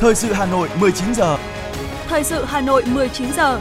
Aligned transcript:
Thời 0.00 0.14
sự 0.14 0.32
Hà 0.32 0.46
Nội 0.46 0.68
19 0.80 1.14
giờ. 1.14 1.38
Thời 2.06 2.24
sự 2.24 2.44
Hà 2.44 2.60
Nội 2.60 2.82
19 2.86 3.32
giờ. 3.32 3.60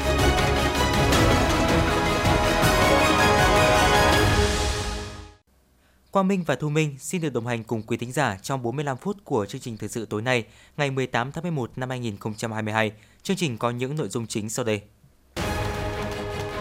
Quang 6.11 6.27
Minh 6.27 6.43
và 6.47 6.55
Thu 6.55 6.69
Minh 6.69 6.95
xin 6.99 7.21
được 7.21 7.33
đồng 7.33 7.47
hành 7.47 7.63
cùng 7.63 7.81
quý 7.83 7.97
thính 7.97 8.11
giả 8.11 8.37
trong 8.41 8.63
45 8.63 8.97
phút 8.97 9.17
của 9.23 9.45
chương 9.45 9.61
trình 9.61 9.77
thời 9.77 9.89
sự 9.89 10.05
tối 10.05 10.21
nay, 10.21 10.45
ngày 10.77 10.91
18 10.91 11.31
tháng 11.31 11.43
11 11.43 11.71
năm 11.75 11.89
2022. 11.89 12.91
Chương 13.23 13.37
trình 13.37 13.57
có 13.57 13.69
những 13.69 13.95
nội 13.95 14.09
dung 14.09 14.27
chính 14.27 14.49
sau 14.49 14.65
đây. 14.65 14.81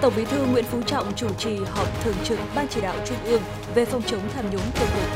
Tổng 0.01 0.13
Bí 0.17 0.25
thư 0.25 0.47
Nguyễn 0.47 0.65
Phú 0.65 0.83
Trọng 0.87 1.15
chủ 1.17 1.29
trì 1.39 1.57
họp 1.57 2.05
thường 2.05 2.17
trực 2.25 2.39
Ban 2.55 2.67
chỉ 2.71 2.81
đạo 2.81 2.97
Trung 3.07 3.25
ương 3.25 3.43
về 3.75 3.85
phòng 3.85 4.03
chống 4.07 4.29
tham 4.35 4.51
nhũng 4.51 4.71
tiêu 4.75 4.87
cực. 4.95 5.09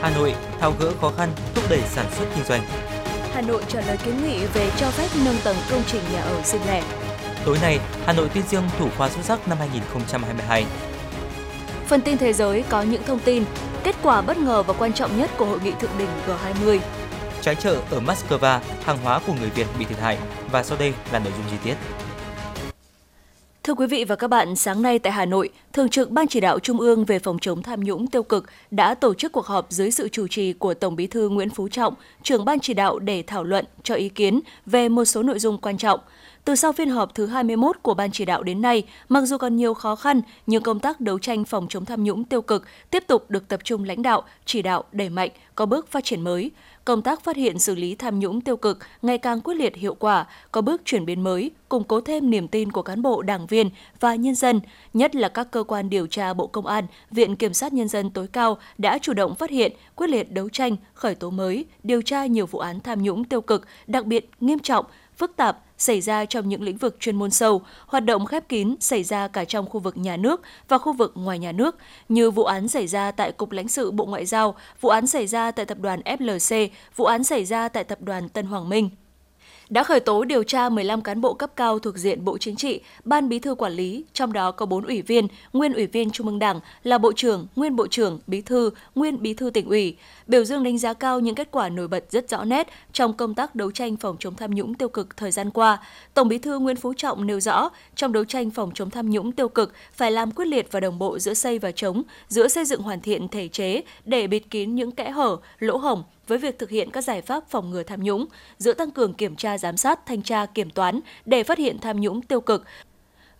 Hà 0.00 0.12
Nội 0.16 0.34
tháo 0.60 0.74
gỡ 0.80 0.92
khó 1.00 1.12
khăn, 1.16 1.30
thúc 1.54 1.64
đẩy 1.70 1.80
sản 1.80 2.06
xuất 2.16 2.26
kinh 2.34 2.44
doanh. 2.44 2.95
Hà 3.36 3.42
Nội 3.42 3.62
trả 3.68 3.80
lời 3.80 3.96
kiến 4.04 4.14
nghị 4.22 4.46
về 4.46 4.70
cho 4.76 4.90
phép 4.90 5.08
nâng 5.24 5.36
tầng 5.44 5.56
công 5.70 5.82
trình 5.86 6.02
nhà 6.12 6.22
ở 6.22 6.42
riêng 6.44 6.60
lẻ. 6.66 6.82
Tối 7.44 7.58
nay, 7.62 7.78
Hà 8.06 8.12
Nội 8.12 8.28
tuyên 8.34 8.44
dương 8.48 8.64
thủ 8.78 8.88
khoa 8.96 9.08
xuất 9.08 9.24
sắc 9.24 9.48
năm 9.48 9.58
2022. 9.58 10.66
Phần 11.86 12.00
tin 12.00 12.18
thế 12.18 12.32
giới 12.32 12.64
có 12.68 12.82
những 12.82 13.02
thông 13.02 13.18
tin, 13.18 13.44
kết 13.84 13.96
quả 14.02 14.22
bất 14.22 14.38
ngờ 14.38 14.62
và 14.62 14.74
quan 14.78 14.92
trọng 14.92 15.18
nhất 15.18 15.30
của 15.38 15.44
hội 15.44 15.58
nghị 15.64 15.72
thượng 15.80 15.90
đỉnh 15.98 16.08
G20. 16.26 16.78
Trái 17.42 17.54
chợ 17.54 17.80
ở 17.90 18.00
Moscow, 18.00 18.60
hàng 18.84 18.98
hóa 19.04 19.20
của 19.26 19.32
người 19.32 19.50
Việt 19.50 19.66
bị 19.78 19.84
thiệt 19.84 19.98
hại 19.98 20.18
và 20.50 20.62
sau 20.62 20.78
đây 20.78 20.92
là 21.12 21.18
nội 21.18 21.32
dung 21.36 21.46
chi 21.50 21.56
tiết. 21.64 21.74
Thưa 23.66 23.74
quý 23.74 23.86
vị 23.86 24.04
và 24.04 24.16
các 24.16 24.28
bạn, 24.28 24.56
sáng 24.56 24.82
nay 24.82 24.98
tại 24.98 25.12
Hà 25.12 25.24
Nội, 25.24 25.50
Thường 25.72 25.88
trực 25.88 26.10
Ban 26.10 26.26
Chỉ 26.26 26.40
đạo 26.40 26.58
Trung 26.58 26.80
ương 26.80 27.04
về 27.04 27.18
phòng 27.18 27.38
chống 27.38 27.62
tham 27.62 27.84
nhũng 27.84 28.06
tiêu 28.06 28.22
cực 28.22 28.44
đã 28.70 28.94
tổ 28.94 29.14
chức 29.14 29.32
cuộc 29.32 29.46
họp 29.46 29.66
dưới 29.70 29.90
sự 29.90 30.08
chủ 30.08 30.26
trì 30.28 30.52
của 30.52 30.74
Tổng 30.74 30.96
Bí 30.96 31.06
thư 31.06 31.28
Nguyễn 31.28 31.50
Phú 31.50 31.68
Trọng, 31.68 31.94
trưởng 32.22 32.44
Ban 32.44 32.60
Chỉ 32.60 32.74
đạo 32.74 32.98
để 32.98 33.22
thảo 33.26 33.44
luận, 33.44 33.64
cho 33.82 33.94
ý 33.94 34.08
kiến 34.08 34.40
về 34.66 34.88
một 34.88 35.04
số 35.04 35.22
nội 35.22 35.38
dung 35.38 35.58
quan 35.58 35.78
trọng. 35.78 36.00
Từ 36.44 36.54
sau 36.56 36.72
phiên 36.72 36.90
họp 36.90 37.14
thứ 37.14 37.26
21 37.26 37.76
của 37.82 37.94
Ban 37.94 38.10
chỉ 38.12 38.24
đạo 38.24 38.42
đến 38.42 38.62
nay, 38.62 38.82
mặc 39.08 39.20
dù 39.24 39.38
còn 39.38 39.56
nhiều 39.56 39.74
khó 39.74 39.96
khăn, 39.96 40.20
nhưng 40.46 40.62
công 40.62 40.80
tác 40.80 41.00
đấu 41.00 41.18
tranh 41.18 41.44
phòng 41.44 41.66
chống 41.68 41.84
tham 41.84 42.04
nhũng 42.04 42.24
tiêu 42.24 42.42
cực 42.42 42.64
tiếp 42.90 43.04
tục 43.06 43.30
được 43.30 43.48
tập 43.48 43.60
trung 43.64 43.84
lãnh 43.84 44.02
đạo, 44.02 44.22
chỉ 44.44 44.62
đạo 44.62 44.84
đẩy 44.92 45.08
mạnh, 45.08 45.30
có 45.54 45.66
bước 45.66 45.88
phát 45.88 46.04
triển 46.04 46.20
mới 46.20 46.50
công 46.86 47.02
tác 47.02 47.24
phát 47.24 47.36
hiện 47.36 47.58
xử 47.58 47.74
lý 47.74 47.94
tham 47.94 48.18
nhũng 48.18 48.40
tiêu 48.40 48.56
cực 48.56 48.78
ngày 49.02 49.18
càng 49.18 49.40
quyết 49.40 49.54
liệt 49.54 49.76
hiệu 49.76 49.94
quả, 49.94 50.26
có 50.52 50.60
bước 50.60 50.82
chuyển 50.84 51.06
biến 51.06 51.24
mới, 51.24 51.50
củng 51.68 51.84
cố 51.84 52.00
thêm 52.00 52.30
niềm 52.30 52.48
tin 52.48 52.72
của 52.72 52.82
cán 52.82 53.02
bộ, 53.02 53.22
đảng 53.22 53.46
viên 53.46 53.70
và 54.00 54.14
nhân 54.14 54.34
dân, 54.34 54.60
nhất 54.94 55.14
là 55.16 55.28
các 55.28 55.50
cơ 55.50 55.62
quan 55.62 55.90
điều 55.90 56.06
tra 56.06 56.34
Bộ 56.34 56.46
Công 56.46 56.66
an, 56.66 56.86
Viện 57.10 57.36
Kiểm 57.36 57.54
sát 57.54 57.72
Nhân 57.72 57.88
dân 57.88 58.10
tối 58.10 58.26
cao 58.32 58.58
đã 58.78 58.98
chủ 58.98 59.12
động 59.12 59.34
phát 59.34 59.50
hiện, 59.50 59.72
quyết 59.94 60.10
liệt 60.10 60.32
đấu 60.32 60.48
tranh, 60.48 60.76
khởi 60.94 61.14
tố 61.14 61.30
mới, 61.30 61.64
điều 61.82 62.02
tra 62.02 62.26
nhiều 62.26 62.46
vụ 62.46 62.58
án 62.58 62.80
tham 62.80 63.02
nhũng 63.02 63.24
tiêu 63.24 63.40
cực, 63.40 63.66
đặc 63.86 64.06
biệt 64.06 64.30
nghiêm 64.40 64.58
trọng, 64.58 64.84
phức 65.16 65.36
tạp, 65.36 65.65
xảy 65.78 66.00
ra 66.00 66.24
trong 66.24 66.48
những 66.48 66.62
lĩnh 66.62 66.76
vực 66.76 66.96
chuyên 67.00 67.16
môn 67.16 67.30
sâu, 67.30 67.62
hoạt 67.86 68.04
động 68.04 68.26
khép 68.26 68.48
kín 68.48 68.76
xảy 68.80 69.02
ra 69.02 69.28
cả 69.28 69.44
trong 69.44 69.68
khu 69.68 69.80
vực 69.80 69.96
nhà 69.96 70.16
nước 70.16 70.40
và 70.68 70.78
khu 70.78 70.92
vực 70.92 71.12
ngoài 71.14 71.38
nhà 71.38 71.52
nước, 71.52 71.76
như 72.08 72.30
vụ 72.30 72.44
án 72.44 72.68
xảy 72.68 72.86
ra 72.86 73.10
tại 73.10 73.32
Cục 73.32 73.52
lãnh 73.52 73.68
sự 73.68 73.90
Bộ 73.90 74.04
Ngoại 74.04 74.26
giao, 74.26 74.54
vụ 74.80 74.88
án 74.88 75.06
xảy 75.06 75.26
ra 75.26 75.50
tại 75.50 75.66
tập 75.66 75.78
đoàn 75.80 76.00
FLC, 76.04 76.68
vụ 76.96 77.04
án 77.04 77.24
xảy 77.24 77.44
ra 77.44 77.68
tại 77.68 77.84
tập 77.84 77.98
đoàn 78.02 78.28
Tân 78.28 78.46
Hoàng 78.46 78.68
Minh 78.68 78.90
đã 79.70 79.82
khởi 79.82 80.00
tố 80.00 80.24
điều 80.24 80.42
tra 80.42 80.68
15 80.68 81.02
cán 81.02 81.20
bộ 81.20 81.34
cấp 81.34 81.50
cao 81.56 81.78
thuộc 81.78 81.96
diện 81.96 82.24
Bộ 82.24 82.38
Chính 82.38 82.56
trị, 82.56 82.80
Ban 83.04 83.28
Bí 83.28 83.38
thư 83.38 83.54
quản 83.54 83.72
lý, 83.72 84.04
trong 84.12 84.32
đó 84.32 84.50
có 84.50 84.66
4 84.66 84.84
ủy 84.84 85.02
viên, 85.02 85.28
nguyên 85.52 85.72
ủy 85.72 85.86
viên 85.86 86.10
Trung 86.10 86.26
ương 86.26 86.38
Đảng 86.38 86.60
là 86.82 86.98
Bộ 86.98 87.12
trưởng, 87.12 87.46
nguyên 87.56 87.76
Bộ 87.76 87.86
trưởng, 87.86 88.20
Bí 88.26 88.40
thư, 88.40 88.70
nguyên 88.94 89.22
Bí 89.22 89.34
thư 89.34 89.50
tỉnh 89.50 89.68
ủy, 89.68 89.96
biểu 90.26 90.44
dương 90.44 90.62
đánh 90.62 90.78
giá 90.78 90.92
cao 90.92 91.20
những 91.20 91.34
kết 91.34 91.48
quả 91.50 91.68
nổi 91.68 91.88
bật 91.88 92.04
rất 92.10 92.30
rõ 92.30 92.44
nét 92.44 92.68
trong 92.92 93.12
công 93.12 93.34
tác 93.34 93.54
đấu 93.54 93.70
tranh 93.70 93.96
phòng 93.96 94.16
chống 94.18 94.34
tham 94.34 94.54
nhũng 94.54 94.74
tiêu 94.74 94.88
cực 94.88 95.16
thời 95.16 95.30
gian 95.30 95.50
qua. 95.50 95.78
Tổng 96.14 96.28
Bí 96.28 96.38
thư 96.38 96.58
Nguyễn 96.58 96.76
Phú 96.76 96.92
Trọng 96.96 97.26
nêu 97.26 97.40
rõ, 97.40 97.70
trong 97.94 98.12
đấu 98.12 98.24
tranh 98.24 98.50
phòng 98.50 98.70
chống 98.74 98.90
tham 98.90 99.10
nhũng 99.10 99.32
tiêu 99.32 99.48
cực 99.48 99.72
phải 99.92 100.10
làm 100.10 100.30
quyết 100.30 100.44
liệt 100.44 100.72
và 100.72 100.80
đồng 100.80 100.98
bộ 100.98 101.18
giữa 101.18 101.34
xây 101.34 101.58
và 101.58 101.72
chống, 101.72 102.02
giữa 102.28 102.48
xây 102.48 102.64
dựng 102.64 102.82
hoàn 102.82 103.00
thiện 103.00 103.28
thể 103.28 103.48
chế 103.48 103.82
để 104.04 104.26
bịt 104.26 104.50
kín 104.50 104.74
những 104.74 104.92
kẽ 104.92 105.10
hở, 105.10 105.36
lỗ 105.58 105.76
hổng 105.76 106.02
với 106.26 106.38
việc 106.38 106.58
thực 106.58 106.70
hiện 106.70 106.90
các 106.90 107.04
giải 107.04 107.22
pháp 107.22 107.48
phòng 107.48 107.70
ngừa 107.70 107.82
tham 107.82 108.02
nhũng, 108.02 108.26
giữa 108.58 108.72
tăng 108.72 108.90
cường 108.90 109.14
kiểm 109.14 109.36
tra 109.36 109.58
giám 109.58 109.76
sát, 109.76 110.06
thanh 110.06 110.22
tra, 110.22 110.46
kiểm 110.46 110.70
toán 110.70 111.00
để 111.24 111.42
phát 111.42 111.58
hiện 111.58 111.78
tham 111.78 112.00
nhũng 112.00 112.22
tiêu 112.22 112.40
cực, 112.40 112.64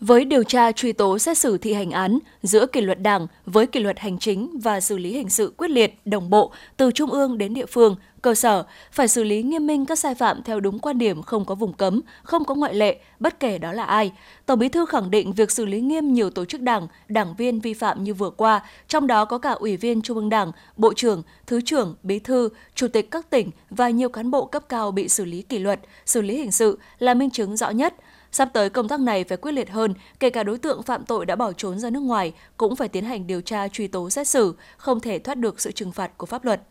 với 0.01 0.25
điều 0.25 0.45
tra 0.45 0.73
truy 0.73 0.93
tố 0.93 1.19
xét 1.19 1.39
xử 1.39 1.59
thi 1.59 1.73
hành 1.73 1.91
án 1.91 2.19
giữa 2.43 2.67
kỷ 2.67 2.81
luật 2.81 3.03
đảng 3.03 3.27
với 3.47 3.67
kỷ 3.67 3.81
luật 3.81 3.99
hành 3.99 4.19
chính 4.19 4.59
và 4.59 4.81
xử 4.81 4.99
lý 4.99 5.13
hình 5.13 5.29
sự 5.31 5.53
quyết 5.57 5.71
liệt, 5.71 6.01
đồng 6.05 6.31
bộ 6.31 6.53
từ 6.77 6.91
trung 6.91 7.11
ương 7.11 7.39
đến 7.39 7.55
địa 7.55 7.67
phương, 7.67 7.97
cơ 8.23 8.35
sở 8.35 8.65
phải 8.93 9.09
xử 9.09 9.25
lý 9.25 9.43
nghiêm 9.43 9.67
minh 9.67 9.87
các 9.87 9.99
sai 9.99 10.15
phạm 10.15 10.43
theo 10.43 10.61
đúng 10.61 10.79
quan 10.79 10.99
điểm 10.99 11.23
không 11.23 11.45
có 11.45 11.55
vùng 11.55 11.73
cấm, 11.73 12.01
không 12.23 12.45
có 12.45 12.55
ngoại 12.55 12.75
lệ, 12.75 13.01
bất 13.21 13.41
kể 13.41 13.59
đó 13.59 13.73
là 13.73 13.85
ai. 13.85 14.13
Tổng 14.47 14.59
Bí 14.59 14.69
thư 14.69 14.87
khẳng 14.87 15.11
định 15.11 15.33
việc 15.33 15.51
xử 15.51 15.67
lý 15.67 15.81
nghiêm 15.81 16.13
nhiều 16.13 16.31
tổ 16.31 16.45
chức 16.45 16.61
đảng, 16.61 16.87
đảng 17.09 17.35
viên 17.39 17.61
vi 17.61 17.75
phạm 17.75 18.05
như 18.05 18.15
vừa 18.15 18.31
qua, 18.31 18.63
trong 18.89 19.07
đó 19.07 19.25
có 19.25 19.39
cả 19.39 19.51
ủy 19.51 19.77
viên 19.77 20.03
Trung 20.03 20.17
ương 20.17 20.29
Đảng, 20.29 20.53
Bộ 20.77 20.93
trưởng, 20.95 21.23
Thứ 21.47 21.61
trưởng, 21.61 21.95
Bí 22.03 22.19
thư, 22.19 22.49
Chủ 22.75 22.89
tịch 22.89 23.11
các 23.11 23.31
tỉnh 23.31 23.51
và 23.71 23.91
nhiều 23.91 24.09
cán 24.09 24.31
bộ 24.31 24.45
cấp 24.47 24.69
cao 24.69 24.91
bị 24.91 25.09
xử 25.09 25.25
lý 25.25 25.43
kỷ 25.43 25.59
luật, 25.59 25.81
xử 26.07 26.23
lý 26.23 26.37
hình 26.37 26.53
sự 26.53 26.79
là 26.99 27.15
minh 27.15 27.31
chứng 27.31 27.57
rõ 27.57 27.71
nhất– 27.71 27.95
Sắp 28.37 28.51
tới 28.53 28.71
công 28.71 28.89
tác 28.89 29.01
này 29.01 29.25
phải 29.25 29.37
quyết 29.37 29.53
liệt 29.53 29.71
hơn, 29.71 29.95
kể 30.21 30.31
cả 30.31 30.43
đối 30.43 30.59
tượng 30.59 30.83
phạm 30.83 31.05
tội 31.05 31.27
đã 31.27 31.37
bỏ 31.37 31.53
trốn 31.53 31.79
ra 31.79 31.91
nước 31.91 32.01
ngoài 32.01 32.33
cũng 32.57 32.77
phải 32.77 32.89
tiến 32.89 33.05
hành 33.05 33.27
điều 33.27 33.41
tra 33.41 33.69
truy 33.69 33.87
tố 33.87 34.11
xét 34.11 34.29
xử, 34.29 34.55
không 34.77 35.01
thể 35.01 35.19
thoát 35.19 35.35
được 35.35 35.61
sự 35.61 35.73
trừng 35.73 35.93
phạt 35.93 36.19
của 36.19 36.27
pháp 36.27 36.45
luật. 36.45 36.63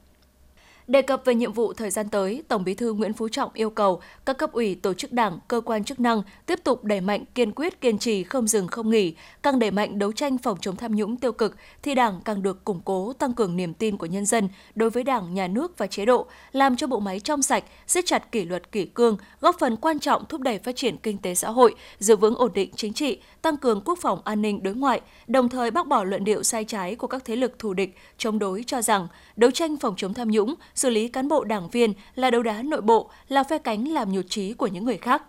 Đề 0.87 1.01
cập 1.01 1.21
về 1.25 1.35
nhiệm 1.35 1.53
vụ 1.53 1.73
thời 1.73 1.89
gian 1.91 2.09
tới, 2.09 2.43
Tổng 2.47 2.63
Bí 2.63 2.73
thư 2.73 2.93
Nguyễn 2.93 3.13
Phú 3.13 3.29
Trọng 3.29 3.49
yêu 3.53 3.69
cầu 3.69 4.01
các 4.25 4.37
cấp 4.37 4.51
ủy, 4.51 4.75
tổ 4.75 4.93
chức 4.93 5.11
đảng, 5.11 5.39
cơ 5.47 5.61
quan 5.61 5.83
chức 5.83 5.99
năng 5.99 6.21
tiếp 6.45 6.59
tục 6.63 6.83
đẩy 6.83 7.01
mạnh 7.01 7.23
kiên 7.35 7.51
quyết 7.51 7.81
kiên 7.81 7.97
trì 7.97 8.23
không 8.23 8.47
dừng 8.47 8.67
không 8.67 8.89
nghỉ, 8.89 9.15
càng 9.43 9.59
đẩy 9.59 9.71
mạnh 9.71 9.99
đấu 9.99 10.11
tranh 10.11 10.37
phòng 10.37 10.57
chống 10.61 10.75
tham 10.75 10.95
nhũng 10.95 11.17
tiêu 11.17 11.31
cực 11.31 11.55
thì 11.81 11.95
Đảng 11.95 12.21
càng 12.25 12.43
được 12.43 12.65
củng 12.65 12.81
cố, 12.85 13.13
tăng 13.13 13.33
cường 13.33 13.55
niềm 13.55 13.73
tin 13.73 13.97
của 13.97 14.05
nhân 14.05 14.25
dân 14.25 14.49
đối 14.75 14.89
với 14.89 15.03
Đảng, 15.03 15.33
nhà 15.33 15.47
nước 15.47 15.77
và 15.77 15.87
chế 15.87 16.05
độ, 16.05 16.25
làm 16.51 16.75
cho 16.77 16.87
bộ 16.87 16.99
máy 16.99 17.19
trong 17.19 17.41
sạch, 17.41 17.63
siết 17.87 18.05
chặt 18.05 18.31
kỷ 18.31 18.45
luật 18.45 18.71
kỷ 18.71 18.85
cương, 18.85 19.17
góp 19.41 19.55
phần 19.59 19.75
quan 19.75 19.99
trọng 19.99 20.25
thúc 20.25 20.41
đẩy 20.41 20.59
phát 20.59 20.75
triển 20.75 20.97
kinh 20.97 21.17
tế 21.17 21.35
xã 21.35 21.49
hội, 21.49 21.75
giữ 21.99 22.15
vững 22.15 22.35
ổn 22.35 22.51
định 22.53 22.69
chính 22.75 22.93
trị, 22.93 23.19
tăng 23.41 23.57
cường 23.57 23.81
quốc 23.85 23.99
phòng 24.01 24.21
an 24.25 24.41
ninh 24.41 24.63
đối 24.63 24.75
ngoại, 24.75 25.01
đồng 25.27 25.49
thời 25.49 25.71
bác 25.71 25.87
bỏ 25.87 26.03
luận 26.03 26.23
điệu 26.23 26.43
sai 26.43 26.63
trái 26.63 26.95
của 26.95 27.07
các 27.07 27.25
thế 27.25 27.35
lực 27.35 27.59
thù 27.59 27.73
địch 27.73 27.97
chống 28.17 28.39
đối 28.39 28.63
cho 28.67 28.81
rằng 28.81 29.07
đấu 29.35 29.51
tranh 29.51 29.77
phòng 29.77 29.93
chống 29.97 30.13
tham 30.13 30.31
nhũng 30.31 30.55
xử 30.75 30.89
lý 30.89 31.07
cán 31.07 31.27
bộ 31.27 31.43
đảng 31.43 31.69
viên 31.69 31.93
là 32.15 32.31
đấu 32.31 32.43
đá 32.43 32.61
nội 32.61 32.81
bộ, 32.81 33.09
là 33.27 33.43
phe 33.43 33.57
cánh 33.57 33.87
làm 33.87 34.11
nhụt 34.11 34.25
chí 34.29 34.53
của 34.53 34.67
những 34.67 34.85
người 34.85 34.97
khác. 34.97 35.23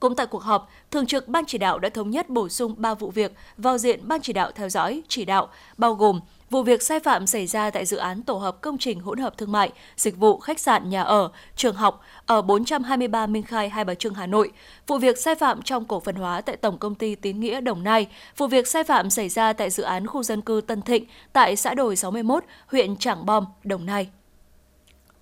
Cũng 0.00 0.16
tại 0.16 0.26
cuộc 0.26 0.42
họp, 0.42 0.70
Thường 0.90 1.06
trực 1.06 1.28
Ban 1.28 1.44
chỉ 1.46 1.58
đạo 1.58 1.78
đã 1.78 1.88
thống 1.88 2.10
nhất 2.10 2.28
bổ 2.28 2.48
sung 2.48 2.74
3 2.78 2.94
vụ 2.94 3.10
việc 3.10 3.32
vào 3.56 3.78
diện 3.78 4.00
Ban 4.02 4.20
chỉ 4.20 4.32
đạo 4.32 4.50
theo 4.54 4.68
dõi, 4.68 5.02
chỉ 5.08 5.24
đạo, 5.24 5.48
bao 5.76 5.94
gồm 5.94 6.20
vụ 6.50 6.62
việc 6.62 6.82
sai 6.82 7.00
phạm 7.00 7.26
xảy 7.26 7.46
ra 7.46 7.70
tại 7.70 7.86
dự 7.86 7.96
án 7.96 8.22
tổ 8.22 8.34
hợp 8.34 8.60
công 8.60 8.78
trình 8.78 9.00
hỗn 9.00 9.18
hợp 9.18 9.38
thương 9.38 9.52
mại, 9.52 9.70
dịch 9.96 10.16
vụ, 10.16 10.38
khách 10.38 10.60
sạn, 10.60 10.90
nhà 10.90 11.02
ở, 11.02 11.30
trường 11.56 11.74
học 11.74 12.00
ở 12.26 12.42
423 12.42 13.26
Minh 13.26 13.42
Khai, 13.42 13.68
Hai 13.68 13.84
Bà 13.84 13.94
Trưng, 13.94 14.14
Hà 14.14 14.26
Nội, 14.26 14.50
vụ 14.86 14.98
việc 14.98 15.18
sai 15.18 15.34
phạm 15.34 15.62
trong 15.62 15.84
cổ 15.84 16.00
phần 16.00 16.14
hóa 16.14 16.40
tại 16.40 16.56
Tổng 16.56 16.78
công 16.78 16.94
ty 16.94 17.14
Tín 17.14 17.40
Nghĩa 17.40 17.60
Đồng 17.60 17.82
Nai, 17.82 18.06
vụ 18.36 18.46
việc 18.46 18.66
sai 18.66 18.84
phạm 18.84 19.10
xảy 19.10 19.28
ra 19.28 19.52
tại 19.52 19.70
dự 19.70 19.82
án 19.82 20.06
khu 20.06 20.22
dân 20.22 20.40
cư 20.40 20.60
Tân 20.66 20.82
Thịnh 20.82 21.04
tại 21.32 21.56
xã 21.56 21.74
Đồi 21.74 21.96
61, 21.96 22.44
huyện 22.66 22.96
Trảng 22.96 23.26
Bom, 23.26 23.44
Đồng 23.64 23.86
Nai. 23.86 24.08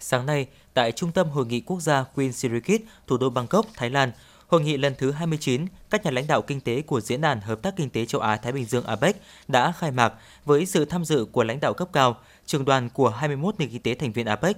Sáng 0.00 0.26
nay, 0.26 0.46
tại 0.74 0.92
Trung 0.92 1.12
tâm 1.12 1.28
Hội 1.28 1.46
nghị 1.46 1.60
Quốc 1.60 1.80
gia 1.80 2.02
Queen 2.02 2.32
Sirikit, 2.32 2.82
thủ 3.06 3.16
đô 3.16 3.30
Bangkok, 3.30 3.66
Thái 3.74 3.90
Lan, 3.90 4.12
Hội 4.46 4.60
nghị 4.60 4.76
lần 4.76 4.94
thứ 4.98 5.10
29, 5.10 5.66
các 5.90 6.04
nhà 6.04 6.10
lãnh 6.10 6.26
đạo 6.26 6.42
kinh 6.42 6.60
tế 6.60 6.82
của 6.82 7.00
Diễn 7.00 7.20
đàn 7.20 7.40
Hợp 7.40 7.62
tác 7.62 7.76
Kinh 7.76 7.90
tế 7.90 8.06
Châu 8.06 8.20
Á-Thái 8.20 8.52
Bình 8.52 8.64
Dương 8.64 8.84
APEC 8.84 9.16
đã 9.48 9.72
khai 9.72 9.90
mạc 9.90 10.12
với 10.44 10.66
sự 10.66 10.84
tham 10.84 11.04
dự 11.04 11.26
của 11.32 11.44
lãnh 11.44 11.60
đạo 11.60 11.74
cấp 11.74 11.88
cao, 11.92 12.16
trường 12.46 12.64
đoàn 12.64 12.88
của 12.90 13.08
21 13.08 13.54
nền 13.58 13.68
kinh 13.70 13.82
tế 13.82 13.94
thành 13.94 14.12
viên 14.12 14.26
APEC. 14.26 14.56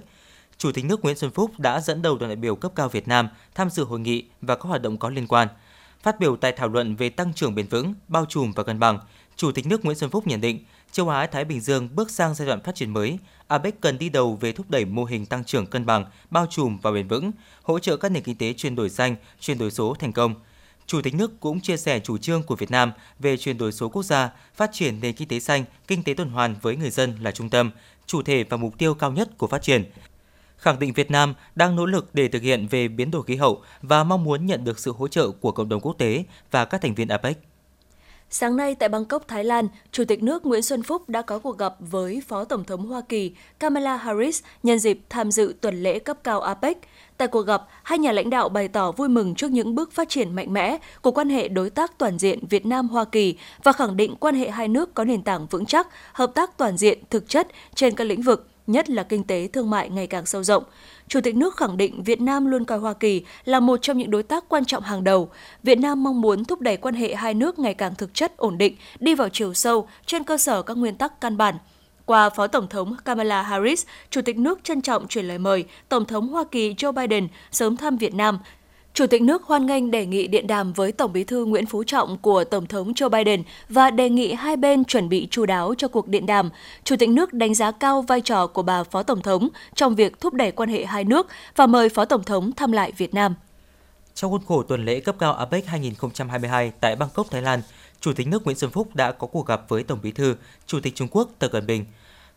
Chủ 0.57 0.71
tịch 0.71 0.85
nước 0.85 1.03
Nguyễn 1.03 1.17
Xuân 1.17 1.31
Phúc 1.31 1.59
đã 1.59 1.79
dẫn 1.79 2.01
đầu 2.01 2.17
đoàn 2.17 2.29
đại 2.29 2.35
biểu 2.35 2.55
cấp 2.55 2.71
cao 2.75 2.89
Việt 2.89 3.07
Nam 3.07 3.29
tham 3.55 3.69
dự 3.69 3.83
hội 3.83 3.99
nghị 3.99 4.25
và 4.41 4.55
các 4.55 4.63
hoạt 4.63 4.81
động 4.81 4.97
có 4.97 5.09
liên 5.09 5.27
quan. 5.27 5.47
Phát 6.03 6.19
biểu 6.19 6.35
tại 6.35 6.51
thảo 6.51 6.67
luận 6.67 6.95
về 6.95 7.09
tăng 7.09 7.33
trưởng 7.33 7.55
bền 7.55 7.67
vững, 7.67 7.93
bao 8.07 8.25
trùm 8.25 8.51
và 8.51 8.63
cân 8.63 8.79
bằng, 8.79 8.99
Chủ 9.35 9.51
tịch 9.51 9.67
nước 9.67 9.85
Nguyễn 9.85 9.97
Xuân 9.97 10.09
Phúc 10.09 10.27
nhận 10.27 10.41
định 10.41 10.65
châu 10.91 11.09
Á 11.09 11.27
Thái 11.27 11.45
Bình 11.45 11.59
Dương 11.59 11.89
bước 11.95 12.11
sang 12.11 12.33
giai 12.33 12.47
đoạn 12.47 12.63
phát 12.63 12.75
triển 12.75 12.93
mới, 12.93 13.19
APEC 13.47 13.81
cần 13.81 13.97
đi 13.97 14.09
đầu 14.09 14.35
về 14.35 14.51
thúc 14.51 14.69
đẩy 14.69 14.85
mô 14.85 15.05
hình 15.05 15.25
tăng 15.25 15.43
trưởng 15.43 15.67
cân 15.67 15.85
bằng, 15.85 16.05
bao 16.29 16.45
trùm 16.49 16.77
và 16.81 16.91
bền 16.91 17.07
vững, 17.07 17.31
hỗ 17.63 17.79
trợ 17.79 17.97
các 17.97 18.11
nền 18.11 18.23
kinh 18.23 18.37
tế 18.37 18.53
chuyển 18.53 18.75
đổi 18.75 18.89
xanh, 18.89 19.15
chuyển 19.39 19.57
đổi 19.57 19.71
số 19.71 19.95
thành 19.99 20.13
công. 20.13 20.35
Chủ 20.85 21.01
tịch 21.01 21.15
nước 21.15 21.39
cũng 21.39 21.61
chia 21.61 21.77
sẻ 21.77 21.99
chủ 21.99 22.17
trương 22.17 22.43
của 22.43 22.55
Việt 22.55 22.71
Nam 22.71 22.91
về 23.19 23.37
chuyển 23.37 23.57
đổi 23.57 23.71
số 23.71 23.89
quốc 23.89 24.03
gia, 24.03 24.29
phát 24.55 24.69
triển 24.73 24.99
nền 25.01 25.15
kinh 25.15 25.27
tế 25.27 25.39
xanh, 25.39 25.63
kinh 25.87 26.03
tế 26.03 26.13
tuần 26.13 26.29
hoàn 26.29 26.55
với 26.61 26.75
người 26.75 26.89
dân 26.89 27.15
là 27.21 27.31
trung 27.31 27.49
tâm, 27.49 27.71
chủ 28.05 28.23
thể 28.23 28.43
và 28.43 28.57
mục 28.57 28.77
tiêu 28.77 28.93
cao 28.93 29.11
nhất 29.11 29.37
của 29.37 29.47
phát 29.47 29.61
triển. 29.61 29.91
Khẳng 30.57 30.79
định 30.79 30.93
Việt 30.93 31.11
Nam 31.11 31.33
đang 31.55 31.75
nỗ 31.75 31.85
lực 31.85 32.09
để 32.13 32.27
thực 32.27 32.41
hiện 32.41 32.67
về 32.67 32.87
biến 32.87 33.11
đổi 33.11 33.23
khí 33.23 33.35
hậu 33.35 33.63
và 33.81 34.03
mong 34.03 34.23
muốn 34.23 34.45
nhận 34.45 34.63
được 34.63 34.79
sự 34.79 34.91
hỗ 34.91 35.07
trợ 35.07 35.31
của 35.31 35.51
cộng 35.51 35.69
đồng 35.69 35.81
quốc 35.81 35.95
tế 35.97 36.25
và 36.51 36.65
các 36.65 36.81
thành 36.81 36.95
viên 36.95 37.07
APEC. 37.07 37.50
Sáng 38.33 38.55
nay 38.55 38.75
tại 38.75 38.89
Bangkok, 38.89 39.27
Thái 39.27 39.43
Lan, 39.43 39.67
Chủ 39.91 40.03
tịch 40.05 40.23
nước 40.23 40.45
Nguyễn 40.45 40.61
Xuân 40.61 40.83
Phúc 40.83 41.09
đã 41.09 41.21
có 41.21 41.39
cuộc 41.39 41.57
gặp 41.57 41.75
với 41.79 42.21
Phó 42.27 42.43
Tổng 42.43 42.63
thống 42.63 42.85
Hoa 42.85 43.01
Kỳ 43.01 43.31
Kamala 43.59 43.97
Harris 43.97 44.43
nhân 44.63 44.79
dịp 44.79 44.99
tham 45.09 45.31
dự 45.31 45.53
tuần 45.61 45.83
lễ 45.83 45.99
cấp 45.99 46.17
cao 46.23 46.41
APEC. 46.41 46.77
Tại 47.17 47.27
cuộc 47.27 47.41
gặp, 47.41 47.63
hai 47.83 47.99
nhà 47.99 48.11
lãnh 48.11 48.29
đạo 48.29 48.49
bày 48.49 48.67
tỏ 48.67 48.91
vui 48.91 49.09
mừng 49.09 49.35
trước 49.35 49.51
những 49.51 49.75
bước 49.75 49.91
phát 49.91 50.09
triển 50.09 50.35
mạnh 50.35 50.53
mẽ 50.53 50.77
của 51.01 51.11
quan 51.11 51.29
hệ 51.29 51.47
đối 51.47 51.69
tác 51.69 51.97
toàn 51.97 52.17
diện 52.17 52.47
Việt 52.49 52.65
Nam-Hoa 52.65 53.05
Kỳ 53.05 53.35
và 53.63 53.71
khẳng 53.71 53.97
định 53.97 54.15
quan 54.15 54.35
hệ 54.35 54.49
hai 54.49 54.67
nước 54.67 54.93
có 54.93 55.03
nền 55.03 55.23
tảng 55.23 55.47
vững 55.47 55.65
chắc, 55.65 55.87
hợp 56.13 56.31
tác 56.35 56.57
toàn 56.57 56.77
diện, 56.77 56.99
thực 57.09 57.29
chất 57.29 57.47
trên 57.75 57.95
các 57.95 58.03
lĩnh 58.03 58.21
vực, 58.21 58.50
nhất 58.71 58.89
là 58.89 59.03
kinh 59.03 59.23
tế 59.23 59.47
thương 59.47 59.69
mại 59.69 59.89
ngày 59.89 60.07
càng 60.07 60.25
sâu 60.25 60.43
rộng. 60.43 60.63
Chủ 61.07 61.21
tịch 61.21 61.35
nước 61.35 61.57
khẳng 61.57 61.77
định 61.77 62.03
Việt 62.03 62.21
Nam 62.21 62.45
luôn 62.45 62.65
coi 62.65 62.79
Hoa 62.79 62.93
Kỳ 62.93 63.23
là 63.45 63.59
một 63.59 63.79
trong 63.81 63.97
những 63.97 64.11
đối 64.11 64.23
tác 64.23 64.49
quan 64.49 64.65
trọng 64.65 64.83
hàng 64.83 65.03
đầu. 65.03 65.29
Việt 65.63 65.79
Nam 65.79 66.03
mong 66.03 66.21
muốn 66.21 66.45
thúc 66.45 66.61
đẩy 66.61 66.77
quan 66.77 66.95
hệ 66.95 67.15
hai 67.15 67.33
nước 67.33 67.59
ngày 67.59 67.73
càng 67.73 67.95
thực 67.95 68.13
chất, 68.13 68.37
ổn 68.37 68.57
định, 68.57 68.75
đi 68.99 69.15
vào 69.15 69.29
chiều 69.29 69.53
sâu 69.53 69.87
trên 70.05 70.23
cơ 70.23 70.37
sở 70.37 70.61
các 70.61 70.77
nguyên 70.77 70.95
tắc 70.95 71.21
căn 71.21 71.37
bản, 71.37 71.55
qua 72.05 72.29
Phó 72.29 72.47
Tổng 72.47 72.67
thống 72.67 72.95
Kamala 73.05 73.41
Harris, 73.41 73.85
Chủ 74.09 74.21
tịch 74.21 74.37
nước 74.37 74.63
trân 74.63 74.81
trọng 74.81 75.07
chuyển 75.07 75.25
lời 75.25 75.37
mời 75.37 75.65
Tổng 75.89 76.05
thống 76.05 76.27
Hoa 76.27 76.43
Kỳ 76.51 76.73
Joe 76.73 76.91
Biden 76.91 77.27
sớm 77.51 77.77
thăm 77.77 77.97
Việt 77.97 78.13
Nam. 78.13 78.39
Chủ 78.93 79.07
tịch 79.07 79.21
nước 79.21 79.43
hoan 79.43 79.65
nghênh 79.65 79.91
đề 79.91 80.05
nghị 80.05 80.27
điện 80.27 80.47
đàm 80.47 80.73
với 80.73 80.91
Tổng 80.91 81.13
bí 81.13 81.23
thư 81.23 81.45
Nguyễn 81.45 81.65
Phú 81.65 81.83
Trọng 81.83 82.17
của 82.17 82.43
Tổng 82.43 82.65
thống 82.65 82.93
Joe 82.93 83.09
Biden 83.09 83.43
và 83.69 83.91
đề 83.91 84.09
nghị 84.09 84.33
hai 84.33 84.57
bên 84.57 84.85
chuẩn 84.85 85.09
bị 85.09 85.27
chú 85.31 85.45
đáo 85.45 85.73
cho 85.77 85.87
cuộc 85.87 86.07
điện 86.07 86.25
đàm. 86.25 86.49
Chủ 86.83 86.95
tịch 86.99 87.09
nước 87.09 87.33
đánh 87.33 87.55
giá 87.55 87.71
cao 87.71 88.01
vai 88.01 88.21
trò 88.21 88.47
của 88.47 88.63
bà 88.63 88.83
Phó 88.83 89.03
Tổng 89.03 89.21
thống 89.21 89.49
trong 89.75 89.95
việc 89.95 90.19
thúc 90.19 90.33
đẩy 90.33 90.51
quan 90.51 90.69
hệ 90.69 90.85
hai 90.85 91.03
nước 91.03 91.27
và 91.55 91.67
mời 91.67 91.89
Phó 91.89 92.05
Tổng 92.05 92.23
thống 92.23 92.51
thăm 92.51 92.71
lại 92.71 92.91
Việt 92.97 93.13
Nam. 93.13 93.35
Trong 94.15 94.31
khuôn 94.31 94.41
khổ 94.47 94.63
tuần 94.63 94.85
lễ 94.85 94.99
cấp 94.99 95.15
cao 95.19 95.33
APEC 95.33 95.67
2022 95.67 96.71
tại 96.79 96.95
Bangkok, 96.95 97.31
Thái 97.31 97.41
Lan, 97.41 97.61
Chủ 98.01 98.13
tịch 98.13 98.27
nước 98.27 98.45
Nguyễn 98.45 98.57
Xuân 98.57 98.71
Phúc 98.71 98.95
đã 98.95 99.11
có 99.11 99.27
cuộc 99.27 99.47
gặp 99.47 99.61
với 99.69 99.83
Tổng 99.83 99.99
bí 100.03 100.11
thư, 100.11 100.35
Chủ 100.67 100.79
tịch 100.79 100.95
Trung 100.95 101.07
Quốc 101.11 101.29
Tập 101.39 101.47
Cận 101.51 101.67
Bình. 101.67 101.85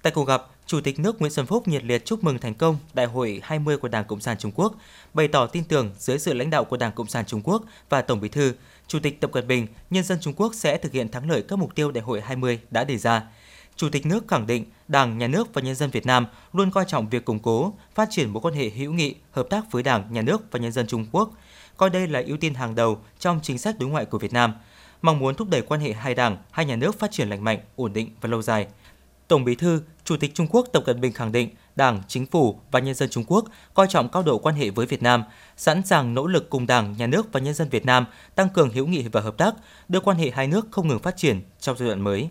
Tại 0.05 0.13
cuộc 0.13 0.25
gặp, 0.25 0.43
Chủ 0.67 0.81
tịch 0.81 0.99
nước 0.99 1.21
Nguyễn 1.21 1.33
Xuân 1.33 1.47
Phúc 1.47 1.69
nhiệt 1.69 1.85
liệt 1.85 2.05
chúc 2.05 2.25
mừng 2.25 2.39
thành 2.39 2.55
công 2.55 2.79
Đại 2.95 3.07
hội 3.07 3.41
20 3.43 3.77
của 3.77 3.89
Đảng 3.89 4.05
Cộng 4.05 4.21
sản 4.21 4.37
Trung 4.39 4.53
Quốc, 4.55 4.75
bày 5.15 5.29
tỏ 5.29 5.47
tin 5.47 5.65
tưởng 5.65 5.91
dưới 5.99 6.19
sự 6.19 6.35
lãnh 6.35 6.51
đạo 6.51 6.65
của 6.65 6.77
Đảng 6.77 6.93
Cộng 6.93 7.07
sản 7.07 7.25
Trung 7.27 7.41
Quốc 7.45 7.63
và 7.89 8.03
Tổng 8.03 8.21
Bí 8.21 8.29
thư, 8.29 8.53
Chủ 8.89 8.99
tịch 8.99 9.21
Tập 9.21 9.31
Cận 9.33 9.47
Bình, 9.47 9.67
nhân 9.91 10.05
dân 10.05 10.19
Trung 10.21 10.35
Quốc 10.37 10.55
sẽ 10.55 10.79
thực 10.79 10.93
hiện 10.93 11.09
thắng 11.09 11.31
lợi 11.31 11.43
các 11.49 11.59
mục 11.59 11.75
tiêu 11.75 11.91
Đại 11.91 12.05
hội 12.05 12.21
20 12.21 12.61
đã 12.71 12.85
đề 12.85 12.99
ra. 12.99 13.23
Chủ 13.77 13.89
tịch 13.89 14.07
nước 14.07 14.29
khẳng 14.29 14.47
định 14.47 14.65
Đảng, 14.89 15.19
Nhà 15.19 15.27
nước 15.27 15.55
và 15.55 15.63
nhân 15.63 15.75
dân 15.75 15.91
Việt 15.91 16.07
Nam 16.07 16.27
luôn 16.53 16.71
coi 16.71 16.85
trọng 16.89 17.09
việc 17.09 17.25
củng 17.25 17.39
cố, 17.39 17.73
phát 17.95 18.09
triển 18.11 18.31
mối 18.31 18.41
quan 18.41 18.55
hệ 18.55 18.69
hữu 18.69 18.93
nghị, 18.93 19.15
hợp 19.31 19.47
tác 19.51 19.73
với 19.73 19.83
Đảng, 19.83 20.05
Nhà 20.11 20.23
nước 20.23 20.43
và 20.51 20.59
nhân 20.59 20.73
dân 20.73 20.87
Trung 20.87 21.07
Quốc, 21.13 21.31
coi 21.77 21.91
đây 21.91 22.09
là 22.09 22.23
ưu 22.27 22.37
tiên 22.37 22.55
hàng 22.55 22.75
đầu 22.75 22.99
trong 23.19 23.41
chính 23.43 23.59
sách 23.59 23.79
đối 23.79 23.89
ngoại 23.89 24.05
của 24.05 24.19
Việt 24.19 24.33
Nam, 24.33 24.55
mong 25.03 25.19
muốn 25.19 25.35
thúc 25.35 25.49
đẩy 25.51 25.63
quan 25.63 25.81
hệ 25.81 25.93
hai 25.93 26.15
đảng, 26.15 26.37
hai 26.51 26.67
nhà 26.67 26.77
nước 26.77 26.99
phát 26.99 27.13
triển 27.13 27.29
lành 27.29 27.45
mạnh, 27.45 27.59
ổn 27.77 27.93
định 27.93 28.11
và 28.21 28.29
lâu 28.29 28.43
dài– 28.43 28.67
Tổng 29.35 29.45
Bí 29.45 29.55
thư, 29.55 29.83
Chủ 30.05 30.17
tịch 30.17 30.35
Trung 30.35 30.47
Quốc 30.51 30.67
Tập 30.73 30.83
Cận 30.87 31.01
Bình 31.01 31.13
khẳng 31.13 31.33
định 31.33 31.49
Đảng, 31.77 32.03
Chính 32.09 32.27
phủ 32.27 32.61
và 32.71 32.81
nhân 32.81 32.95
dân 32.95 33.09
Trung 33.11 33.25
Quốc 33.27 33.45
coi 33.75 33.87
trọng 33.87 34.09
cao 34.09 34.23
độ 34.23 34.39
quan 34.39 34.55
hệ 34.55 34.71
với 34.71 34.87
Việt 34.87 35.03
Nam, 35.03 35.25
sẵn 35.57 35.83
sàng 35.83 36.15
nỗ 36.15 36.27
lực 36.27 36.51
cùng 36.51 36.67
Đảng, 36.67 36.95
Nhà 36.99 37.07
nước 37.07 37.33
và 37.33 37.41
nhân 37.41 37.55
dân 37.55 37.69
Việt 37.69 37.87
Nam 37.87 38.07
tăng 38.35 38.49
cường 38.49 38.71
hữu 38.71 38.87
nghị 38.87 39.09
và 39.09 39.21
hợp 39.21 39.39
tác, 39.39 39.55
đưa 39.89 40.01
quan 40.01 40.17
hệ 40.17 40.31
hai 40.31 40.49
nước 40.49 40.69
không 40.71 40.89
ngừng 40.89 40.99
phát 40.99 41.17
triển 41.17 41.41
trong 41.61 41.77
giai 41.79 41.89
đoạn 41.89 42.01
mới. 42.01 42.29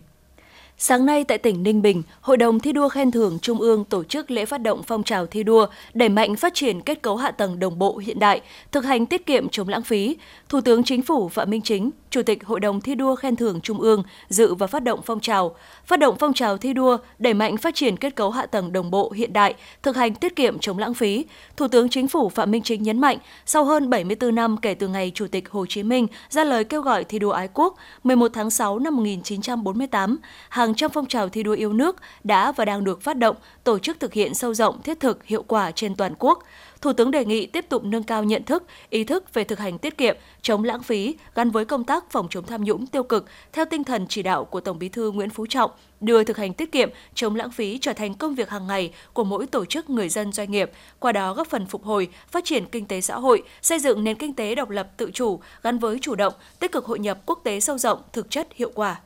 Sáng 0.77 1.05
nay 1.05 1.23
tại 1.23 1.37
tỉnh 1.37 1.63
Ninh 1.63 1.81
Bình, 1.81 2.03
Hội 2.21 2.37
đồng 2.37 2.59
thi 2.59 2.71
đua 2.71 2.89
khen 2.89 3.11
thưởng 3.11 3.39
Trung 3.41 3.59
ương 3.59 3.83
tổ 3.85 4.03
chức 4.03 4.31
lễ 4.31 4.45
phát 4.45 4.57
động 4.57 4.83
phong 4.83 5.03
trào 5.03 5.25
thi 5.25 5.43
đua 5.43 5.65
đẩy 5.93 6.09
mạnh 6.09 6.35
phát 6.35 6.53
triển 6.53 6.81
kết 6.81 7.01
cấu 7.01 7.17
hạ 7.17 7.31
tầng 7.31 7.59
đồng 7.59 7.79
bộ 7.79 7.97
hiện 7.97 8.19
đại, 8.19 8.41
thực 8.71 8.85
hành 8.85 9.05
tiết 9.05 9.25
kiệm 9.25 9.49
chống 9.49 9.69
lãng 9.69 9.81
phí. 9.81 10.17
Thủ 10.49 10.61
tướng 10.61 10.83
Chính 10.83 11.01
phủ 11.01 11.29
Phạm 11.29 11.49
Minh 11.49 11.61
Chính, 11.61 11.91
Chủ 12.09 12.21
tịch 12.23 12.45
Hội 12.45 12.59
đồng 12.59 12.81
thi 12.81 12.95
đua 12.95 13.15
khen 13.15 13.35
thưởng 13.35 13.61
Trung 13.61 13.79
ương 13.79 14.03
dự 14.29 14.53
và 14.53 14.67
phát 14.67 14.83
động 14.83 14.99
phong 15.05 15.19
trào, 15.19 15.55
phát 15.85 15.99
động 15.99 16.15
phong 16.19 16.33
trào 16.33 16.57
thi 16.57 16.73
đua 16.73 16.97
đẩy 17.19 17.33
mạnh 17.33 17.57
phát 17.57 17.75
triển 17.75 17.97
kết 17.97 18.15
cấu 18.15 18.29
hạ 18.31 18.45
tầng 18.45 18.73
đồng 18.73 18.91
bộ 18.91 19.11
hiện 19.11 19.33
đại, 19.33 19.53
thực 19.83 19.95
hành 19.95 20.15
tiết 20.15 20.35
kiệm 20.35 20.59
chống 20.59 20.77
lãng 20.77 20.93
phí. 20.93 21.25
Thủ 21.57 21.67
tướng 21.67 21.89
Chính 21.89 22.07
phủ 22.07 22.29
Phạm 22.29 22.51
Minh 22.51 22.63
Chính 22.63 22.83
nhấn 22.83 23.01
mạnh, 23.01 23.17
sau 23.45 23.65
hơn 23.65 23.89
74 23.89 24.35
năm 24.35 24.57
kể 24.57 24.73
từ 24.73 24.87
ngày 24.87 25.11
Chủ 25.15 25.27
tịch 25.27 25.49
Hồ 25.49 25.65
Chí 25.65 25.83
Minh 25.83 26.07
ra 26.29 26.43
lời 26.43 26.63
kêu 26.63 26.81
gọi 26.81 27.03
thi 27.03 27.19
đua 27.19 27.31
ái 27.31 27.49
quốc 27.53 27.75
11 28.03 28.31
tháng 28.33 28.49
6 28.49 28.79
năm 28.79 28.95
1948, 28.95 30.17
hàng 30.63 30.75
trăm 30.75 30.92
phong 30.92 31.06
trào 31.06 31.30
thi 31.30 31.44
đua 31.44 31.51
yêu 31.51 31.74
nước 31.74 31.95
đã 32.24 32.51
và 32.51 32.65
đang 32.65 32.83
được 32.83 33.01
phát 33.01 33.18
động, 33.18 33.36
tổ 33.63 33.80
chức 33.80 34.00
thực 34.00 34.13
hiện 34.13 34.33
sâu 34.33 34.54
rộng, 34.54 34.81
thiết 34.81 35.00
thực, 35.00 35.25
hiệu 35.25 35.44
quả 35.44 35.71
trên 35.71 35.95
toàn 35.95 36.13
quốc. 36.19 36.44
Thủ 36.81 36.94
tướng 36.94 37.12
đề 37.12 37.25
nghị 37.25 37.45
tiếp 37.45 37.65
tục 37.69 37.83
nâng 37.83 38.04
cao 38.04 38.24
nhận 38.24 38.44
thức, 38.44 38.63
ý 38.89 39.04
thức 39.04 39.33
về 39.33 39.44
thực 39.44 39.60
hành 39.60 39.77
tiết 39.77 39.98
kiệm, 39.98 40.15
chống 40.42 40.63
lãng 40.63 40.83
phí 40.83 41.15
gắn 41.36 41.51
với 41.51 41.65
công 41.65 41.83
tác 41.83 42.12
phòng 42.12 42.27
chống 42.30 42.45
tham 42.45 42.63
nhũng 42.63 42.88
tiêu 42.88 43.04
cực 43.04 43.25
theo 43.54 43.65
tinh 43.65 43.83
thần 43.83 44.06
chỉ 44.10 44.24
đạo 44.24 44.45
của 44.45 44.60
Tổng 44.60 44.80
Bí 44.80 44.89
thư 44.89 45.12
Nguyễn 45.12 45.30
Phú 45.30 45.45
Trọng, 45.45 45.71
đưa 46.01 46.24
thực 46.24 46.38
hành 46.38 46.54
tiết 46.54 46.71
kiệm, 46.71 46.89
chống 47.13 47.36
lãng 47.36 47.51
phí 47.51 47.77
trở 47.81 47.94
thành 47.94 48.13
công 48.13 48.36
việc 48.36 48.50
hàng 48.50 48.68
ngày 48.68 48.94
của 49.13 49.24
mỗi 49.24 49.48
tổ 49.48 49.65
chức 49.65 49.89
người 49.89 50.10
dân 50.10 50.31
doanh 50.31 50.51
nghiệp, 50.51 50.71
qua 51.00 51.12
đó 51.12 51.33
góp 51.33 51.48
phần 51.48 51.65
phục 51.65 51.83
hồi, 51.83 52.07
phát 52.31 52.45
triển 52.45 52.65
kinh 52.65 52.86
tế 52.86 53.01
xã 53.01 53.15
hội, 53.15 53.44
xây 53.62 53.80
dựng 53.80 54.04
nền 54.04 54.18
kinh 54.18 54.33
tế 54.33 54.56
độc 54.56 54.69
lập 54.69 54.88
tự 54.98 55.12
chủ 55.13 55.39
gắn 55.63 55.80
với 55.80 55.98
chủ 56.01 56.15
động, 56.15 56.33
tích 56.60 56.71
cực 56.71 56.86
hội 56.86 57.00
nhập 57.00 57.19
quốc 57.25 57.39
tế 57.44 57.60
sâu 57.60 57.77
rộng, 57.77 58.01
thực 58.13 58.30
chất 58.30 58.48
hiệu 58.56 58.71
quả. 58.75 59.00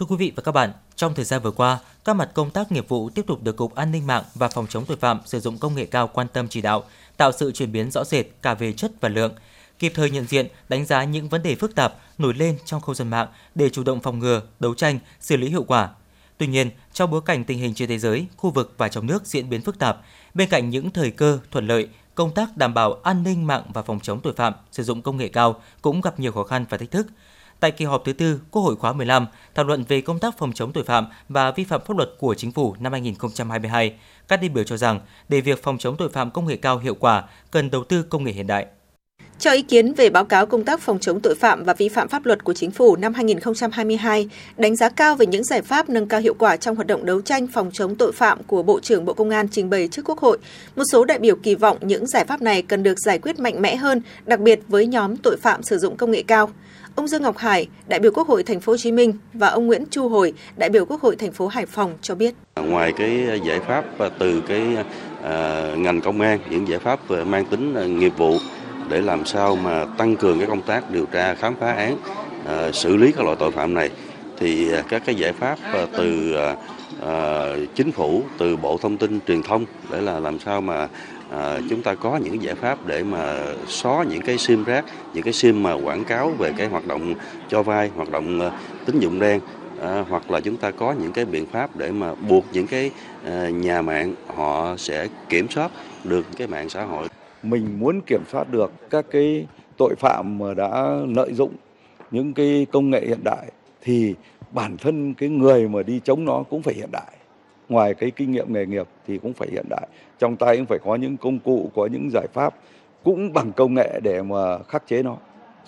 Thưa 0.00 0.06
quý 0.06 0.16
vị 0.16 0.32
và 0.36 0.42
các 0.42 0.52
bạn, 0.52 0.72
trong 0.96 1.14
thời 1.14 1.24
gian 1.24 1.42
vừa 1.42 1.50
qua, 1.50 1.78
các 2.04 2.16
mặt 2.16 2.30
công 2.34 2.50
tác 2.50 2.72
nghiệp 2.72 2.88
vụ 2.88 3.10
tiếp 3.10 3.24
tục 3.26 3.42
được 3.42 3.56
Cục 3.56 3.74
An 3.74 3.92
ninh 3.92 4.06
mạng 4.06 4.24
và 4.34 4.48
Phòng 4.48 4.66
chống 4.66 4.84
tội 4.84 4.96
phạm 4.96 5.20
sử 5.24 5.40
dụng 5.40 5.58
công 5.58 5.74
nghệ 5.74 5.86
cao 5.86 6.10
quan 6.12 6.26
tâm 6.32 6.48
chỉ 6.48 6.60
đạo, 6.60 6.84
tạo 7.16 7.32
sự 7.32 7.52
chuyển 7.52 7.72
biến 7.72 7.90
rõ 7.90 8.04
rệt 8.04 8.26
cả 8.42 8.54
về 8.54 8.72
chất 8.72 8.92
và 9.00 9.08
lượng, 9.08 9.32
kịp 9.78 9.92
thời 9.94 10.10
nhận 10.10 10.26
diện, 10.26 10.46
đánh 10.68 10.86
giá 10.86 11.04
những 11.04 11.28
vấn 11.28 11.42
đề 11.42 11.54
phức 11.54 11.74
tạp 11.74 11.94
nổi 12.18 12.34
lên 12.34 12.58
trong 12.64 12.80
không 12.80 12.94
gian 12.94 13.08
mạng 13.08 13.28
để 13.54 13.70
chủ 13.70 13.82
động 13.82 14.00
phòng 14.00 14.18
ngừa, 14.18 14.42
đấu 14.60 14.74
tranh, 14.74 14.98
xử 15.20 15.36
lý 15.36 15.48
hiệu 15.48 15.62
quả. 15.62 15.90
Tuy 16.38 16.46
nhiên, 16.46 16.70
trong 16.92 17.10
bối 17.10 17.20
cảnh 17.24 17.44
tình 17.44 17.58
hình 17.58 17.74
trên 17.74 17.88
thế 17.88 17.98
giới, 17.98 18.26
khu 18.36 18.50
vực 18.50 18.74
và 18.78 18.88
trong 18.88 19.06
nước 19.06 19.26
diễn 19.26 19.50
biến 19.50 19.62
phức 19.62 19.78
tạp, 19.78 19.98
bên 20.34 20.48
cạnh 20.48 20.70
những 20.70 20.90
thời 20.90 21.10
cơ 21.10 21.38
thuận 21.50 21.66
lợi, 21.66 21.88
công 22.14 22.34
tác 22.34 22.56
đảm 22.56 22.74
bảo 22.74 22.92
an 23.02 23.22
ninh 23.22 23.46
mạng 23.46 23.62
và 23.74 23.82
phòng 23.82 24.00
chống 24.00 24.20
tội 24.20 24.32
phạm 24.32 24.54
sử 24.72 24.82
dụng 24.82 25.02
công 25.02 25.16
nghệ 25.16 25.28
cao 25.28 25.60
cũng 25.82 26.00
gặp 26.00 26.20
nhiều 26.20 26.32
khó 26.32 26.44
khăn 26.44 26.64
và 26.70 26.78
thách 26.78 26.90
thức– 26.90 27.06
Tại 27.60 27.70
kỳ 27.70 27.84
họp 27.84 28.02
thứ 28.04 28.12
tư 28.12 28.40
Quốc 28.50 28.62
hội 28.62 28.76
khóa 28.76 28.92
15, 28.92 29.26
thảo 29.54 29.64
luận 29.64 29.84
về 29.88 30.00
công 30.00 30.18
tác 30.18 30.38
phòng 30.38 30.52
chống 30.52 30.72
tội 30.72 30.84
phạm 30.84 31.06
và 31.28 31.50
vi 31.50 31.64
phạm 31.64 31.80
pháp 31.86 31.96
luật 31.96 32.10
của 32.18 32.34
chính 32.34 32.52
phủ 32.52 32.74
năm 32.80 32.92
2022, 32.92 33.94
các 34.28 34.40
đại 34.40 34.48
biểu 34.48 34.64
cho 34.64 34.76
rằng 34.76 35.00
để 35.28 35.40
việc 35.40 35.62
phòng 35.62 35.78
chống 35.78 35.96
tội 35.96 36.08
phạm 36.08 36.30
công 36.30 36.46
nghệ 36.46 36.56
cao 36.56 36.78
hiệu 36.78 36.94
quả, 36.94 37.24
cần 37.50 37.70
đầu 37.70 37.84
tư 37.84 38.02
công 38.02 38.24
nghệ 38.24 38.32
hiện 38.32 38.46
đại. 38.46 38.66
Cho 39.38 39.52
ý 39.52 39.62
kiến 39.62 39.94
về 39.94 40.10
báo 40.10 40.24
cáo 40.24 40.46
công 40.46 40.64
tác 40.64 40.80
phòng 40.80 40.98
chống 40.98 41.20
tội 41.20 41.34
phạm 41.34 41.64
và 41.64 41.74
vi 41.74 41.88
phạm 41.88 42.08
pháp 42.08 42.26
luật 42.26 42.44
của 42.44 42.54
chính 42.54 42.70
phủ 42.70 42.96
năm 42.96 43.14
2022, 43.14 44.28
đánh 44.56 44.76
giá 44.76 44.88
cao 44.88 45.16
về 45.16 45.26
những 45.26 45.44
giải 45.44 45.62
pháp 45.62 45.88
nâng 45.88 46.08
cao 46.08 46.20
hiệu 46.20 46.34
quả 46.38 46.56
trong 46.56 46.76
hoạt 46.76 46.86
động 46.86 47.04
đấu 47.04 47.20
tranh 47.20 47.46
phòng 47.46 47.70
chống 47.72 47.96
tội 47.96 48.12
phạm 48.12 48.42
của 48.42 48.62
Bộ 48.62 48.80
trưởng 48.80 49.04
Bộ 49.04 49.14
Công 49.14 49.30
an 49.30 49.48
trình 49.48 49.70
bày 49.70 49.88
trước 49.88 50.02
Quốc 50.04 50.18
hội. 50.18 50.38
Một 50.76 50.84
số 50.92 51.04
đại 51.04 51.18
biểu 51.18 51.36
kỳ 51.36 51.54
vọng 51.54 51.78
những 51.80 52.06
giải 52.06 52.24
pháp 52.24 52.42
này 52.42 52.62
cần 52.62 52.82
được 52.82 52.98
giải 52.98 53.18
quyết 53.18 53.38
mạnh 53.38 53.62
mẽ 53.62 53.76
hơn, 53.76 54.02
đặc 54.26 54.40
biệt 54.40 54.60
với 54.68 54.86
nhóm 54.86 55.16
tội 55.16 55.36
phạm 55.36 55.62
sử 55.62 55.78
dụng 55.78 55.96
công 55.96 56.10
nghệ 56.10 56.22
cao. 56.22 56.50
Ông 57.00 57.08
Dương 57.08 57.22
Ngọc 57.22 57.38
Hải, 57.38 57.68
đại 57.88 58.00
biểu 58.00 58.12
Quốc 58.14 58.28
hội 58.28 58.42
thành 58.42 58.60
phố 58.60 58.72
Hồ 58.72 58.76
Chí 58.76 58.92
Minh 58.92 59.12
và 59.34 59.48
ông 59.48 59.66
Nguyễn 59.66 59.84
Chu 59.90 60.08
Hồi, 60.08 60.32
đại 60.56 60.70
biểu 60.70 60.84
Quốc 60.84 61.00
hội 61.00 61.16
thành 61.16 61.32
phố 61.32 61.46
Hải 61.46 61.66
Phòng 61.66 61.94
cho 62.02 62.14
biết. 62.14 62.34
Ngoài 62.56 62.92
cái 62.96 63.40
giải 63.44 63.60
pháp 63.60 63.98
à, 63.98 64.08
từ 64.18 64.40
cái 64.40 64.60
à, 65.22 65.64
ngành 65.76 66.00
công 66.00 66.20
an, 66.20 66.38
những 66.50 66.68
giải 66.68 66.78
pháp 66.78 67.00
à, 67.08 67.24
mang 67.24 67.44
tính 67.44 67.98
nghiệp 67.98 68.12
vụ 68.16 68.38
để 68.88 69.00
làm 69.00 69.26
sao 69.26 69.56
mà 69.56 69.84
tăng 69.98 70.16
cường 70.16 70.38
cái 70.38 70.48
công 70.48 70.62
tác 70.62 70.90
điều 70.90 71.06
tra 71.06 71.34
khám 71.34 71.54
phá 71.60 71.72
án, 71.72 71.96
xử 72.72 72.96
lý 72.96 73.12
các 73.12 73.24
loại 73.24 73.36
tội 73.40 73.50
phạm 73.50 73.74
này 73.74 73.90
thì 74.38 74.68
các 74.88 75.02
cái 75.06 75.14
giải 75.14 75.32
pháp 75.32 75.58
từ 75.92 76.34
chính 77.74 77.92
phủ, 77.92 78.22
từ 78.38 78.56
Bộ 78.56 78.78
Thông 78.78 78.96
tin 78.96 79.18
Truyền 79.26 79.42
thông 79.42 79.64
để 79.92 80.00
là 80.00 80.20
làm 80.20 80.38
sao 80.38 80.60
mà 80.60 80.88
à, 81.30 81.60
chúng 81.70 81.82
ta 81.82 81.94
có 81.94 82.16
những 82.16 82.42
giải 82.42 82.54
pháp 82.54 82.86
để 82.86 83.02
mà 83.02 83.36
xóa 83.66 84.04
những 84.04 84.22
cái 84.22 84.38
sim 84.38 84.64
rác, 84.64 84.84
những 85.14 85.22
cái 85.22 85.32
sim 85.32 85.62
mà 85.62 85.72
quảng 85.72 86.04
cáo 86.04 86.30
về 86.30 86.52
cái 86.56 86.66
hoạt 86.66 86.86
động 86.86 87.14
cho 87.48 87.62
vay, 87.62 87.90
hoạt 87.96 88.10
động 88.10 88.40
ờ, 88.40 88.52
tín 88.86 88.98
dụng 88.98 89.18
đen 89.18 89.40
à, 89.82 90.04
hoặc 90.08 90.30
là 90.30 90.40
chúng 90.40 90.56
ta 90.56 90.70
có 90.70 90.92
những 90.92 91.12
cái 91.12 91.24
biện 91.24 91.46
pháp 91.46 91.76
để 91.76 91.90
mà 91.90 92.14
buộc 92.14 92.44
những 92.52 92.66
cái 92.66 92.90
à, 93.24 93.48
nhà 93.48 93.82
mạng 93.82 94.14
họ 94.26 94.76
sẽ 94.76 95.08
kiểm 95.28 95.48
soát 95.48 95.70
được 96.04 96.26
cái 96.36 96.46
mạng 96.46 96.68
xã 96.68 96.84
hội. 96.84 97.08
Mình 97.42 97.78
muốn 97.78 98.00
kiểm 98.00 98.22
soát 98.32 98.50
được 98.50 98.72
các 98.90 99.04
cái 99.10 99.46
tội 99.78 99.94
phạm 99.98 100.38
mà 100.38 100.54
đã 100.54 100.96
lợi 101.16 101.32
dụng 101.32 101.52
những 102.10 102.34
cái 102.34 102.66
công 102.72 102.90
nghệ 102.90 103.00
hiện 103.06 103.24
đại 103.24 103.46
thì 103.82 104.14
bản 104.52 104.76
thân 104.76 105.14
cái 105.14 105.28
người 105.28 105.68
mà 105.68 105.82
đi 105.82 106.00
chống 106.04 106.24
nó 106.24 106.42
cũng 106.50 106.62
phải 106.62 106.74
hiện 106.74 106.88
đại 106.92 107.19
ngoài 107.70 107.94
cái 107.94 108.10
kinh 108.10 108.32
nghiệm 108.32 108.52
nghề 108.52 108.66
nghiệp 108.66 108.86
thì 109.06 109.18
cũng 109.18 109.32
phải 109.32 109.48
hiện 109.52 109.66
đại 109.70 109.88
trong 110.18 110.36
tay 110.36 110.56
cũng 110.56 110.66
phải 110.66 110.78
có 110.84 110.96
những 110.96 111.16
công 111.16 111.38
cụ 111.38 111.70
có 111.74 111.88
những 111.92 112.10
giải 112.12 112.26
pháp 112.32 112.54
cũng 113.04 113.32
bằng 113.32 113.52
công 113.52 113.74
nghệ 113.74 114.00
để 114.02 114.22
mà 114.22 114.58
khắc 114.68 114.86
chế 114.86 115.02
nó 115.02 115.16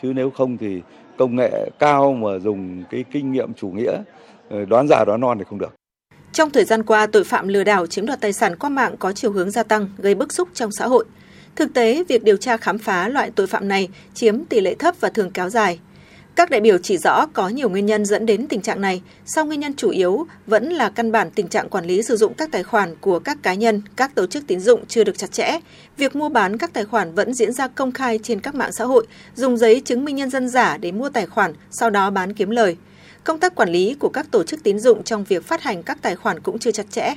chứ 0.03 0.13
nếu 0.17 0.31
không 0.31 0.57
thì 0.57 0.83
công 1.19 1.37
nghệ 1.37 1.71
cao 1.79 2.13
mà 2.13 2.39
dùng 2.39 2.85
cái 2.91 3.05
kinh 3.13 3.33
nghiệm 3.33 3.55
chủ 3.55 3.69
nghĩa 3.69 3.97
ờ, 4.49 4.65
đoán 4.65 4.87
giả 4.89 5.05
đoán 5.07 5.21
non 5.21 5.39
thì 5.39 5.45
không 5.49 5.59
được 5.59 5.75
trong 6.33 6.51
thời 6.51 6.65
gian 6.65 6.83
qua, 6.83 7.07
tội 7.07 7.25
phạm 7.25 7.49
lừa 7.49 7.65
đảo 7.65 7.87
chiếm 7.87 8.07
đoạt 8.07 8.21
tài 8.21 8.33
sản 8.33 8.57
qua 8.57 8.71
mạng 8.71 8.95
có 8.99 9.13
chiều 9.13 9.33
hướng 9.33 9.51
gia 9.51 9.63
tăng, 9.63 9.89
gây 9.99 10.15
bức 10.15 10.33
xúc 10.33 10.49
trong 10.55 10.73
xã 10.73 10.87
hội. 10.87 11.05
Thực 11.57 11.75
tế, 11.75 12.05
việc 12.09 12.23
điều 12.23 12.37
tra 12.37 12.57
khám 12.57 12.79
phá 12.79 13.09
loại 13.09 13.31
tội 13.31 13.47
phạm 13.47 13.69
này 13.69 13.89
chiếm 14.15 14.45
tỷ 14.45 14.61
lệ 14.61 14.75
thấp 14.75 14.95
và 15.01 15.09
thường 15.09 15.31
kéo 15.31 15.51
dài. 15.51 15.79
Các 16.37 16.51
đại 16.51 16.61
biểu 16.61 16.79
chỉ 16.79 16.99
rõ 16.99 17.27
có 17.27 17.49
nhiều 17.49 17.69
nguyên 17.69 17.87
nhân 17.87 18.05
dẫn 18.05 18.27
đến 18.27 18.47
tình 18.49 18.61
trạng 18.61 18.81
này, 18.81 19.03
song 19.27 19.49
nguyên 19.49 19.61
nhân 19.61 19.75
chủ 19.77 19.91
yếu 19.91 20.27
vẫn 20.47 20.69
là 20.73 20.91
căn 20.91 21.13
bản 21.13 21.31
tình 21.31 21.49
trạng 21.49 21.69
quản 21.69 21.85
lý 21.85 22.03
sử 22.03 22.17
dụng 22.17 22.35
các 22.35 22.53
tài 22.53 22.63
khoản 22.63 22.97
của 23.01 23.19
các 23.19 23.39
cá 23.43 23.55
nhân, 23.55 23.83
các 23.97 24.15
tổ 24.15 24.27
chức 24.27 24.47
tín 24.47 24.61
dụng 24.61 24.87
chưa 24.87 25.05
được 25.05 25.19
chặt 25.19 25.33
chẽ. 25.33 25.59
Việc 25.97 26.17
mua 26.17 26.29
bán 26.29 26.59
các 26.59 26.73
tài 26.73 26.85
khoản 26.85 27.15
vẫn 27.15 27.35
diễn 27.35 27.53
ra 27.53 27.69
công 27.69 27.93
khai 27.93 28.19
trên 28.23 28.41
các 28.41 28.55
mạng 28.55 28.73
xã 28.73 28.85
hội, 28.85 29.07
dùng 29.35 29.57
giấy 29.57 29.81
chứng 29.85 30.05
minh 30.05 30.17
nhân 30.17 30.31
dân 30.31 30.49
giả 30.49 30.77
để 30.77 30.93
mua 30.93 31.09
tài 31.09 31.27
khoản, 31.27 31.53
sau 31.71 31.91
đó 31.91 32.11
bán 32.11 32.33
kiếm 32.33 32.51
lời. 32.51 32.77
Công 33.25 33.41
tác 33.41 33.55
quản 33.55 33.69
lý 33.69 33.95
của 33.95 34.09
các 34.09 34.27
tổ 34.31 34.45
chức 34.45 34.63
tín 34.63 34.79
dụng 34.79 35.03
trong 35.03 35.25
việc 35.25 35.45
phát 35.45 35.63
hành 35.63 35.83
các 35.83 35.99
tài 36.03 36.17
khoản 36.17 36.41
cũng 36.41 36.59
chưa 36.59 36.71
chặt 36.71 36.87
chẽ. 36.91 37.15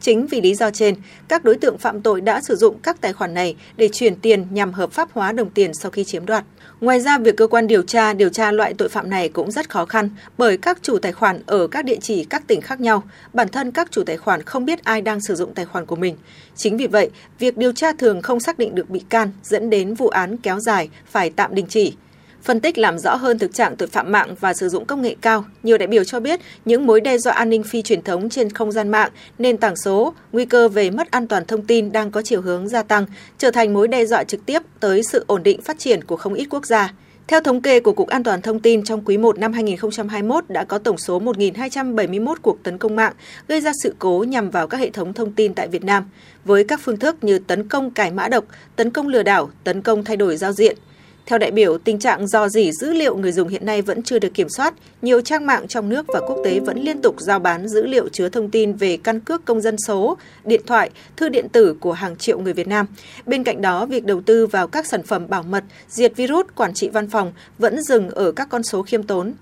Chính 0.00 0.26
vì 0.26 0.40
lý 0.40 0.54
do 0.54 0.70
trên, 0.70 0.94
các 1.28 1.44
đối 1.44 1.56
tượng 1.56 1.78
phạm 1.78 2.02
tội 2.02 2.20
đã 2.20 2.40
sử 2.40 2.56
dụng 2.56 2.78
các 2.82 3.00
tài 3.00 3.12
khoản 3.12 3.34
này 3.34 3.56
để 3.76 3.88
chuyển 3.92 4.16
tiền 4.16 4.46
nhằm 4.50 4.72
hợp 4.72 4.92
pháp 4.92 5.08
hóa 5.12 5.32
đồng 5.32 5.50
tiền 5.50 5.74
sau 5.74 5.90
khi 5.90 6.04
chiếm 6.04 6.26
đoạt. 6.26 6.44
Ngoài 6.84 7.00
ra, 7.00 7.18
việc 7.18 7.36
cơ 7.36 7.46
quan 7.46 7.66
điều 7.66 7.82
tra 7.82 8.12
điều 8.12 8.28
tra 8.28 8.52
loại 8.52 8.74
tội 8.74 8.88
phạm 8.88 9.10
này 9.10 9.28
cũng 9.28 9.50
rất 9.50 9.70
khó 9.70 9.84
khăn 9.84 10.08
bởi 10.38 10.56
các 10.56 10.78
chủ 10.82 10.98
tài 10.98 11.12
khoản 11.12 11.42
ở 11.46 11.66
các 11.66 11.84
địa 11.84 11.96
chỉ 12.00 12.24
các 12.24 12.46
tỉnh 12.46 12.60
khác 12.60 12.80
nhau, 12.80 13.02
bản 13.32 13.48
thân 13.48 13.70
các 13.70 13.90
chủ 13.90 14.02
tài 14.06 14.16
khoản 14.16 14.42
không 14.42 14.64
biết 14.64 14.84
ai 14.84 15.00
đang 15.00 15.20
sử 15.20 15.34
dụng 15.34 15.54
tài 15.54 15.64
khoản 15.64 15.86
của 15.86 15.96
mình. 15.96 16.16
Chính 16.56 16.76
vì 16.76 16.86
vậy, 16.86 17.10
việc 17.38 17.56
điều 17.56 17.72
tra 17.72 17.92
thường 17.92 18.22
không 18.22 18.40
xác 18.40 18.58
định 18.58 18.74
được 18.74 18.90
bị 18.90 19.00
can 19.08 19.32
dẫn 19.42 19.70
đến 19.70 19.94
vụ 19.94 20.08
án 20.08 20.36
kéo 20.36 20.60
dài 20.60 20.88
phải 21.06 21.30
tạm 21.30 21.54
đình 21.54 21.66
chỉ. 21.68 21.96
Phân 22.44 22.60
tích 22.60 22.78
làm 22.78 22.98
rõ 22.98 23.14
hơn 23.14 23.38
thực 23.38 23.54
trạng 23.54 23.76
tội 23.76 23.88
phạm 23.88 24.12
mạng 24.12 24.34
và 24.40 24.54
sử 24.54 24.68
dụng 24.68 24.84
công 24.84 25.02
nghệ 25.02 25.16
cao, 25.20 25.44
nhiều 25.62 25.78
đại 25.78 25.86
biểu 25.86 26.04
cho 26.04 26.20
biết 26.20 26.40
những 26.64 26.86
mối 26.86 27.00
đe 27.00 27.18
dọa 27.18 27.32
an 27.32 27.50
ninh 27.50 27.62
phi 27.62 27.82
truyền 27.82 28.02
thống 28.02 28.28
trên 28.28 28.50
không 28.50 28.72
gian 28.72 28.88
mạng, 28.88 29.10
nền 29.38 29.56
tảng 29.56 29.76
số, 29.76 30.14
nguy 30.32 30.44
cơ 30.44 30.68
về 30.68 30.90
mất 30.90 31.10
an 31.10 31.26
toàn 31.26 31.44
thông 31.44 31.66
tin 31.66 31.92
đang 31.92 32.10
có 32.10 32.22
chiều 32.22 32.40
hướng 32.40 32.68
gia 32.68 32.82
tăng, 32.82 33.06
trở 33.38 33.50
thành 33.50 33.74
mối 33.74 33.88
đe 33.88 34.06
dọa 34.06 34.24
trực 34.24 34.46
tiếp 34.46 34.62
tới 34.80 35.02
sự 35.12 35.24
ổn 35.26 35.42
định 35.42 35.62
phát 35.62 35.78
triển 35.78 36.04
của 36.04 36.16
không 36.16 36.34
ít 36.34 36.46
quốc 36.50 36.66
gia. 36.66 36.92
Theo 37.26 37.40
thống 37.40 37.60
kê 37.60 37.80
của 37.80 37.92
Cục 37.92 38.08
An 38.08 38.24
toàn 38.24 38.42
Thông 38.42 38.60
tin, 38.60 38.84
trong 38.84 39.04
quý 39.04 39.16
1 39.16 39.38
năm 39.38 39.52
2021 39.52 40.44
đã 40.48 40.64
có 40.64 40.78
tổng 40.78 40.98
số 40.98 41.20
1.271 41.20 42.34
cuộc 42.42 42.62
tấn 42.62 42.78
công 42.78 42.96
mạng 42.96 43.12
gây 43.48 43.60
ra 43.60 43.72
sự 43.82 43.94
cố 43.98 44.24
nhằm 44.28 44.50
vào 44.50 44.68
các 44.68 44.78
hệ 44.78 44.90
thống 44.90 45.12
thông 45.12 45.32
tin 45.32 45.54
tại 45.54 45.68
Việt 45.68 45.84
Nam, 45.84 46.08
với 46.44 46.64
các 46.64 46.80
phương 46.82 46.98
thức 46.98 47.24
như 47.24 47.38
tấn 47.38 47.68
công 47.68 47.90
cải 47.90 48.10
mã 48.10 48.28
độc, 48.28 48.44
tấn 48.76 48.90
công 48.90 49.08
lừa 49.08 49.22
đảo, 49.22 49.50
tấn 49.64 49.82
công 49.82 50.04
thay 50.04 50.16
đổi 50.16 50.36
giao 50.36 50.52
diện– 50.52 50.76
theo 51.26 51.38
đại 51.38 51.50
biểu, 51.50 51.78
tình 51.78 51.98
trạng 51.98 52.26
dò 52.26 52.48
dỉ 52.48 52.70
dữ 52.72 52.92
liệu 52.92 53.16
người 53.16 53.32
dùng 53.32 53.48
hiện 53.48 53.66
nay 53.66 53.82
vẫn 53.82 54.02
chưa 54.02 54.18
được 54.18 54.34
kiểm 54.34 54.48
soát. 54.48 54.74
Nhiều 55.02 55.20
trang 55.20 55.46
mạng 55.46 55.68
trong 55.68 55.88
nước 55.88 56.06
và 56.08 56.20
quốc 56.20 56.38
tế 56.44 56.60
vẫn 56.60 56.78
liên 56.78 57.02
tục 57.02 57.16
giao 57.18 57.38
bán 57.38 57.68
dữ 57.68 57.86
liệu 57.86 58.08
chứa 58.08 58.28
thông 58.28 58.50
tin 58.50 58.72
về 58.72 58.96
căn 58.96 59.20
cước 59.20 59.44
công 59.44 59.60
dân 59.60 59.76
số, 59.86 60.16
điện 60.44 60.60
thoại, 60.66 60.90
thư 61.16 61.28
điện 61.28 61.48
tử 61.48 61.76
của 61.80 61.92
hàng 61.92 62.16
triệu 62.16 62.38
người 62.38 62.52
Việt 62.52 62.68
Nam. 62.68 62.86
Bên 63.26 63.44
cạnh 63.44 63.62
đó, 63.62 63.86
việc 63.86 64.04
đầu 64.04 64.20
tư 64.20 64.46
vào 64.46 64.68
các 64.68 64.86
sản 64.86 65.02
phẩm 65.02 65.28
bảo 65.28 65.42
mật, 65.42 65.64
diệt 65.88 66.16
virus, 66.16 66.46
quản 66.54 66.74
trị 66.74 66.88
văn 66.88 67.10
phòng 67.10 67.32
vẫn 67.58 67.82
dừng 67.82 68.10
ở 68.10 68.32
các 68.32 68.48
con 68.48 68.62
số 68.62 68.82
khiêm 68.82 69.02
tốn. 69.02 69.32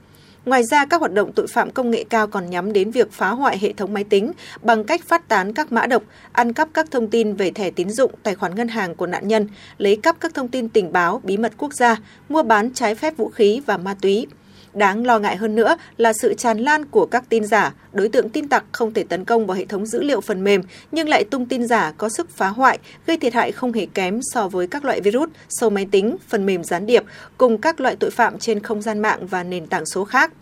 Ngoài 0.46 0.64
ra, 0.64 0.86
các 0.86 1.00
hoạt 1.00 1.12
động 1.12 1.32
tội 1.32 1.46
phạm 1.46 1.70
công 1.70 1.90
nghệ 1.90 2.04
cao 2.10 2.26
còn 2.26 2.50
nhắm 2.50 2.72
đến 2.72 2.90
việc 2.90 3.12
phá 3.12 3.30
hoại 3.30 3.58
hệ 3.58 3.72
thống 3.72 3.94
máy 3.94 4.04
tính 4.04 4.32
bằng 4.62 4.84
cách 4.84 5.00
phát 5.04 5.28
tán 5.28 5.52
các 5.54 5.72
mã 5.72 5.86
độc, 5.86 6.02
ăn 6.32 6.52
cắp 6.52 6.68
các 6.74 6.90
thông 6.90 7.10
tin 7.10 7.34
về 7.34 7.50
thẻ 7.50 7.70
tín 7.70 7.90
dụng, 7.90 8.12
tài 8.22 8.34
khoản 8.34 8.54
ngân 8.54 8.68
hàng 8.68 8.94
của 8.94 9.06
nạn 9.06 9.28
nhân, 9.28 9.48
lấy 9.78 9.96
cắp 9.96 10.20
các 10.20 10.34
thông 10.34 10.48
tin 10.48 10.68
tình 10.68 10.92
báo, 10.92 11.20
bí 11.24 11.36
mật 11.36 11.52
quốc 11.58 11.74
gia, 11.74 11.96
mua 12.28 12.42
bán 12.42 12.70
trái 12.74 12.94
phép 12.94 13.16
vũ 13.16 13.28
khí 13.28 13.60
và 13.66 13.76
ma 13.76 13.94
túy. 14.00 14.26
Đáng 14.74 15.06
lo 15.06 15.18
ngại 15.18 15.36
hơn 15.36 15.54
nữa 15.54 15.76
là 15.96 16.12
sự 16.12 16.34
tràn 16.34 16.58
lan 16.58 16.84
của 16.84 17.06
các 17.06 17.24
tin 17.28 17.44
giả, 17.44 17.74
đối 17.92 18.08
tượng 18.08 18.28
tin 18.28 18.48
tặc 18.48 18.64
không 18.72 18.94
thể 18.94 19.04
tấn 19.04 19.24
công 19.24 19.46
vào 19.46 19.56
hệ 19.56 19.64
thống 19.64 19.86
dữ 19.86 20.02
liệu 20.02 20.20
phần 20.20 20.44
mềm 20.44 20.62
nhưng 20.92 21.08
lại 21.08 21.24
tung 21.24 21.46
tin 21.46 21.66
giả 21.66 21.92
có 21.98 22.08
sức 22.08 22.30
phá 22.30 22.48
hoại, 22.48 22.78
gây 23.06 23.16
thiệt 23.16 23.34
hại 23.34 23.52
không 23.52 23.72
hề 23.72 23.86
kém 23.94 24.20
so 24.22 24.48
với 24.48 24.66
các 24.66 24.84
loại 24.84 25.00
virus, 25.00 25.28
sâu 25.48 25.70
máy 25.70 25.86
tính, 25.90 26.16
phần 26.28 26.46
mềm 26.46 26.64
gián 26.64 26.86
điệp 26.86 27.04
cùng 27.38 27.58
các 27.58 27.80
loại 27.80 27.96
tội 27.96 28.10
phạm 28.10 28.38
trên 28.38 28.60
không 28.60 28.82
gian 28.82 28.98
mạng 28.98 29.26
và 29.26 29.42
nền 29.42 29.66
tảng 29.66 29.86
số 29.86 30.04
khác. 30.04 30.32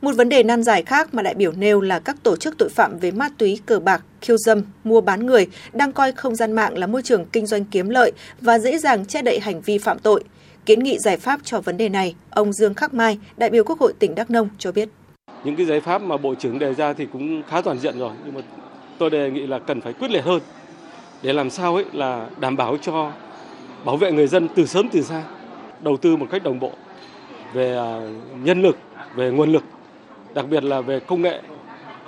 Một 0.00 0.12
vấn 0.16 0.28
đề 0.28 0.42
nan 0.42 0.62
giải 0.62 0.82
khác 0.82 1.14
mà 1.14 1.22
đại 1.22 1.34
biểu 1.34 1.52
nêu 1.52 1.80
là 1.80 1.98
các 1.98 2.16
tổ 2.22 2.36
chức 2.36 2.58
tội 2.58 2.68
phạm 2.68 2.98
về 2.98 3.10
ma 3.10 3.28
túy, 3.38 3.60
cờ 3.66 3.80
bạc, 3.80 4.04
khiêu 4.20 4.36
dâm, 4.36 4.62
mua 4.84 5.00
bán 5.00 5.26
người 5.26 5.46
đang 5.72 5.92
coi 5.92 6.12
không 6.12 6.34
gian 6.34 6.52
mạng 6.52 6.78
là 6.78 6.86
môi 6.86 7.02
trường 7.02 7.24
kinh 7.32 7.46
doanh 7.46 7.64
kiếm 7.64 7.88
lợi 7.88 8.12
và 8.40 8.58
dễ 8.58 8.78
dàng 8.78 9.06
che 9.06 9.22
đậy 9.22 9.40
hành 9.40 9.60
vi 9.60 9.78
phạm 9.78 9.98
tội. 9.98 10.24
Kiến 10.68 10.82
nghị 10.82 10.98
giải 10.98 11.16
pháp 11.16 11.40
cho 11.44 11.60
vấn 11.60 11.76
đề 11.76 11.88
này, 11.88 12.14
ông 12.30 12.52
Dương 12.52 12.74
Khắc 12.74 12.94
Mai, 12.94 13.18
đại 13.36 13.50
biểu 13.50 13.64
Quốc 13.64 13.80
hội 13.80 13.92
tỉnh 13.98 14.14
Đắk 14.14 14.30
Nông 14.30 14.48
cho 14.58 14.72
biết. 14.72 14.88
Những 15.44 15.56
cái 15.56 15.66
giải 15.66 15.80
pháp 15.80 16.02
mà 16.02 16.16
Bộ 16.16 16.34
trưởng 16.34 16.58
đề 16.58 16.74
ra 16.74 16.92
thì 16.92 17.06
cũng 17.12 17.42
khá 17.42 17.60
toàn 17.60 17.78
diện 17.78 17.98
rồi, 17.98 18.12
nhưng 18.24 18.34
mà 18.34 18.40
tôi 18.98 19.10
đề 19.10 19.30
nghị 19.30 19.46
là 19.46 19.58
cần 19.58 19.80
phải 19.80 19.92
quyết 19.92 20.10
liệt 20.10 20.24
hơn 20.24 20.40
để 21.22 21.32
làm 21.32 21.50
sao 21.50 21.74
ấy 21.74 21.84
là 21.92 22.28
đảm 22.40 22.56
bảo 22.56 22.76
cho 22.82 23.12
bảo 23.84 23.96
vệ 23.96 24.12
người 24.12 24.26
dân 24.26 24.48
từ 24.54 24.66
sớm 24.66 24.88
từ 24.92 25.02
xa, 25.02 25.22
đầu 25.80 25.96
tư 25.96 26.16
một 26.16 26.26
cách 26.30 26.42
đồng 26.42 26.58
bộ 26.58 26.72
về 27.54 27.76
à, 27.76 28.00
nhân 28.42 28.62
lực, 28.62 28.78
về 29.14 29.30
nguồn 29.30 29.52
lực 29.52 29.62
đặc 30.34 30.46
biệt 30.50 30.64
là 30.64 30.80
về 30.80 31.00
công 31.00 31.22
nghệ 31.22 31.40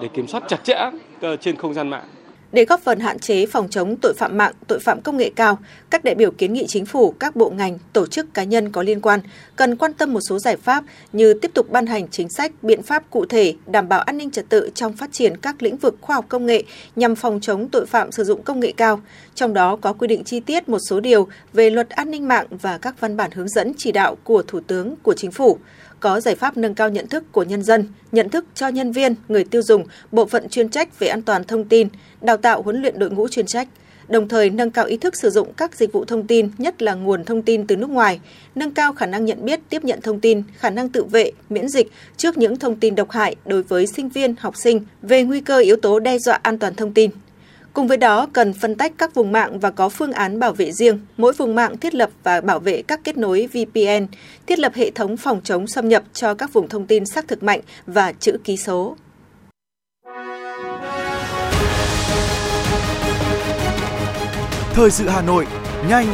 để 0.00 0.08
kiểm 0.08 0.26
soát 0.26 0.42
chặt 0.48 0.64
chẽ 0.64 0.90
ờ, 1.20 1.36
trên 1.36 1.56
không 1.56 1.74
gian 1.74 1.88
mạng. 1.88 2.04
Để 2.52 2.64
góp 2.64 2.80
phần 2.80 3.00
hạn 3.00 3.18
chế 3.18 3.46
phòng 3.46 3.68
chống 3.68 3.96
tội 4.02 4.14
phạm 4.16 4.38
mạng, 4.38 4.52
tội 4.66 4.78
phạm 4.80 5.00
công 5.00 5.16
nghệ 5.16 5.30
cao, 5.36 5.58
các 5.90 6.04
đại 6.04 6.14
biểu 6.14 6.30
kiến 6.30 6.52
nghị 6.52 6.66
chính 6.68 6.86
phủ, 6.86 7.10
các 7.10 7.36
bộ 7.36 7.50
ngành, 7.50 7.78
tổ 7.92 8.06
chức 8.06 8.34
cá 8.34 8.44
nhân 8.44 8.72
có 8.72 8.82
liên 8.82 9.00
quan 9.00 9.20
cần 9.56 9.76
quan 9.76 9.92
tâm 9.92 10.12
một 10.12 10.20
số 10.20 10.38
giải 10.38 10.56
pháp 10.56 10.84
như 11.12 11.34
tiếp 11.34 11.50
tục 11.54 11.70
ban 11.70 11.86
hành 11.86 12.08
chính 12.08 12.28
sách, 12.28 12.52
biện 12.62 12.82
pháp 12.82 13.10
cụ 13.10 13.26
thể 13.26 13.54
đảm 13.66 13.88
bảo 13.88 14.00
an 14.00 14.18
ninh 14.18 14.30
trật 14.30 14.48
tự 14.48 14.70
trong 14.74 14.92
phát 14.92 15.12
triển 15.12 15.36
các 15.36 15.62
lĩnh 15.62 15.76
vực 15.76 15.96
khoa 16.00 16.16
học 16.16 16.24
công 16.28 16.46
nghệ 16.46 16.62
nhằm 16.96 17.14
phòng 17.14 17.40
chống 17.42 17.68
tội 17.68 17.86
phạm 17.86 18.12
sử 18.12 18.24
dụng 18.24 18.42
công 18.42 18.60
nghệ 18.60 18.72
cao. 18.76 19.00
Trong 19.34 19.54
đó 19.54 19.76
có 19.76 19.92
quy 19.92 20.06
định 20.06 20.24
chi 20.24 20.40
tiết 20.40 20.68
một 20.68 20.78
số 20.88 21.00
điều 21.00 21.28
về 21.52 21.70
luật 21.70 21.90
an 21.90 22.10
ninh 22.10 22.28
mạng 22.28 22.46
và 22.50 22.78
các 22.78 23.00
văn 23.00 23.16
bản 23.16 23.30
hướng 23.34 23.48
dẫn 23.48 23.72
chỉ 23.76 23.92
đạo 23.92 24.16
của 24.24 24.42
Thủ 24.42 24.60
tướng, 24.60 24.94
của 25.02 25.14
Chính 25.14 25.30
phủ 25.30 25.58
có 26.00 26.20
giải 26.20 26.34
pháp 26.34 26.56
nâng 26.56 26.74
cao 26.74 26.88
nhận 26.88 27.06
thức 27.06 27.24
của 27.32 27.42
nhân 27.42 27.62
dân, 27.62 27.84
nhận 28.12 28.28
thức 28.28 28.44
cho 28.54 28.68
nhân 28.68 28.92
viên, 28.92 29.14
người 29.28 29.44
tiêu 29.44 29.62
dùng, 29.62 29.84
bộ 30.12 30.26
phận 30.26 30.48
chuyên 30.48 30.68
trách 30.68 30.98
về 30.98 31.08
an 31.08 31.22
toàn 31.22 31.44
thông 31.44 31.64
tin, 31.64 31.88
đào 32.20 32.36
tạo 32.36 32.62
huấn 32.62 32.82
luyện 32.82 32.98
đội 32.98 33.10
ngũ 33.10 33.28
chuyên 33.28 33.46
trách, 33.46 33.68
đồng 34.08 34.28
thời 34.28 34.50
nâng 34.50 34.70
cao 34.70 34.84
ý 34.84 34.96
thức 34.96 35.16
sử 35.16 35.30
dụng 35.30 35.52
các 35.56 35.76
dịch 35.76 35.92
vụ 35.92 36.04
thông 36.04 36.26
tin, 36.26 36.50
nhất 36.58 36.82
là 36.82 36.94
nguồn 36.94 37.24
thông 37.24 37.42
tin 37.42 37.66
từ 37.66 37.76
nước 37.76 37.90
ngoài, 37.90 38.20
nâng 38.54 38.70
cao 38.70 38.92
khả 38.92 39.06
năng 39.06 39.24
nhận 39.24 39.44
biết, 39.44 39.60
tiếp 39.68 39.84
nhận 39.84 40.00
thông 40.00 40.20
tin, 40.20 40.42
khả 40.58 40.70
năng 40.70 40.88
tự 40.88 41.04
vệ, 41.04 41.32
miễn 41.50 41.68
dịch 41.68 41.92
trước 42.16 42.38
những 42.38 42.56
thông 42.56 42.76
tin 42.76 42.94
độc 42.94 43.10
hại 43.10 43.36
đối 43.44 43.62
với 43.62 43.86
sinh 43.86 44.08
viên, 44.08 44.34
học 44.38 44.54
sinh 44.56 44.84
về 45.02 45.22
nguy 45.22 45.40
cơ 45.40 45.58
yếu 45.58 45.76
tố 45.76 45.98
đe 45.98 46.18
dọa 46.18 46.38
an 46.42 46.58
toàn 46.58 46.74
thông 46.74 46.94
tin. 46.94 47.10
Cùng 47.72 47.88
với 47.88 47.96
đó, 47.96 48.26
cần 48.32 48.52
phân 48.52 48.74
tách 48.74 48.92
các 48.98 49.14
vùng 49.14 49.32
mạng 49.32 49.60
và 49.60 49.70
có 49.70 49.88
phương 49.88 50.12
án 50.12 50.38
bảo 50.38 50.52
vệ 50.52 50.72
riêng. 50.72 51.00
Mỗi 51.16 51.32
vùng 51.32 51.54
mạng 51.54 51.78
thiết 51.78 51.94
lập 51.94 52.10
và 52.22 52.40
bảo 52.40 52.58
vệ 52.58 52.82
các 52.82 53.00
kết 53.04 53.16
nối 53.16 53.48
VPN, 53.52 54.06
thiết 54.46 54.58
lập 54.58 54.72
hệ 54.74 54.90
thống 54.90 55.16
phòng 55.16 55.40
chống 55.44 55.66
xâm 55.66 55.88
nhập 55.88 56.02
cho 56.12 56.34
các 56.34 56.52
vùng 56.52 56.68
thông 56.68 56.86
tin 56.86 57.06
xác 57.06 57.28
thực 57.28 57.42
mạnh 57.42 57.60
và 57.86 58.12
chữ 58.12 58.36
ký 58.44 58.56
số. 58.56 58.96
Thời 64.72 64.90
sự 64.90 65.08
Hà 65.08 65.22
Nội, 65.22 65.46
nhanh, 65.88 66.06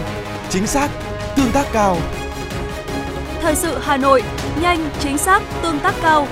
chính 0.51 0.67
xác, 0.67 0.91
tương 1.37 1.53
tác 1.53 1.67
cao. 1.73 1.97
Thời 3.41 3.55
sự 3.55 3.79
Hà 3.81 3.97
Nội, 3.97 4.23
nhanh, 4.63 4.91
chính 5.01 5.19
xác, 5.19 5.43
tương 5.63 5.79
tác 5.79 5.95
cao. 6.03 6.27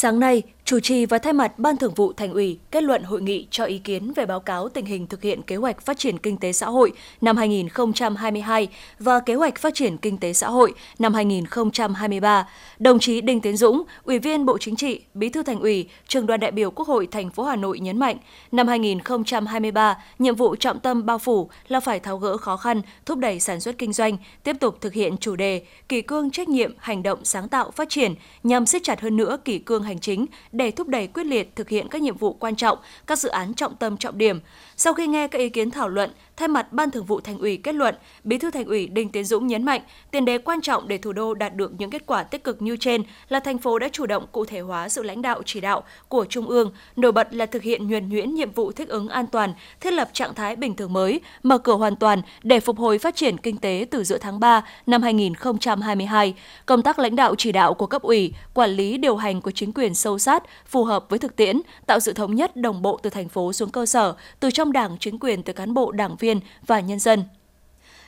Sáng 0.00 0.20
nay, 0.20 0.42
chủ 0.70 0.80
trì 0.80 1.06
và 1.06 1.18
thay 1.18 1.32
mặt 1.32 1.58
Ban 1.58 1.76
Thường 1.76 1.94
vụ 1.94 2.12
Thành 2.12 2.32
ủy 2.32 2.58
kết 2.70 2.82
luận 2.82 3.02
hội 3.02 3.22
nghị 3.22 3.46
cho 3.50 3.64
ý 3.64 3.78
kiến 3.78 4.12
về 4.12 4.26
báo 4.26 4.40
cáo 4.40 4.68
tình 4.68 4.84
hình 4.84 5.06
thực 5.06 5.22
hiện 5.22 5.42
kế 5.42 5.56
hoạch 5.56 5.82
phát 5.82 5.98
triển 5.98 6.18
kinh 6.18 6.36
tế 6.36 6.52
xã 6.52 6.66
hội 6.66 6.92
năm 7.20 7.36
2022 7.36 8.68
và 8.98 9.20
kế 9.20 9.34
hoạch 9.34 9.58
phát 9.58 9.74
triển 9.74 9.96
kinh 9.96 10.18
tế 10.18 10.32
xã 10.32 10.48
hội 10.48 10.74
năm 10.98 11.14
2023. 11.14 12.48
Đồng 12.78 12.98
chí 12.98 13.20
Đinh 13.20 13.40
Tiến 13.40 13.56
Dũng, 13.56 13.82
Ủy 14.04 14.18
viên 14.18 14.46
Bộ 14.46 14.58
Chính 14.58 14.76
trị, 14.76 15.00
Bí 15.14 15.28
thư 15.28 15.42
Thành 15.42 15.60
ủy, 15.60 15.88
Trường 16.08 16.26
đoàn 16.26 16.40
đại 16.40 16.50
biểu 16.50 16.70
Quốc 16.70 16.88
hội 16.88 17.08
thành 17.10 17.30
phố 17.30 17.44
Hà 17.44 17.56
Nội 17.56 17.80
nhấn 17.80 17.98
mạnh, 17.98 18.16
năm 18.52 18.68
2023, 18.68 19.98
nhiệm 20.18 20.34
vụ 20.34 20.56
trọng 20.56 20.80
tâm 20.80 21.06
bao 21.06 21.18
phủ 21.18 21.50
là 21.68 21.80
phải 21.80 22.00
tháo 22.00 22.18
gỡ 22.18 22.36
khó 22.36 22.56
khăn, 22.56 22.82
thúc 23.06 23.18
đẩy 23.18 23.40
sản 23.40 23.60
xuất 23.60 23.78
kinh 23.78 23.92
doanh, 23.92 24.16
tiếp 24.42 24.56
tục 24.60 24.80
thực 24.80 24.92
hiện 24.92 25.16
chủ 25.16 25.36
đề 25.36 25.62
kỳ 25.88 26.02
cương 26.02 26.30
trách 26.30 26.48
nhiệm, 26.48 26.74
hành 26.78 27.02
động 27.02 27.24
sáng 27.24 27.48
tạo 27.48 27.70
phát 27.70 27.88
triển 27.88 28.14
nhằm 28.42 28.66
siết 28.66 28.82
chặt 28.84 29.00
hơn 29.00 29.16
nữa 29.16 29.38
kỷ 29.44 29.58
cương 29.58 29.82
hành 29.82 29.98
chính 29.98 30.26
để 30.60 30.70
thúc 30.70 30.88
đẩy 30.88 31.06
quyết 31.06 31.26
liệt 31.26 31.56
thực 31.56 31.68
hiện 31.68 31.88
các 31.88 32.02
nhiệm 32.02 32.16
vụ 32.16 32.32
quan 32.32 32.56
trọng, 32.56 32.78
các 33.06 33.18
dự 33.18 33.28
án 33.28 33.54
trọng 33.54 33.76
tâm 33.76 33.96
trọng 33.96 34.18
điểm. 34.18 34.40
Sau 34.82 34.94
khi 34.94 35.06
nghe 35.06 35.28
các 35.28 35.38
ý 35.38 35.48
kiến 35.48 35.70
thảo 35.70 35.88
luận, 35.88 36.10
thay 36.36 36.48
mặt 36.48 36.72
Ban 36.72 36.90
Thường 36.90 37.04
vụ 37.04 37.20
Thành 37.20 37.38
ủy 37.38 37.56
kết 37.56 37.74
luận, 37.74 37.94
Bí 38.24 38.38
thư 38.38 38.50
Thành 38.50 38.64
ủy 38.64 38.86
Đinh 38.86 39.08
Tiến 39.08 39.24
Dũng 39.24 39.46
nhấn 39.46 39.64
mạnh, 39.64 39.80
tiền 40.10 40.24
đề 40.24 40.38
quan 40.38 40.60
trọng 40.60 40.88
để 40.88 40.98
thủ 40.98 41.12
đô 41.12 41.34
đạt 41.34 41.54
được 41.54 41.72
những 41.78 41.90
kết 41.90 42.06
quả 42.06 42.22
tích 42.22 42.44
cực 42.44 42.62
như 42.62 42.76
trên 42.76 43.02
là 43.28 43.40
thành 43.40 43.58
phố 43.58 43.78
đã 43.78 43.88
chủ 43.92 44.06
động 44.06 44.26
cụ 44.32 44.44
thể 44.44 44.60
hóa 44.60 44.88
sự 44.88 45.02
lãnh 45.02 45.22
đạo 45.22 45.42
chỉ 45.44 45.60
đạo 45.60 45.82
của 46.08 46.24
Trung 46.24 46.46
ương, 46.46 46.72
nổi 46.96 47.12
bật 47.12 47.34
là 47.34 47.46
thực 47.46 47.62
hiện 47.62 47.88
nhuần 47.88 48.08
nhuyễn 48.08 48.34
nhiệm 48.34 48.52
vụ 48.52 48.72
thích 48.72 48.88
ứng 48.88 49.08
an 49.08 49.26
toàn, 49.26 49.54
thiết 49.80 49.92
lập 49.92 50.10
trạng 50.12 50.34
thái 50.34 50.56
bình 50.56 50.76
thường 50.76 50.92
mới, 50.92 51.20
mở 51.42 51.58
cửa 51.58 51.74
hoàn 51.74 51.96
toàn 51.96 52.22
để 52.42 52.60
phục 52.60 52.78
hồi 52.78 52.98
phát 52.98 53.16
triển 53.16 53.38
kinh 53.38 53.56
tế 53.56 53.86
từ 53.90 54.04
giữa 54.04 54.18
tháng 54.18 54.40
3 54.40 54.64
năm 54.86 55.02
2022. 55.02 56.34
Công 56.66 56.82
tác 56.82 56.98
lãnh 56.98 57.16
đạo 57.16 57.34
chỉ 57.38 57.52
đạo 57.52 57.74
của 57.74 57.86
cấp 57.86 58.02
ủy, 58.02 58.32
quản 58.54 58.70
lý 58.70 58.98
điều 58.98 59.16
hành 59.16 59.40
của 59.40 59.50
chính 59.50 59.72
quyền 59.72 59.94
sâu 59.94 60.18
sát, 60.18 60.42
phù 60.66 60.84
hợp 60.84 61.04
với 61.08 61.18
thực 61.18 61.36
tiễn, 61.36 61.60
tạo 61.86 62.00
sự 62.00 62.12
thống 62.12 62.34
nhất 62.34 62.56
đồng 62.56 62.82
bộ 62.82 63.00
từ 63.02 63.10
thành 63.10 63.28
phố 63.28 63.52
xuống 63.52 63.70
cơ 63.70 63.86
sở, 63.86 64.14
từ 64.40 64.50
trong 64.50 64.69
đảng, 64.72 64.96
chính 65.00 65.18
quyền 65.18 65.42
tới 65.42 65.54
cán 65.54 65.74
bộ, 65.74 65.92
đảng 65.92 66.16
viên 66.16 66.40
và 66.66 66.80
nhân 66.80 66.98
dân. 66.98 67.24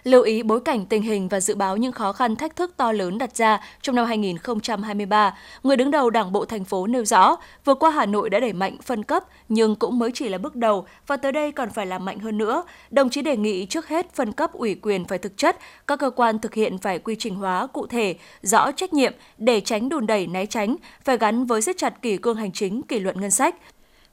Lưu 0.04 0.22
ý 0.22 0.42
bối 0.42 0.60
cảnh 0.60 0.86
tình 0.86 1.02
hình 1.02 1.28
và 1.28 1.40
dự 1.40 1.54
báo 1.54 1.76
những 1.76 1.92
khó 1.92 2.12
khăn 2.12 2.36
thách 2.36 2.56
thức 2.56 2.74
to 2.76 2.92
lớn 2.92 3.18
đặt 3.18 3.36
ra 3.36 3.60
trong 3.82 3.96
năm 3.96 4.06
2023, 4.06 5.36
người 5.62 5.76
đứng 5.76 5.90
đầu 5.90 6.10
Đảng 6.10 6.32
bộ 6.32 6.44
thành 6.44 6.64
phố 6.64 6.86
nêu 6.86 7.04
rõ, 7.04 7.36
vừa 7.64 7.74
qua 7.74 7.90
Hà 7.90 8.06
Nội 8.06 8.30
đã 8.30 8.40
đẩy 8.40 8.52
mạnh 8.52 8.76
phân 8.82 9.04
cấp 9.04 9.24
nhưng 9.48 9.76
cũng 9.76 9.98
mới 9.98 10.10
chỉ 10.14 10.28
là 10.28 10.38
bước 10.38 10.56
đầu 10.56 10.86
và 11.06 11.16
tới 11.16 11.32
đây 11.32 11.52
còn 11.52 11.70
phải 11.70 11.86
làm 11.86 12.04
mạnh 12.04 12.18
hơn 12.18 12.38
nữa. 12.38 12.62
Đồng 12.90 13.10
chí 13.10 13.22
đề 13.22 13.36
nghị 13.36 13.66
trước 13.66 13.88
hết 13.88 14.14
phân 14.14 14.32
cấp 14.32 14.52
ủy 14.52 14.74
quyền 14.82 15.04
phải 15.04 15.18
thực 15.18 15.36
chất, 15.36 15.58
các 15.86 15.98
cơ 15.98 16.10
quan 16.10 16.38
thực 16.38 16.54
hiện 16.54 16.78
phải 16.78 16.98
quy 16.98 17.16
trình 17.18 17.34
hóa 17.34 17.66
cụ 17.66 17.86
thể, 17.86 18.14
rõ 18.42 18.72
trách 18.72 18.92
nhiệm 18.92 19.12
để 19.38 19.60
tránh 19.60 19.88
đùn 19.88 20.06
đẩy 20.06 20.26
né 20.26 20.46
tránh, 20.46 20.76
phải 21.04 21.18
gắn 21.18 21.44
với 21.44 21.62
siết 21.62 21.78
chặt 21.78 22.02
kỷ 22.02 22.16
cương 22.16 22.36
hành 22.36 22.52
chính, 22.52 22.82
kỷ 22.82 22.98
luật 22.98 23.16
ngân 23.16 23.30
sách, 23.30 23.54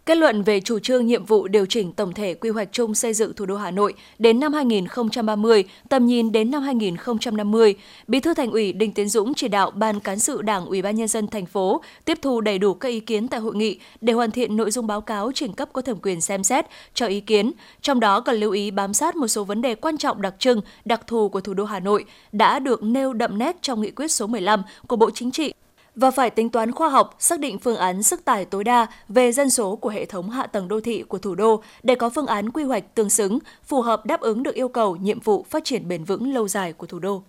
Kết 0.09 0.17
luận 0.17 0.43
về 0.43 0.59
chủ 0.59 0.79
trương 0.79 1.05
nhiệm 1.05 1.25
vụ 1.25 1.47
điều 1.47 1.65
chỉnh 1.65 1.93
tổng 1.93 2.13
thể 2.13 2.33
quy 2.33 2.49
hoạch 2.49 2.69
chung 2.71 2.95
xây 2.95 3.13
dựng 3.13 3.33
thủ 3.33 3.45
đô 3.45 3.55
Hà 3.57 3.71
Nội 3.71 3.93
đến 4.19 4.39
năm 4.39 4.53
2030, 4.53 5.63
tầm 5.89 6.05
nhìn 6.05 6.31
đến 6.31 6.51
năm 6.51 6.61
2050, 6.61 7.75
Bí 8.07 8.19
thư 8.19 8.33
Thành 8.33 8.51
ủy 8.51 8.73
Đinh 8.73 8.91
Tiến 8.91 9.09
Dũng 9.09 9.33
chỉ 9.33 9.47
đạo 9.47 9.71
Ban 9.71 9.99
cán 9.99 10.19
sự 10.19 10.41
Đảng 10.41 10.65
Ủy 10.65 10.81
ban 10.81 10.95
nhân 10.95 11.07
dân 11.07 11.27
thành 11.27 11.45
phố 11.45 11.81
tiếp 12.05 12.17
thu 12.21 12.41
đầy 12.41 12.57
đủ 12.57 12.73
các 12.73 12.89
ý 12.89 12.99
kiến 12.99 13.27
tại 13.27 13.39
hội 13.39 13.55
nghị 13.55 13.79
để 14.01 14.13
hoàn 14.13 14.31
thiện 14.31 14.57
nội 14.57 14.71
dung 14.71 14.87
báo 14.87 15.01
cáo 15.01 15.31
trình 15.35 15.53
cấp 15.53 15.69
có 15.73 15.81
thẩm 15.81 15.97
quyền 16.01 16.21
xem 16.21 16.43
xét 16.43 16.65
cho 16.93 17.05
ý 17.05 17.19
kiến, 17.19 17.51
trong 17.81 17.99
đó 17.99 18.21
cần 18.21 18.35
lưu 18.35 18.51
ý 18.51 18.71
bám 18.71 18.93
sát 18.93 19.15
một 19.15 19.27
số 19.27 19.43
vấn 19.43 19.61
đề 19.61 19.75
quan 19.75 19.97
trọng 19.97 20.21
đặc 20.21 20.35
trưng, 20.39 20.61
đặc 20.85 21.07
thù 21.07 21.29
của 21.29 21.41
thủ 21.41 21.53
đô 21.53 21.65
Hà 21.65 21.79
Nội 21.79 22.05
đã 22.31 22.59
được 22.59 22.83
nêu 22.83 23.13
đậm 23.13 23.37
nét 23.37 23.55
trong 23.61 23.81
nghị 23.81 23.91
quyết 23.91 24.11
số 24.11 24.27
15 24.27 24.63
của 24.87 24.95
Bộ 24.95 25.09
Chính 25.13 25.31
trị 25.31 25.53
và 25.99 26.11
phải 26.11 26.29
tính 26.29 26.49
toán 26.49 26.71
khoa 26.71 26.89
học, 26.89 27.15
xác 27.19 27.39
định 27.39 27.59
phương 27.59 27.77
án 27.77 28.03
sức 28.03 28.25
tải 28.25 28.45
tối 28.45 28.63
đa 28.63 28.87
về 29.09 29.31
dân 29.31 29.49
số 29.49 29.75
của 29.75 29.89
hệ 29.89 30.05
thống 30.05 30.29
hạ 30.29 30.47
tầng 30.47 30.67
đô 30.67 30.81
thị 30.81 31.03
của 31.07 31.17
thủ 31.17 31.35
đô 31.35 31.63
để 31.83 31.95
có 31.95 32.09
phương 32.09 32.25
án 32.25 32.49
quy 32.49 32.63
hoạch 32.63 32.95
tương 32.95 33.09
xứng, 33.09 33.39
phù 33.65 33.81
hợp 33.81 34.05
đáp 34.05 34.21
ứng 34.21 34.43
được 34.43 34.55
yêu 34.55 34.69
cầu 34.69 34.95
nhiệm 34.95 35.19
vụ 35.19 35.45
phát 35.49 35.63
triển 35.65 35.87
bền 35.87 36.03
vững 36.03 36.33
lâu 36.33 36.47
dài 36.47 36.73
của 36.73 36.87
thủ 36.87 36.99
đô. 36.99 37.23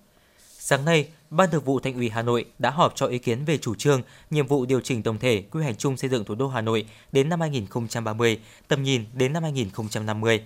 Sáng 0.58 0.84
nay, 0.84 1.08
Ban 1.30 1.50
Thường 1.50 1.64
vụ 1.64 1.80
Thành 1.80 1.94
ủy 1.94 2.08
Hà 2.08 2.22
Nội 2.22 2.44
đã 2.58 2.70
họp 2.70 2.96
cho 2.96 3.06
ý 3.06 3.18
kiến 3.18 3.44
về 3.44 3.58
chủ 3.58 3.74
trương, 3.74 4.02
nhiệm 4.30 4.46
vụ 4.46 4.66
điều 4.66 4.80
chỉnh 4.80 5.02
tổng 5.02 5.18
thể 5.18 5.42
quy 5.50 5.62
hoạch 5.62 5.78
chung 5.78 5.96
xây 5.96 6.10
dựng 6.10 6.24
thủ 6.24 6.34
đô 6.34 6.48
Hà 6.48 6.60
Nội 6.60 6.86
đến 7.12 7.28
năm 7.28 7.40
2030, 7.40 8.40
tầm 8.68 8.82
nhìn 8.82 9.04
đến 9.14 9.32
năm 9.32 9.42
2050. 9.42 10.42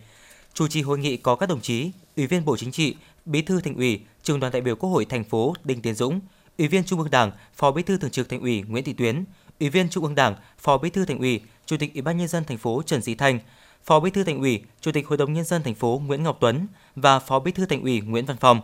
Chủ 0.55 0.69
trì 0.69 0.83
hội 0.83 0.99
nghị 0.99 1.17
có 1.17 1.37
các 1.37 1.49
đồng 1.49 1.61
chí, 1.61 1.91
Ủy 2.17 2.27
viên 2.27 2.45
Bộ 2.45 2.57
Chính 2.57 2.73
trị, 2.73 2.97
Bí 3.25 3.43
thư 3.43 3.61
Thành 3.61 3.77
ủy, 3.77 4.01
Trường 4.23 4.41
đoàn 4.41 4.53
đại 4.53 4.63
biểu 4.63 4.77
Quốc 4.77 4.91
hội 4.91 5.05
thành 5.05 5.25
phố 5.25 5.55
Đinh 5.65 5.83
Tiến 5.83 5.95
Dũng, 5.95 6.21
Ủy 6.59 6.69
viên 6.69 6.85
Trung 6.85 6.99
ương 6.99 7.11
Đảng, 7.11 7.31
Phó 7.55 7.73
Bí 7.73 7.83
thư 7.83 7.97
Thường 7.97 8.11
trực 8.11 8.29
Thành 8.29 8.41
ủy 8.41 8.63
Nguyễn 8.63 8.85
Thị 8.85 8.93
Tuyến, 8.93 9.25
Ủy 9.61 9.71
viên 9.71 9.89
Trung 9.89 10.05
ương 10.05 10.15
Đảng, 10.15 10.37
Phó 10.59 10.79
Bí 10.79 10.91
thư 10.91 11.05
Thành 11.05 11.19
ủy, 11.19 11.41
Chủ 11.67 11.77
tịch 11.77 11.95
Ủy 11.95 12.03
ban 12.03 12.17
nhân 12.17 12.29
dân 12.29 12.45
thành 12.45 12.59
phố 12.59 12.83
Trần 12.87 13.03
Sĩ 13.03 13.15
Thanh, 13.15 13.39
Phó 13.85 14.01
Bí 14.01 14.11
thư 14.11 14.25
Thành 14.25 14.39
ủy, 14.39 14.63
Chủ 14.81 14.93
tịch 14.93 15.09
Hội 15.09 15.19
đồng 15.19 15.33
nhân 15.33 15.45
dân 15.45 15.63
thành 15.63 15.75
phố 15.75 16.03
Nguyễn 16.07 16.23
Ngọc 16.23 16.37
Tuấn 16.41 16.67
và 16.97 17.19
Phó 17.19 17.41
Bí 17.41 17.53
thư 17.53 17.67
Thành 17.67 17.83
ủy 17.83 18.01
Nguyễn 18.01 18.27
Văn 18.27 18.37
Phong. 18.41 18.61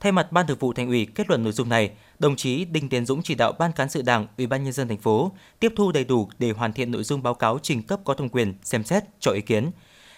Thay 0.00 0.12
mặt 0.12 0.32
Ban 0.32 0.46
Thường 0.46 0.58
vụ 0.58 0.72
Thành 0.72 0.88
ủy 0.88 1.06
kết 1.14 1.28
luận 1.28 1.42
nội 1.42 1.52
dung 1.52 1.68
này, 1.68 1.90
đồng 2.18 2.36
chí 2.36 2.64
Đinh 2.64 2.88
Tiến 2.88 3.06
Dũng 3.06 3.22
chỉ 3.22 3.34
đạo 3.34 3.52
Ban 3.58 3.72
cán 3.72 3.90
sự 3.90 4.02
Đảng, 4.02 4.26
Ủy 4.38 4.46
ban 4.46 4.64
nhân 4.64 4.72
dân 4.72 4.88
thành 4.88 4.98
phố 4.98 5.32
tiếp 5.60 5.72
thu 5.76 5.92
đầy 5.92 6.04
đủ 6.04 6.28
để 6.38 6.50
hoàn 6.50 6.72
thiện 6.72 6.90
nội 6.90 7.04
dung 7.04 7.22
báo 7.22 7.34
cáo 7.34 7.58
trình 7.62 7.82
cấp 7.82 8.00
có 8.04 8.14
thẩm 8.14 8.28
quyền 8.28 8.54
xem 8.62 8.84
xét 8.84 9.04
cho 9.20 9.30
ý 9.30 9.40
kiến. 9.40 9.70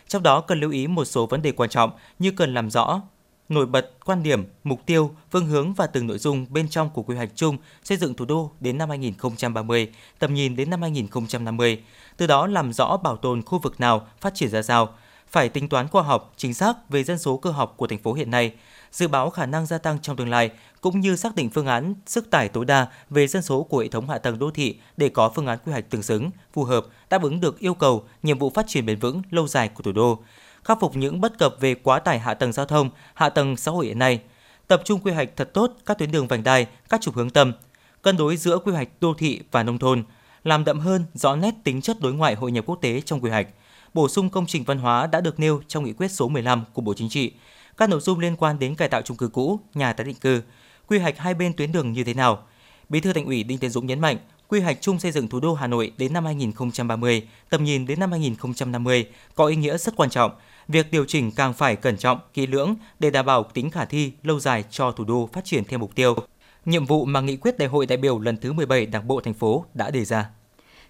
Trong 0.09 0.23
đó 0.23 0.41
cần 0.41 0.61
lưu 0.61 0.71
ý 0.71 0.87
một 0.87 1.05
số 1.05 1.27
vấn 1.27 1.43
đề 1.43 1.53
quan 1.53 1.71
trọng 1.71 1.91
như 2.19 2.31
cần 2.31 2.55
làm 2.55 2.71
rõ 2.71 3.03
nổi 3.49 3.67
bật 3.67 3.91
quan 4.05 4.23
điểm, 4.23 4.45
mục 4.65 4.81
tiêu, 4.87 5.11
phương 5.31 5.47
hướng 5.47 5.75
và 5.75 5.87
từng 5.87 6.07
nội 6.07 6.19
dung 6.19 6.47
bên 6.51 6.69
trong 6.69 6.91
của 6.91 7.03
quy 7.03 7.17
hoạch 7.17 7.31
chung 7.35 7.57
xây 7.85 7.99
dựng 7.99 8.15
thủ 8.15 8.25
đô 8.25 8.51
đến 8.61 8.79
năm 8.79 8.89
2030, 8.89 9.91
tầm 10.19 10.35
nhìn 10.35 10.57
đến 10.57 10.71
năm 10.71 10.83
2050. 10.83 11.83
Từ 12.17 12.27
đó 12.27 12.47
làm 12.47 12.73
rõ 12.73 12.97
bảo 12.97 13.17
tồn 13.17 13.43
khu 13.43 13.59
vực 13.59 13.81
nào 13.81 14.07
phát 14.21 14.35
triển 14.35 14.51
ra 14.51 14.63
sao, 14.63 14.95
phải 15.29 15.49
tính 15.49 15.69
toán 15.69 15.89
khoa 15.89 16.03
học, 16.03 16.33
chính 16.37 16.55
xác 16.55 16.91
về 16.91 17.05
dân 17.05 17.19
số 17.19 17.37
cơ 17.37 17.51
học 17.51 17.75
của 17.77 17.87
thành 17.87 17.99
phố 17.99 18.13
hiện 18.13 18.31
nay, 18.31 18.53
dự 18.93 19.09
báo 19.09 19.31
khả 19.31 19.47
năng 19.47 19.67
gia 19.67 19.79
tăng 19.79 19.99
trong 20.03 20.17
tương 20.17 20.31
lai 20.31 20.51
cũng 20.81 21.01
như 21.01 21.17
xác 21.17 21.35
định 21.35 21.51
phương 21.51 21.67
án 21.67 21.95
sức 22.07 22.31
tải 22.31 22.49
tối 22.49 22.65
đa 22.65 22.87
về 23.11 23.27
dân 23.27 23.43
số 23.43 23.63
của 23.63 23.79
hệ 23.79 23.89
thống 23.89 24.09
hạ 24.09 24.19
tầng 24.19 24.39
đô 24.39 24.51
thị 24.51 24.79
để 24.97 25.09
có 25.09 25.29
phương 25.29 25.47
án 25.47 25.59
quy 25.65 25.73
hoạch 25.73 25.91
tương 25.91 26.03
xứng, 26.03 26.31
phù 26.53 26.65
hợp, 26.65 26.87
đáp 27.11 27.23
ứng 27.23 27.41
được 27.41 27.59
yêu 27.59 27.75
cầu, 27.75 28.05
nhiệm 28.23 28.39
vụ 28.39 28.51
phát 28.51 28.67
triển 28.69 28.87
bền 28.87 28.99
vững 28.99 29.23
lâu 29.31 29.49
dài 29.49 29.69
của 29.69 29.83
thủ 29.83 29.93
đô 29.93 30.23
khắc 30.65 30.81
phục 30.81 30.97
những 30.97 31.21
bất 31.21 31.39
cập 31.39 31.55
về 31.61 31.75
quá 31.75 31.99
tải 31.99 32.19
hạ 32.19 32.35
tầng 32.35 32.53
giao 32.53 32.67
thông, 32.67 32.91
hạ 33.15 33.29
tầng 33.29 33.57
xã 33.57 33.71
hội 33.71 33.87
hiện 33.87 33.99
nay, 33.99 34.21
tập 34.69 34.83
trung 34.85 35.01
quy 35.01 35.13
hoạch 35.13 35.29
thật 35.37 35.51
tốt 35.55 35.73
các 35.87 35.99
tuyến 35.99 36.11
đường 36.11 36.27
vành 36.27 36.45
đai, 36.45 36.67
các 36.89 37.01
trục 37.01 37.15
hướng 37.15 37.31
tâm, 37.31 37.53
cân 38.03 38.17
đối 38.17 38.37
giữa 38.37 38.59
quy 38.59 38.73
hoạch 38.73 38.89
đô 39.01 39.15
thị 39.15 39.41
và 39.51 39.63
nông 39.63 39.79
thôn, 39.79 40.05
làm 40.45 40.65
đậm 40.65 40.81
hơn 40.81 41.05
rõ 41.15 41.37
nét 41.37 41.55
tính 41.65 41.81
chất 41.81 42.01
đối 42.01 42.13
ngoại 42.13 42.35
hội 42.35 42.53
nhập 42.53 42.65
quốc 42.67 42.79
tế 42.81 43.01
trong 43.01 43.21
quy 43.21 43.31
hoạch, 43.31 43.47
bổ 43.95 44.09
sung 44.09 44.31
công 44.31 44.47
trình 44.47 44.65
văn 44.65 44.79
hóa 44.79 45.07
đã 45.07 45.21
được 45.21 45.41
nêu 45.41 45.61
trong 45.69 45.85
nghị 45.85 45.93
quyết 45.93 46.09
số 46.09 46.29
15 46.29 46.65
của 46.73 46.83
Bộ 46.83 46.95
Chính 46.95 47.09
trị, 47.09 47.33
các 47.77 47.89
nội 47.89 48.01
dung 48.01 48.19
liên 48.19 48.37
quan 48.37 48.59
đến 48.59 48.75
cải 48.75 48.89
tạo 48.89 49.03
chung 49.03 49.17
cư 49.17 49.29
cũ, 49.29 49.61
nhà 49.75 49.93
tái 49.93 50.07
định 50.07 50.17
cư, 50.17 50.43
quy 50.89 50.99
hoạch 50.99 51.19
hai 51.19 51.35
bên 51.35 51.53
tuyến 51.53 51.73
đường 51.73 51.93
như 51.93 52.05
thế 52.05 52.15
nào. 52.15 52.43
Bí 52.89 53.01
thư 53.01 53.13
Thành 53.13 53.27
ủy 53.27 53.43
Đinh 53.43 53.59
Tiến 53.59 53.71
Dũng 53.71 53.87
nhấn 53.87 54.01
mạnh, 54.01 54.19
quy 54.49 54.61
hoạch 54.61 54.81
chung 54.81 54.99
xây 54.99 55.13
dựng 55.13 55.29
thủ 55.29 55.41
đô 55.41 55.55
Hà 55.55 55.67
Nội 55.67 55.93
đến 55.99 56.13
năm 56.13 56.25
2030, 56.25 57.29
tầm 57.51 57.65
nhìn 57.65 57.87
đến 57.87 58.01
năm 58.01 58.11
2050 58.11 59.07
có 59.35 59.47
ý 59.47 59.57
nghĩa 59.57 59.79
rất 59.79 59.97
quan 59.97 60.11
trọng 60.11 60.33
việc 60.69 60.93
điều 60.93 61.05
chỉnh 61.05 61.31
càng 61.37 61.53
phải 61.53 61.77
cẩn 61.77 61.97
trọng, 61.97 62.19
kỹ 62.35 62.47
lưỡng 62.47 62.75
để 62.99 63.11
đảm 63.11 63.27
bảo 63.27 63.43
tính 63.43 63.71
khả 63.71 63.85
thi 63.85 64.13
lâu 64.23 64.41
dài 64.41 64.65
cho 64.71 64.93
thủ 64.93 65.05
đô 65.05 65.29
phát 65.33 65.45
triển 65.45 65.65
theo 65.65 65.79
mục 65.79 65.95
tiêu. 65.95 66.17
Nhiệm 66.65 66.85
vụ 66.85 67.05
mà 67.05 67.21
nghị 67.21 67.37
quyết 67.37 67.59
đại 67.59 67.69
hội 67.69 67.87
đại 67.87 67.97
biểu 67.97 68.19
lần 68.19 68.37
thứ 68.37 68.53
17 68.53 68.87
Đảng 68.87 69.09
bộ 69.09 69.21
thành 69.21 69.35
phố 69.35 69.65
đã 69.75 69.91
đề 69.91 70.05
ra. 70.05 70.31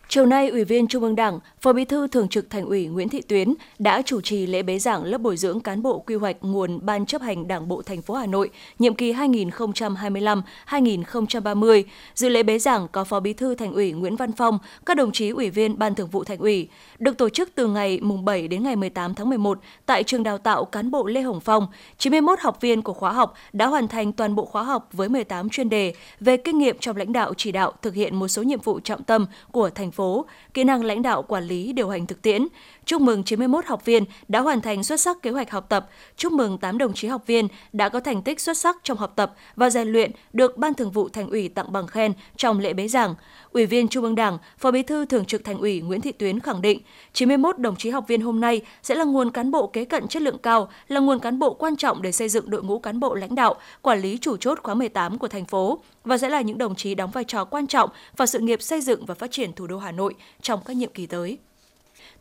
Chiều 0.08 0.26
nay, 0.26 0.48
Ủy 0.48 0.64
viên 0.64 0.86
Trung 0.86 1.02
ương 1.02 1.16
Đảng, 1.16 1.38
Phó 1.60 1.72
Bí 1.72 1.84
thư 1.84 2.08
Thường 2.08 2.28
trực 2.28 2.50
Thành 2.50 2.66
ủy 2.66 2.86
Nguyễn 2.86 3.08
Thị 3.08 3.20
Tuyến 3.20 3.54
đã 3.78 4.02
chủ 4.02 4.20
trì 4.20 4.46
lễ 4.46 4.62
bế 4.62 4.78
giảng 4.78 5.04
lớp 5.04 5.18
bồi 5.18 5.36
dưỡng 5.36 5.60
cán 5.60 5.82
bộ 5.82 5.98
quy 5.98 6.14
hoạch 6.14 6.36
nguồn 6.40 6.86
Ban 6.86 7.06
chấp 7.06 7.22
hành 7.22 7.48
Đảng 7.48 7.68
bộ 7.68 7.82
thành 7.82 8.02
phố 8.02 8.14
Hà 8.14 8.26
Nội 8.26 8.50
nhiệm 8.78 8.94
kỳ 8.94 9.12
2025-2030. 9.12 11.82
Dự 12.14 12.28
lễ 12.28 12.42
bế 12.42 12.58
giảng 12.58 12.88
có 12.88 13.04
Phó 13.04 13.20
Bí 13.20 13.32
thư 13.32 13.54
Thành 13.54 13.72
ủy 13.72 13.92
Nguyễn 13.92 14.16
Văn 14.16 14.32
Phong, 14.32 14.58
các 14.86 14.96
đồng 14.96 15.12
chí 15.12 15.28
ủy 15.28 15.50
viên 15.50 15.78
Ban 15.78 15.94
Thường 15.94 16.08
vụ 16.08 16.24
Thành 16.24 16.38
ủy. 16.38 16.68
Được 16.98 17.18
tổ 17.18 17.28
chức 17.28 17.48
từ 17.54 17.66
ngày 17.66 17.98
mùng 18.02 18.24
7 18.24 18.48
đến 18.48 18.62
ngày 18.62 18.76
18 18.76 19.14
tháng 19.14 19.28
11 19.28 19.58
tại 19.86 20.02
trường 20.02 20.22
đào 20.22 20.38
tạo 20.38 20.64
cán 20.64 20.90
bộ 20.90 21.06
Lê 21.06 21.22
Hồng 21.22 21.40
Phong, 21.40 21.66
91 21.98 22.40
học 22.40 22.60
viên 22.60 22.82
của 22.82 22.94
khóa 22.94 23.12
học 23.12 23.34
đã 23.52 23.66
hoàn 23.66 23.88
thành 23.88 24.12
toàn 24.12 24.34
bộ 24.34 24.44
khóa 24.44 24.62
học 24.62 24.88
với 24.92 25.08
18 25.08 25.48
chuyên 25.48 25.68
đề 25.68 25.94
về 26.20 26.36
kinh 26.36 26.58
nghiệm 26.58 26.76
trong 26.80 26.96
lãnh 26.96 27.12
đạo 27.12 27.34
chỉ 27.36 27.52
đạo 27.52 27.72
thực 27.82 27.94
hiện 27.94 28.16
một 28.16 28.28
số 28.28 28.42
nhiệm 28.42 28.60
vụ 28.60 28.80
trọng 28.80 29.02
tâm 29.02 29.26
của 29.52 29.70
thành 29.70 29.90
phố, 29.94 30.26
kỹ 30.54 30.64
năng 30.64 30.84
lãnh 30.84 31.02
đạo 31.02 31.22
quản 31.22 31.44
lý 31.44 31.72
điều 31.72 31.88
hành 31.88 32.06
thực 32.06 32.22
tiễn. 32.22 32.46
Chúc 32.84 33.00
mừng 33.00 33.24
91 33.24 33.66
học 33.66 33.84
viên 33.84 34.04
đã 34.28 34.40
hoàn 34.40 34.60
thành 34.60 34.84
xuất 34.84 35.00
sắc 35.00 35.22
kế 35.22 35.30
hoạch 35.30 35.50
học 35.50 35.66
tập. 35.68 35.88
Chúc 36.16 36.32
mừng 36.32 36.58
8 36.58 36.78
đồng 36.78 36.94
chí 36.94 37.08
học 37.08 37.22
viên 37.26 37.48
đã 37.72 37.88
có 37.88 38.00
thành 38.00 38.22
tích 38.22 38.40
xuất 38.40 38.56
sắc 38.56 38.76
trong 38.82 38.98
học 38.98 39.12
tập 39.16 39.34
và 39.56 39.70
rèn 39.70 39.88
luyện 39.88 40.10
được 40.32 40.56
Ban 40.56 40.74
Thường 40.74 40.90
vụ 40.90 41.08
Thành 41.08 41.30
ủy 41.30 41.48
tặng 41.48 41.72
bằng 41.72 41.86
khen 41.86 42.12
trong 42.36 42.58
lễ 42.58 42.72
bế 42.72 42.88
giảng. 42.88 43.14
Ủy 43.52 43.66
viên 43.66 43.88
Trung 43.88 44.04
ương 44.04 44.14
Đảng, 44.14 44.38
Phó 44.58 44.70
Bí 44.70 44.82
thư 44.82 45.06
Thường 45.06 45.24
trực 45.24 45.44
Thành 45.44 45.58
ủy 45.58 45.80
Nguyễn 45.80 46.00
Thị 46.00 46.12
Tuyến 46.12 46.40
khẳng 46.40 46.62
định, 46.62 46.80
91 47.12 47.58
đồng 47.58 47.76
chí 47.76 47.90
học 47.90 48.04
viên 48.08 48.20
hôm 48.20 48.40
nay 48.40 48.60
sẽ 48.82 48.94
là 48.94 49.04
nguồn 49.04 49.30
cán 49.30 49.50
bộ 49.50 49.66
kế 49.66 49.84
cận 49.84 50.08
chất 50.08 50.22
lượng 50.22 50.38
cao, 50.38 50.68
là 50.88 51.00
nguồn 51.00 51.18
cán 51.18 51.38
bộ 51.38 51.54
quan 51.54 51.76
trọng 51.76 52.02
để 52.02 52.12
xây 52.12 52.28
dựng 52.28 52.50
đội 52.50 52.62
ngũ 52.62 52.78
cán 52.78 53.00
bộ 53.00 53.14
lãnh 53.14 53.34
đạo, 53.34 53.54
quản 53.82 54.00
lý 54.00 54.18
chủ 54.18 54.36
chốt 54.36 54.58
khóa 54.62 54.74
18 54.74 55.18
của 55.18 55.28
thành 55.28 55.44
phố 55.44 55.78
và 56.04 56.18
sẽ 56.18 56.28
là 56.28 56.40
những 56.40 56.58
đồng 56.58 56.74
chí 56.74 56.94
đóng 56.94 57.10
vai 57.10 57.24
trò 57.24 57.44
quan 57.44 57.66
trọng 57.66 57.90
vào 58.16 58.26
sự 58.26 58.38
nghiệp 58.38 58.62
xây 58.62 58.80
dựng 58.80 59.06
và 59.06 59.14
phát 59.14 59.30
triển 59.30 59.52
thủ 59.52 59.66
đô 59.66 59.78
Hà 59.78 59.92
Nội 59.92 60.14
trong 60.42 60.60
các 60.64 60.76
nhiệm 60.76 60.90
kỳ 60.94 61.06
tới. 61.06 61.38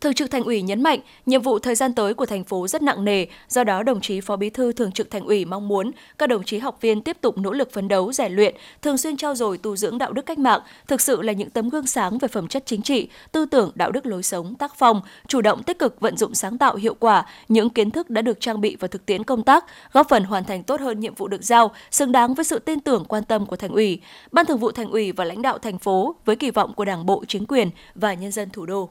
Thường 0.01 0.13
trực 0.13 0.31
Thành 0.31 0.43
ủy 0.43 0.61
nhấn 0.61 0.83
mạnh, 0.83 0.99
nhiệm 1.25 1.41
vụ 1.41 1.59
thời 1.59 1.75
gian 1.75 1.93
tới 1.93 2.13
của 2.13 2.25
thành 2.25 2.43
phố 2.43 2.67
rất 2.67 2.81
nặng 2.81 3.05
nề, 3.05 3.25
do 3.49 3.63
đó 3.63 3.83
đồng 3.83 4.01
chí 4.01 4.21
Phó 4.21 4.35
Bí 4.35 4.49
thư 4.49 4.71
Thường 4.71 4.91
trực 4.91 5.11
Thành 5.11 5.25
ủy 5.25 5.45
mong 5.45 5.67
muốn 5.67 5.91
các 6.17 6.29
đồng 6.29 6.43
chí 6.43 6.59
học 6.59 6.77
viên 6.81 7.01
tiếp 7.01 7.17
tục 7.21 7.37
nỗ 7.37 7.51
lực 7.51 7.71
phấn 7.71 7.87
đấu, 7.87 8.11
rèn 8.11 8.33
luyện, 8.33 8.55
thường 8.81 8.97
xuyên 8.97 9.17
trao 9.17 9.35
dồi 9.35 9.57
tu 9.57 9.75
dưỡng 9.75 9.97
đạo 9.97 10.13
đức 10.13 10.25
cách 10.25 10.39
mạng, 10.39 10.61
thực 10.87 11.01
sự 11.01 11.21
là 11.21 11.33
những 11.33 11.49
tấm 11.49 11.69
gương 11.69 11.87
sáng 11.87 12.17
về 12.17 12.27
phẩm 12.27 12.47
chất 12.47 12.63
chính 12.65 12.81
trị, 12.81 13.09
tư 13.31 13.45
tưởng, 13.45 13.71
đạo 13.75 13.91
đức 13.91 14.05
lối 14.05 14.23
sống, 14.23 14.55
tác 14.55 14.75
phong, 14.77 15.01
chủ 15.27 15.41
động 15.41 15.63
tích 15.63 15.79
cực 15.79 15.99
vận 15.99 16.17
dụng 16.17 16.35
sáng 16.35 16.57
tạo 16.57 16.75
hiệu 16.75 16.95
quả 16.99 17.25
những 17.47 17.69
kiến 17.69 17.91
thức 17.91 18.09
đã 18.09 18.21
được 18.21 18.39
trang 18.39 18.61
bị 18.61 18.75
vào 18.75 18.87
thực 18.87 19.05
tiễn 19.05 19.23
công 19.23 19.43
tác, 19.43 19.65
góp 19.91 20.09
phần 20.09 20.23
hoàn 20.23 20.43
thành 20.43 20.63
tốt 20.63 20.81
hơn 20.81 20.99
nhiệm 20.99 21.15
vụ 21.15 21.27
được 21.27 21.43
giao, 21.43 21.71
xứng 21.91 22.11
đáng 22.11 22.33
với 22.33 22.45
sự 22.45 22.59
tin 22.59 22.79
tưởng 22.79 23.05
quan 23.05 23.23
tâm 23.23 23.45
của 23.45 23.55
Thành 23.55 23.71
ủy, 23.71 24.01
Ban 24.31 24.45
Thường 24.45 24.59
vụ 24.59 24.71
Thành 24.71 24.91
ủy 24.91 25.11
và 25.11 25.25
lãnh 25.25 25.41
đạo 25.41 25.57
thành 25.57 25.79
phố 25.79 26.15
với 26.25 26.35
kỳ 26.35 26.51
vọng 26.51 26.73
của 26.73 26.85
Đảng 26.85 27.05
bộ, 27.05 27.23
chính 27.27 27.45
quyền 27.45 27.69
và 27.95 28.13
nhân 28.13 28.31
dân 28.31 28.49
thủ 28.49 28.65
đô. 28.65 28.89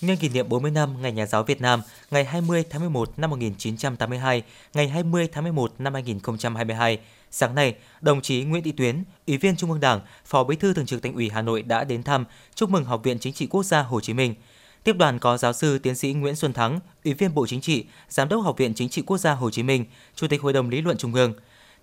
Nhân 0.00 0.16
kỷ 0.16 0.28
niệm 0.28 0.48
40 0.48 0.70
năm 0.70 1.02
Ngày 1.02 1.12
Nhà 1.12 1.26
giáo 1.26 1.42
Việt 1.42 1.60
Nam, 1.60 1.82
ngày 2.10 2.24
20 2.24 2.64
tháng 2.70 2.80
11 2.80 3.18
năm 3.18 3.30
1982, 3.30 4.42
ngày 4.74 4.88
20 4.88 5.28
tháng 5.32 5.44
11 5.44 5.72
năm 5.78 5.94
2022, 5.94 6.98
sáng 7.30 7.54
nay, 7.54 7.74
đồng 8.00 8.20
chí 8.20 8.44
Nguyễn 8.44 8.62
Thị 8.62 8.72
Tuyến, 8.72 9.04
Ủy 9.26 9.36
viên 9.36 9.56
Trung 9.56 9.70
ương 9.70 9.80
Đảng, 9.80 10.00
Phó 10.24 10.44
Bí 10.44 10.56
thư 10.56 10.74
Thường 10.74 10.86
trực 10.86 11.02
Thành 11.02 11.14
ủy 11.14 11.30
Hà 11.30 11.42
Nội 11.42 11.62
đã 11.62 11.84
đến 11.84 12.02
thăm, 12.02 12.24
chúc 12.54 12.70
mừng 12.70 12.84
Học 12.84 13.00
viện 13.04 13.18
Chính 13.18 13.32
trị 13.32 13.46
Quốc 13.46 13.62
gia 13.62 13.82
Hồ 13.82 14.00
Chí 14.00 14.14
Minh. 14.14 14.34
Tiếp 14.84 14.96
đoàn 14.96 15.18
có 15.18 15.36
giáo 15.36 15.52
sư 15.52 15.78
tiến 15.78 15.94
sĩ 15.94 16.12
Nguyễn 16.12 16.36
Xuân 16.36 16.52
Thắng, 16.52 16.80
Ủy 17.04 17.14
viên 17.14 17.34
Bộ 17.34 17.46
Chính 17.46 17.60
trị, 17.60 17.84
Giám 18.08 18.28
đốc 18.28 18.44
Học 18.44 18.58
viện 18.58 18.74
Chính 18.74 18.88
trị 18.88 19.02
Quốc 19.02 19.18
gia 19.18 19.32
Hồ 19.32 19.50
Chí 19.50 19.62
Minh, 19.62 19.84
Chủ 20.14 20.28
tịch 20.28 20.42
Hội 20.42 20.52
đồng 20.52 20.70
Lý 20.70 20.80
luận 20.80 20.96
Trung 20.96 21.14
ương. 21.14 21.34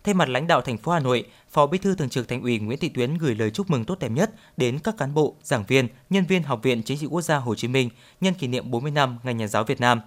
Thay 0.04 0.14
mặt 0.14 0.30
lãnh 0.30 0.48
đạo 0.48 0.62
thành 0.62 0.78
phố 0.78 0.92
Hà 0.92 1.00
Nội, 1.00 1.26
Phó 1.50 1.68
Bí 1.68 1.78
thư 1.78 1.96
Thường 1.96 2.10
trực 2.10 2.28
Thành 2.28 2.42
ủy 2.42 2.60
Nguyễn 2.60 2.80
Thị 2.80 2.90
Tuyến 2.90 3.18
gửi 3.18 3.36
lời 3.36 3.52
chúc 3.52 3.70
mừng 3.70 3.86
tốt 3.86 4.00
đẹp 4.00 4.12
nhất 4.12 4.32
đến 4.58 4.80
các 4.80 4.98
cán 4.98 5.14
bộ, 5.14 5.36
giảng 5.44 5.64
viên, 5.68 5.88
nhân 6.10 6.26
viên 6.26 6.44
Học 6.44 6.60
viện 6.64 6.84
Chính 6.84 6.98
trị 6.98 7.06
Quốc 7.06 7.22
gia 7.22 7.38
Hồ 7.38 7.56
Chí 7.56 7.68
Minh 7.68 7.90
nhân 8.22 8.34
kỷ 8.34 8.48
niệm 8.48 8.72
40 8.72 8.92
năm 8.92 9.18
Ngày 9.24 9.34
Nhà 9.34 9.48
giáo 9.48 9.64
Việt 9.64 9.80
Nam. 9.82 10.02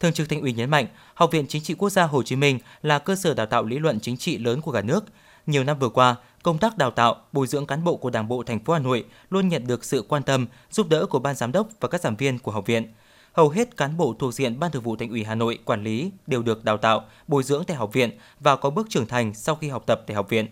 Thường 0.00 0.12
trực 0.12 0.28
Thành 0.28 0.40
ủy 0.40 0.52
nhấn 0.52 0.70
mạnh, 0.70 0.86
Học 1.14 1.30
viện 1.32 1.46
Chính 1.48 1.62
trị 1.62 1.74
Quốc 1.74 1.90
gia 1.90 2.02
Hồ 2.02 2.22
Chí 2.22 2.36
Minh 2.36 2.58
là 2.82 2.98
cơ 2.98 3.16
sở 3.16 3.34
đào 3.34 3.46
tạo 3.46 3.64
lý 3.64 3.78
luận 3.78 4.00
chính 4.00 4.16
trị 4.16 4.38
lớn 4.38 4.60
của 4.60 4.72
cả 4.72 4.82
nước. 4.82 5.04
Nhiều 5.46 5.64
năm 5.64 5.78
vừa 5.78 5.88
qua, 5.88 6.16
công 6.42 6.58
tác 6.58 6.78
đào 6.78 6.90
tạo, 6.90 7.16
bồi 7.32 7.46
dưỡng 7.46 7.66
cán 7.66 7.84
bộ 7.84 7.96
của 7.96 8.10
Đảng 8.10 8.28
bộ 8.28 8.42
thành 8.42 8.64
phố 8.64 8.72
Hà 8.72 8.78
Nội 8.78 9.04
luôn 9.30 9.48
nhận 9.48 9.66
được 9.66 9.84
sự 9.84 10.04
quan 10.08 10.22
tâm, 10.22 10.46
giúp 10.70 10.88
đỡ 10.88 11.06
của 11.06 11.18
ban 11.18 11.34
giám 11.34 11.52
đốc 11.52 11.68
và 11.80 11.88
các 11.88 12.00
giảng 12.00 12.16
viên 12.16 12.38
của 12.38 12.52
học 12.52 12.66
viện 12.66 12.92
hầu 13.32 13.48
hết 13.48 13.76
cán 13.76 13.96
bộ 13.96 14.14
thuộc 14.18 14.34
diện 14.34 14.60
Ban 14.60 14.70
Thường 14.70 14.82
vụ 14.82 14.96
Thành 14.96 15.10
ủy 15.10 15.24
Hà 15.24 15.34
Nội 15.34 15.58
quản 15.64 15.84
lý 15.84 16.10
đều 16.26 16.42
được 16.42 16.64
đào 16.64 16.76
tạo, 16.76 17.04
bồi 17.28 17.42
dưỡng 17.42 17.64
tại 17.64 17.76
học 17.76 17.92
viện 17.92 18.10
và 18.40 18.56
có 18.56 18.70
bước 18.70 18.86
trưởng 18.90 19.06
thành 19.06 19.34
sau 19.34 19.54
khi 19.54 19.68
học 19.68 19.82
tập 19.86 20.02
tại 20.06 20.14
học 20.14 20.28
viện. 20.28 20.46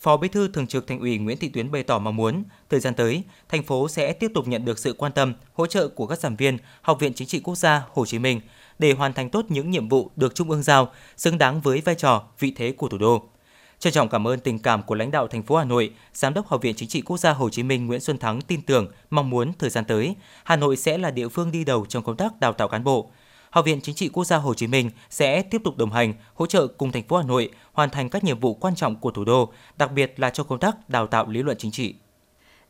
Phó 0.00 0.16
Bí 0.16 0.28
thư 0.28 0.48
Thường 0.48 0.66
trực 0.66 0.86
Thành 0.86 1.00
ủy 1.00 1.18
Nguyễn 1.18 1.38
Thị 1.38 1.48
Tuyến 1.48 1.70
bày 1.70 1.82
tỏ 1.82 1.98
mong 1.98 2.16
muốn 2.16 2.44
thời 2.70 2.80
gian 2.80 2.94
tới, 2.94 3.22
thành 3.48 3.62
phố 3.62 3.88
sẽ 3.88 4.12
tiếp 4.12 4.30
tục 4.34 4.48
nhận 4.48 4.64
được 4.64 4.78
sự 4.78 4.92
quan 4.98 5.12
tâm, 5.12 5.34
hỗ 5.52 5.66
trợ 5.66 5.88
của 5.88 6.06
các 6.06 6.18
giảng 6.18 6.36
viên 6.36 6.58
Học 6.82 7.00
viện 7.00 7.14
Chính 7.14 7.28
trị 7.28 7.40
Quốc 7.40 7.54
gia 7.54 7.82
Hồ 7.92 8.06
Chí 8.06 8.18
Minh 8.18 8.40
để 8.78 8.92
hoàn 8.92 9.12
thành 9.12 9.30
tốt 9.30 9.44
những 9.48 9.70
nhiệm 9.70 9.88
vụ 9.88 10.10
được 10.16 10.34
Trung 10.34 10.50
ương 10.50 10.62
giao, 10.62 10.92
xứng 11.16 11.38
đáng 11.38 11.60
với 11.60 11.80
vai 11.80 11.94
trò, 11.94 12.22
vị 12.38 12.52
thế 12.56 12.72
của 12.72 12.88
thủ 12.88 12.98
đô. 12.98 13.28
Trân 13.78 13.92
trọng 13.92 14.08
cảm 14.08 14.26
ơn 14.26 14.40
tình 14.40 14.58
cảm 14.58 14.82
của 14.82 14.94
lãnh 14.94 15.10
đạo 15.10 15.28
thành 15.28 15.42
phố 15.42 15.56
Hà 15.56 15.64
Nội, 15.64 15.90
Giám 16.14 16.34
đốc 16.34 16.48
Học 16.48 16.62
viện 16.62 16.74
Chính 16.76 16.88
trị 16.88 17.00
Quốc 17.00 17.16
gia 17.16 17.32
Hồ 17.32 17.50
Chí 17.50 17.62
Minh 17.62 17.86
Nguyễn 17.86 18.00
Xuân 18.00 18.18
Thắng 18.18 18.40
tin 18.40 18.62
tưởng, 18.62 18.92
mong 19.10 19.30
muốn 19.30 19.52
thời 19.58 19.70
gian 19.70 19.84
tới, 19.84 20.14
Hà 20.44 20.56
Nội 20.56 20.76
sẽ 20.76 20.98
là 20.98 21.10
địa 21.10 21.28
phương 21.28 21.52
đi 21.52 21.64
đầu 21.64 21.86
trong 21.88 22.02
công 22.02 22.16
tác 22.16 22.40
đào 22.40 22.52
tạo 22.52 22.68
cán 22.68 22.84
bộ. 22.84 23.10
Học 23.50 23.64
viện 23.64 23.80
Chính 23.80 23.94
trị 23.94 24.08
Quốc 24.08 24.24
gia 24.24 24.36
Hồ 24.36 24.54
Chí 24.54 24.66
Minh 24.66 24.90
sẽ 25.10 25.42
tiếp 25.42 25.60
tục 25.64 25.76
đồng 25.76 25.92
hành, 25.92 26.14
hỗ 26.34 26.46
trợ 26.46 26.66
cùng 26.66 26.92
thành 26.92 27.02
phố 27.08 27.16
Hà 27.16 27.22
Nội 27.24 27.50
hoàn 27.72 27.90
thành 27.90 28.08
các 28.08 28.24
nhiệm 28.24 28.40
vụ 28.40 28.54
quan 28.54 28.74
trọng 28.74 28.96
của 28.96 29.10
thủ 29.10 29.24
đô, 29.24 29.52
đặc 29.76 29.92
biệt 29.92 30.14
là 30.16 30.30
trong 30.30 30.46
công 30.46 30.58
tác 30.58 30.88
đào 30.88 31.06
tạo 31.06 31.28
lý 31.28 31.42
luận 31.42 31.56
chính 31.58 31.70
trị. 31.70 31.94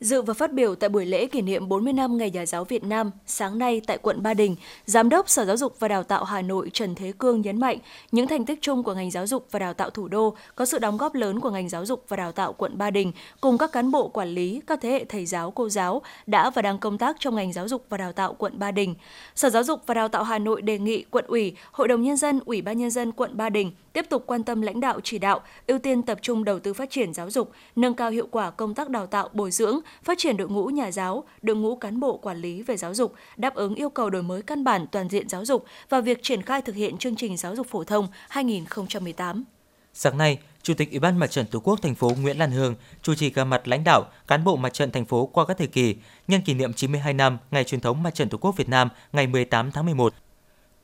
Dự 0.04 0.22
và 0.22 0.34
phát 0.34 0.52
biểu 0.52 0.74
tại 0.74 0.88
buổi 0.88 1.06
lễ 1.06 1.26
kỷ 1.26 1.42
niệm 1.42 1.68
40 1.68 1.92
năm 1.92 2.16
Ngày 2.16 2.30
Nhà 2.30 2.46
giáo 2.46 2.64
Việt 2.64 2.84
Nam 2.84 3.10
sáng 3.26 3.58
nay 3.58 3.80
tại 3.86 3.98
quận 3.98 4.22
Ba 4.22 4.34
Đình, 4.34 4.56
Giám 4.86 5.08
đốc 5.08 5.28
Sở 5.28 5.44
Giáo 5.44 5.56
dục 5.56 5.76
và 5.78 5.88
Đào 5.88 6.02
tạo 6.02 6.24
Hà 6.24 6.42
Nội 6.42 6.70
Trần 6.72 6.94
Thế 6.94 7.12
Cương 7.18 7.40
nhấn 7.40 7.60
mạnh 7.60 7.78
những 8.12 8.26
thành 8.26 8.44
tích 8.44 8.58
chung 8.62 8.82
của 8.82 8.94
ngành 8.94 9.10
giáo 9.10 9.26
dục 9.26 9.46
và 9.50 9.58
đào 9.58 9.74
tạo 9.74 9.90
thủ 9.90 10.08
đô 10.08 10.34
có 10.54 10.64
sự 10.64 10.78
đóng 10.78 10.96
góp 10.96 11.14
lớn 11.14 11.40
của 11.40 11.50
ngành 11.50 11.68
giáo 11.68 11.86
dục 11.86 12.04
và 12.08 12.16
đào 12.16 12.32
tạo 12.32 12.52
quận 12.52 12.78
Ba 12.78 12.90
Đình 12.90 13.12
cùng 13.40 13.58
các 13.58 13.72
cán 13.72 13.90
bộ 13.90 14.08
quản 14.08 14.28
lý, 14.28 14.60
các 14.66 14.78
thế 14.82 14.90
hệ 14.90 15.04
thầy 15.04 15.26
giáo, 15.26 15.50
cô 15.50 15.68
giáo 15.68 16.02
đã 16.26 16.50
và 16.50 16.62
đang 16.62 16.78
công 16.78 16.98
tác 16.98 17.16
trong 17.20 17.34
ngành 17.34 17.52
giáo 17.52 17.68
dục 17.68 17.86
và 17.88 17.96
đào 17.96 18.12
tạo 18.12 18.34
quận 18.34 18.58
Ba 18.58 18.70
Đình. 18.70 18.94
Sở 19.34 19.50
Giáo 19.50 19.64
dục 19.64 19.82
và 19.86 19.94
Đào 19.94 20.08
tạo 20.08 20.24
Hà 20.24 20.38
Nội 20.38 20.62
đề 20.62 20.78
nghị 20.78 21.04
quận 21.10 21.24
ủy, 21.28 21.56
Hội 21.72 21.88
đồng 21.88 22.02
Nhân 22.02 22.16
dân, 22.16 22.40
Ủy 22.44 22.62
ban 22.62 22.78
Nhân 22.78 22.90
dân 22.90 23.12
quận 23.12 23.36
Ba 23.36 23.50
Đình 23.50 23.72
tiếp 23.94 24.06
tục 24.08 24.24
quan 24.26 24.44
tâm 24.44 24.62
lãnh 24.62 24.80
đạo 24.80 25.00
chỉ 25.04 25.18
đạo, 25.18 25.40
ưu 25.66 25.78
tiên 25.78 26.02
tập 26.02 26.18
trung 26.22 26.44
đầu 26.44 26.58
tư 26.58 26.74
phát 26.74 26.90
triển 26.90 27.14
giáo 27.14 27.30
dục, 27.30 27.50
nâng 27.76 27.94
cao 27.94 28.10
hiệu 28.10 28.28
quả 28.30 28.50
công 28.50 28.74
tác 28.74 28.88
đào 28.88 29.06
tạo 29.06 29.28
bồi 29.32 29.50
dưỡng, 29.50 29.80
phát 30.02 30.18
triển 30.18 30.36
đội 30.36 30.48
ngũ 30.48 30.66
nhà 30.66 30.90
giáo, 30.90 31.24
đội 31.42 31.56
ngũ 31.56 31.76
cán 31.76 32.00
bộ 32.00 32.16
quản 32.16 32.36
lý 32.36 32.62
về 32.62 32.76
giáo 32.76 32.94
dục, 32.94 33.14
đáp 33.36 33.54
ứng 33.54 33.74
yêu 33.74 33.90
cầu 33.90 34.10
đổi 34.10 34.22
mới 34.22 34.42
căn 34.42 34.64
bản 34.64 34.86
toàn 34.92 35.08
diện 35.08 35.28
giáo 35.28 35.44
dục 35.44 35.64
và 35.88 36.00
việc 36.00 36.22
triển 36.22 36.42
khai 36.42 36.62
thực 36.62 36.74
hiện 36.74 36.98
chương 36.98 37.16
trình 37.16 37.36
giáo 37.36 37.56
dục 37.56 37.66
phổ 37.70 37.84
thông 37.84 38.08
2018. 38.28 39.44
Sáng 39.92 40.18
nay, 40.18 40.38
Chủ 40.62 40.74
tịch 40.74 40.90
Ủy 40.90 40.98
ban 40.98 41.18
Mặt 41.18 41.30
trận 41.30 41.46
Tổ 41.46 41.60
quốc 41.60 41.82
thành 41.82 41.94
phố 41.94 42.10
Nguyễn 42.20 42.38
Lan 42.38 42.50
Hương 42.50 42.74
chủ 43.02 43.14
trì 43.14 43.30
gặp 43.30 43.44
mặt 43.44 43.68
lãnh 43.68 43.84
đạo, 43.84 44.04
cán 44.26 44.44
bộ 44.44 44.56
mặt 44.56 44.74
trận 44.74 44.90
thành 44.90 45.04
phố 45.04 45.26
qua 45.26 45.46
các 45.46 45.58
thời 45.58 45.66
kỳ 45.66 45.96
nhân 46.28 46.40
kỷ 46.40 46.54
niệm 46.54 46.72
92 46.72 47.14
năm 47.14 47.38
ngày 47.50 47.64
truyền 47.64 47.80
thống 47.80 48.02
Mặt 48.02 48.14
trận 48.14 48.28
Tổ 48.28 48.38
quốc 48.38 48.56
Việt 48.56 48.68
Nam 48.68 48.88
ngày 49.12 49.26
18 49.26 49.72
tháng 49.72 49.86
11 49.86 50.14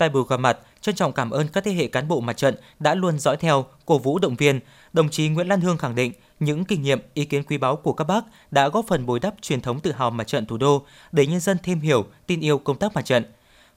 Tại 0.01 0.09
buổi 0.09 0.25
gặp 0.29 0.37
mặt, 0.37 0.59
trân 0.81 0.95
trọng 0.95 1.13
cảm 1.13 1.31
ơn 1.31 1.49
các 1.49 1.65
thế 1.65 1.73
hệ 1.73 1.87
cán 1.87 2.09
bộ 2.09 2.21
mặt 2.21 2.37
trận 2.37 2.55
đã 2.79 2.95
luôn 2.95 3.19
dõi 3.19 3.37
theo, 3.37 3.65
cổ 3.87 3.99
vũ 3.99 4.19
động 4.19 4.37
viên. 4.37 4.61
Đồng 4.93 5.09
chí 5.09 5.29
Nguyễn 5.29 5.49
Lan 5.49 5.61
Hương 5.61 5.79
khẳng 5.79 5.95
định 5.95 6.13
những 6.39 6.65
kinh 6.65 6.83
nghiệm, 6.83 7.01
ý 7.15 7.25
kiến 7.25 7.45
quý 7.45 7.59
báu 7.59 7.77
của 7.77 7.93
các 7.93 8.05
bác 8.05 8.25
đã 8.51 8.69
góp 8.69 8.85
phần 8.89 9.07
bồi 9.07 9.21
đắp 9.21 9.35
truyền 9.41 9.61
thống 9.61 9.81
tự 9.81 9.93
hào 9.93 10.11
mặt 10.11 10.27
trận 10.27 10.47
thủ 10.47 10.57
đô 10.57 10.87
để 11.13 11.27
nhân 11.27 11.41
dân 11.41 11.57
thêm 11.63 11.81
hiểu, 11.81 12.05
tin 12.27 12.41
yêu 12.41 12.59
công 12.59 12.79
tác 12.79 12.95
mặt 12.95 13.05
trận. 13.05 13.25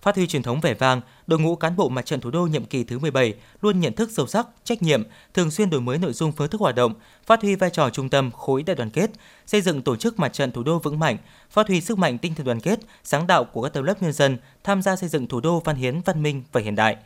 Phát 0.03 0.15
huy 0.15 0.27
truyền 0.27 0.43
thống 0.43 0.59
vẻ 0.61 0.73
vang, 0.73 1.01
đội 1.27 1.39
ngũ 1.39 1.55
cán 1.55 1.75
bộ 1.75 1.89
mặt 1.89 2.05
trận 2.05 2.21
thủ 2.21 2.31
đô 2.31 2.41
nhiệm 2.41 2.65
kỳ 2.65 2.83
thứ 2.83 2.99
17 2.99 3.33
luôn 3.61 3.79
nhận 3.79 3.93
thức 3.93 4.09
sâu 4.11 4.27
sắc, 4.27 4.47
trách 4.63 4.81
nhiệm, 4.81 5.03
thường 5.33 5.51
xuyên 5.51 5.69
đổi 5.69 5.81
mới 5.81 5.97
nội 5.97 6.13
dung 6.13 6.31
phương 6.31 6.49
thức 6.49 6.61
hoạt 6.61 6.75
động, 6.75 6.93
phát 7.25 7.41
huy 7.41 7.55
vai 7.55 7.69
trò 7.69 7.89
trung 7.89 8.09
tâm 8.09 8.31
khối 8.31 8.63
đại 8.63 8.75
đoàn 8.75 8.89
kết, 8.89 9.11
xây 9.45 9.61
dựng 9.61 9.81
tổ 9.81 9.95
chức 9.95 10.19
mặt 10.19 10.33
trận 10.33 10.51
thủ 10.51 10.63
đô 10.63 10.79
vững 10.79 10.99
mạnh, 10.99 11.17
phát 11.49 11.67
huy 11.67 11.81
sức 11.81 11.97
mạnh 11.97 12.17
tinh 12.17 12.35
thần 12.35 12.45
đoàn 12.45 12.59
kết, 12.59 12.79
sáng 13.03 13.27
tạo 13.27 13.43
của 13.43 13.61
các 13.61 13.73
tầng 13.73 13.83
lớp 13.83 14.03
nhân 14.03 14.13
dân 14.13 14.37
tham 14.63 14.81
gia 14.81 14.95
xây 14.95 15.09
dựng 15.09 15.27
thủ 15.27 15.39
đô 15.39 15.59
văn 15.59 15.75
hiến, 15.75 16.01
văn 16.05 16.23
minh 16.23 16.43
và 16.51 16.61
hiện 16.61 16.75
đại. 16.75 16.97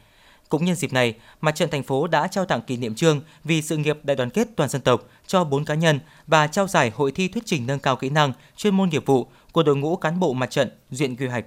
Cũng 0.49 0.65
nhân 0.65 0.75
dịp 0.75 0.93
này, 0.93 1.15
Mặt 1.41 1.55
trận 1.55 1.69
thành 1.69 1.83
phố 1.83 2.07
đã 2.07 2.27
trao 2.27 2.45
tặng 2.45 2.61
kỷ 2.61 2.77
niệm 2.77 2.95
trương 2.95 3.21
vì 3.43 3.61
sự 3.61 3.77
nghiệp 3.77 3.97
đại 4.03 4.15
đoàn 4.15 4.29
kết 4.29 4.47
toàn 4.55 4.69
dân 4.69 4.81
tộc 4.81 5.01
cho 5.27 5.43
4 5.43 5.65
cá 5.65 5.75
nhân 5.75 5.99
và 6.27 6.47
trao 6.47 6.67
giải 6.67 6.91
hội 6.95 7.11
thi 7.11 7.27
thuyết 7.27 7.43
trình 7.45 7.67
nâng 7.67 7.79
cao 7.79 7.95
kỹ 7.95 8.09
năng, 8.09 8.33
chuyên 8.55 8.75
môn 8.75 8.89
nghiệp 8.89 9.05
vụ 9.05 9.27
của 9.51 9.63
đội 9.63 9.75
ngũ 9.75 9.95
cán 9.95 10.19
bộ 10.19 10.33
mặt 10.33 10.51
trận 10.51 10.69
duyện 10.91 11.15
quy 11.15 11.27
hoạch. 11.27 11.45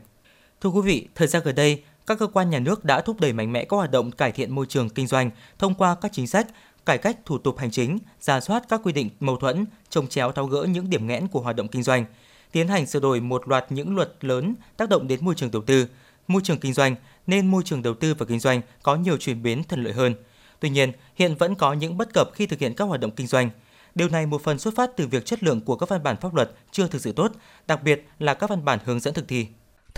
Thưa 0.60 0.70
quý 0.70 0.80
vị, 0.80 1.08
thời 1.14 1.28
gian 1.28 1.42
gần 1.44 1.54
đây, 1.54 1.82
các 2.06 2.18
cơ 2.18 2.26
quan 2.26 2.50
nhà 2.50 2.58
nước 2.58 2.84
đã 2.84 3.00
thúc 3.00 3.20
đẩy 3.20 3.32
mạnh 3.32 3.52
mẽ 3.52 3.64
các 3.64 3.76
hoạt 3.76 3.90
động 3.90 4.10
cải 4.10 4.32
thiện 4.32 4.54
môi 4.54 4.66
trường 4.66 4.88
kinh 4.88 5.06
doanh 5.06 5.30
thông 5.58 5.74
qua 5.74 5.96
các 6.00 6.12
chính 6.12 6.26
sách, 6.26 6.46
cải 6.86 6.98
cách 6.98 7.18
thủ 7.26 7.38
tục 7.38 7.58
hành 7.58 7.70
chính, 7.70 7.98
ra 8.20 8.40
soát 8.40 8.62
các 8.68 8.80
quy 8.84 8.92
định 8.92 9.10
mâu 9.20 9.36
thuẫn, 9.36 9.64
trồng 9.90 10.06
chéo 10.06 10.32
tháo 10.32 10.46
gỡ 10.46 10.62
những 10.62 10.90
điểm 10.90 11.06
nghẽn 11.06 11.28
của 11.28 11.40
hoạt 11.40 11.56
động 11.56 11.68
kinh 11.68 11.82
doanh, 11.82 12.04
tiến 12.52 12.68
hành 12.68 12.86
sửa 12.86 13.00
đổi 13.00 13.20
một 13.20 13.48
loạt 13.48 13.72
những 13.72 13.96
luật 13.96 14.12
lớn 14.20 14.54
tác 14.76 14.88
động 14.88 15.08
đến 15.08 15.24
môi 15.24 15.34
trường 15.34 15.50
đầu 15.50 15.62
tư, 15.62 15.86
môi 16.28 16.42
trường 16.44 16.58
kinh 16.58 16.72
doanh 16.72 16.94
nên 17.26 17.50
môi 17.50 17.62
trường 17.64 17.82
đầu 17.82 17.94
tư 17.94 18.14
và 18.14 18.26
kinh 18.26 18.40
doanh 18.40 18.60
có 18.82 18.96
nhiều 18.96 19.16
chuyển 19.16 19.42
biến 19.42 19.64
thuận 19.64 19.84
lợi 19.84 19.92
hơn. 19.92 20.14
Tuy 20.60 20.70
nhiên, 20.70 20.92
hiện 21.14 21.34
vẫn 21.34 21.54
có 21.54 21.72
những 21.72 21.96
bất 21.96 22.14
cập 22.14 22.30
khi 22.34 22.46
thực 22.46 22.58
hiện 22.58 22.74
các 22.74 22.84
hoạt 22.84 23.00
động 23.00 23.10
kinh 23.10 23.26
doanh. 23.26 23.50
Điều 23.94 24.08
này 24.08 24.26
một 24.26 24.42
phần 24.42 24.58
xuất 24.58 24.74
phát 24.76 24.90
từ 24.96 25.06
việc 25.06 25.26
chất 25.26 25.42
lượng 25.42 25.60
của 25.60 25.76
các 25.76 25.88
văn 25.88 26.02
bản 26.02 26.16
pháp 26.16 26.34
luật 26.34 26.50
chưa 26.70 26.86
thực 26.86 27.02
sự 27.02 27.12
tốt, 27.12 27.32
đặc 27.66 27.82
biệt 27.82 28.06
là 28.18 28.34
các 28.34 28.50
văn 28.50 28.64
bản 28.64 28.78
hướng 28.84 29.00
dẫn 29.00 29.14
thực 29.14 29.28
thi. 29.28 29.46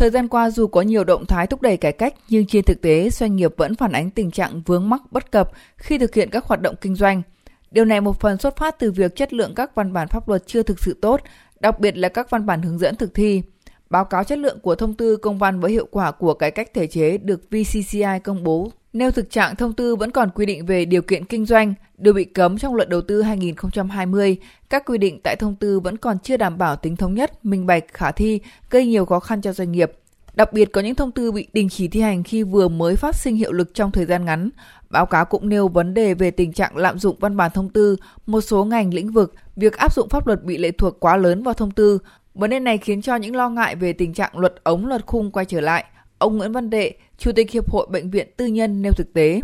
Thời 0.02 0.10
gian 0.10 0.28
qua 0.28 0.50
dù 0.50 0.66
có 0.66 0.82
nhiều 0.82 1.04
động 1.04 1.26
thái 1.26 1.46
thúc 1.46 1.62
đẩy 1.62 1.76
cải 1.76 1.92
cách 1.92 2.14
nhưng 2.28 2.46
trên 2.46 2.64
thực 2.64 2.80
tế 2.80 3.10
doanh 3.10 3.36
nghiệp 3.36 3.54
vẫn 3.56 3.74
phản 3.74 3.92
ánh 3.92 4.10
tình 4.10 4.30
trạng 4.30 4.62
vướng 4.66 4.88
mắc 4.88 5.02
bất 5.10 5.30
cập 5.30 5.50
khi 5.76 5.98
thực 5.98 6.14
hiện 6.14 6.30
các 6.30 6.44
hoạt 6.44 6.60
động 6.60 6.74
kinh 6.80 6.94
doanh. 6.94 7.22
Điều 7.70 7.84
này 7.84 8.00
một 8.00 8.20
phần 8.20 8.38
xuất 8.38 8.56
phát 8.56 8.78
từ 8.78 8.92
việc 8.92 9.16
chất 9.16 9.32
lượng 9.32 9.54
các 9.54 9.74
văn 9.74 9.92
bản 9.92 10.08
pháp 10.08 10.28
luật 10.28 10.46
chưa 10.46 10.62
thực 10.62 10.80
sự 10.80 10.98
tốt, 11.02 11.20
đặc 11.60 11.80
biệt 11.80 11.96
là 11.96 12.08
các 12.08 12.30
văn 12.30 12.46
bản 12.46 12.62
hướng 12.62 12.78
dẫn 12.78 12.96
thực 12.96 13.14
thi. 13.14 13.42
Báo 13.90 14.04
cáo 14.04 14.24
chất 14.24 14.38
lượng 14.38 14.60
của 14.60 14.74
thông 14.74 14.94
tư 14.94 15.16
công 15.16 15.38
văn 15.38 15.60
với 15.60 15.70
hiệu 15.70 15.86
quả 15.90 16.10
của 16.10 16.34
cải 16.34 16.50
cách 16.50 16.74
thể 16.74 16.86
chế 16.86 17.18
được 17.18 17.40
VCCI 17.50 18.18
công 18.24 18.44
bố 18.44 18.70
nêu 18.92 19.11
thực 19.11 19.31
trạng 19.31 19.57
thông 19.57 19.72
tư 19.72 19.96
vẫn 19.96 20.11
còn 20.11 20.31
quy 20.31 20.46
định 20.46 20.66
về 20.66 20.85
điều 20.85 21.02
kiện 21.02 21.24
kinh 21.24 21.46
doanh, 21.46 21.74
đều 21.98 22.14
bị 22.14 22.24
cấm 22.24 22.59
trong 22.59 22.74
luật 22.74 22.88
đầu 22.88 23.00
tư 23.00 23.22
2020. 23.22 24.37
Các 24.70 24.85
quy 24.87 24.98
định 24.98 25.20
tại 25.24 25.37
thông 25.37 25.57
tư 25.57 25.81
vẫn 25.81 25.96
còn 25.96 26.18
chưa 26.18 26.37
đảm 26.37 26.59
bảo 26.59 26.76
tính 26.76 26.96
thống 26.96 27.14
nhất, 27.14 27.44
minh 27.44 27.66
bạch, 27.66 27.85
khả 27.92 28.12
thi, 28.12 28.40
gây 28.70 28.87
nhiều 28.87 29.05
khó 29.05 29.20
khăn 29.20 29.40
cho 29.40 29.52
doanh 29.52 29.72
nghiệp. 29.72 29.92
Đặc 30.35 30.52
biệt 30.52 30.72
có 30.72 30.81
những 30.81 30.94
thông 30.94 31.11
tư 31.11 31.33
bị 31.33 31.46
đình 31.52 31.68
chỉ 31.68 31.88
thi 31.88 32.00
hành 32.00 32.22
khi 32.22 32.42
vừa 32.42 32.68
mới 32.68 32.96
phát 32.96 33.16
sinh 33.16 33.37
hiệu 33.37 33.52
lực 33.52 33.74
trong 33.74 33.92
thời 33.92 34.05
gian 34.05 34.24
ngắn. 34.24 34.50
Báo 34.90 35.07
cáo 35.07 35.24
cũng 35.24 35.48
nêu 35.48 35.68
vấn 35.68 35.94
đề 35.94 36.14
về 36.14 36.31
tình 36.31 36.52
trạng 36.52 36.76
lạm 36.76 36.98
dụng 36.98 37.16
văn 37.20 37.37
bản 37.37 37.50
thông 37.55 37.68
tư, 37.68 37.96
một 38.26 38.40
số 38.40 38.64
ngành 38.64 38.94
lĩnh 38.94 39.12
vực, 39.12 39.35
việc 39.57 39.76
áp 39.76 39.94
dụng 39.94 40.09
pháp 40.09 40.26
luật 40.26 40.44
bị 40.44 40.59
lệ 40.59 40.70
thuộc 40.70 41.00
quá 41.00 41.16
lớn 41.16 41.42
vào 41.42 41.55
thông 41.55 41.70
tư. 41.70 41.98
Vấn 42.35 42.50
đề 42.50 42.61
này 42.61 42.78
khiến 42.78 43.02
cho 43.02 43.16
những 43.16 43.37
lo 43.37 43.48
ngại 43.48 43.76
về 43.76 43.92
tình 43.92 44.14
trạng 44.14 44.38
luật 44.38 44.55
ống 44.64 44.87
luật 44.87 45.07
khung 45.07 45.31
quay 45.31 45.44
trở 45.44 45.61
lại. 45.61 45.85
Ông 46.22 46.38
Nguyễn 46.38 46.52
Văn 46.52 46.70
Đệ, 46.70 46.92
Chủ 47.18 47.32
tịch 47.32 47.50
Hiệp 47.50 47.70
hội 47.70 47.87
Bệnh 47.90 48.11
viện 48.11 48.28
Tư 48.37 48.46
nhân 48.46 48.82
nêu 48.82 48.92
thực 48.92 49.12
tế. 49.12 49.40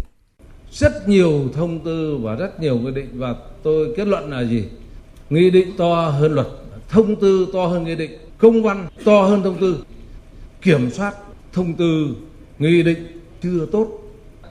Rất 0.73 1.09
nhiều 1.09 1.45
thông 1.55 1.85
tư 1.85 2.19
và 2.23 2.35
rất 2.35 2.61
nhiều 2.61 2.81
quy 2.85 2.91
định 2.91 3.09
và 3.13 3.35
tôi 3.63 3.95
kết 3.97 4.07
luận 4.07 4.31
là 4.31 4.45
gì? 4.45 4.65
Nghị 5.31 5.51
định 5.51 5.69
to 5.79 6.09
hơn 6.09 6.33
luật, 6.33 6.47
thông 6.89 7.21
tư 7.21 7.47
to 7.53 7.67
hơn 7.67 7.85
nghị 7.85 7.95
định, 7.95 8.11
công 8.39 8.63
văn 8.63 8.87
to 9.05 9.23
hơn 9.23 9.43
thông 9.43 9.61
tư. 9.61 9.79
Kiểm 10.63 10.91
soát 10.91 11.15
thông 11.53 11.75
tư, 11.75 12.07
nghị 12.59 12.83
định 12.83 13.21
chưa 13.43 13.67
tốt. 13.73 13.89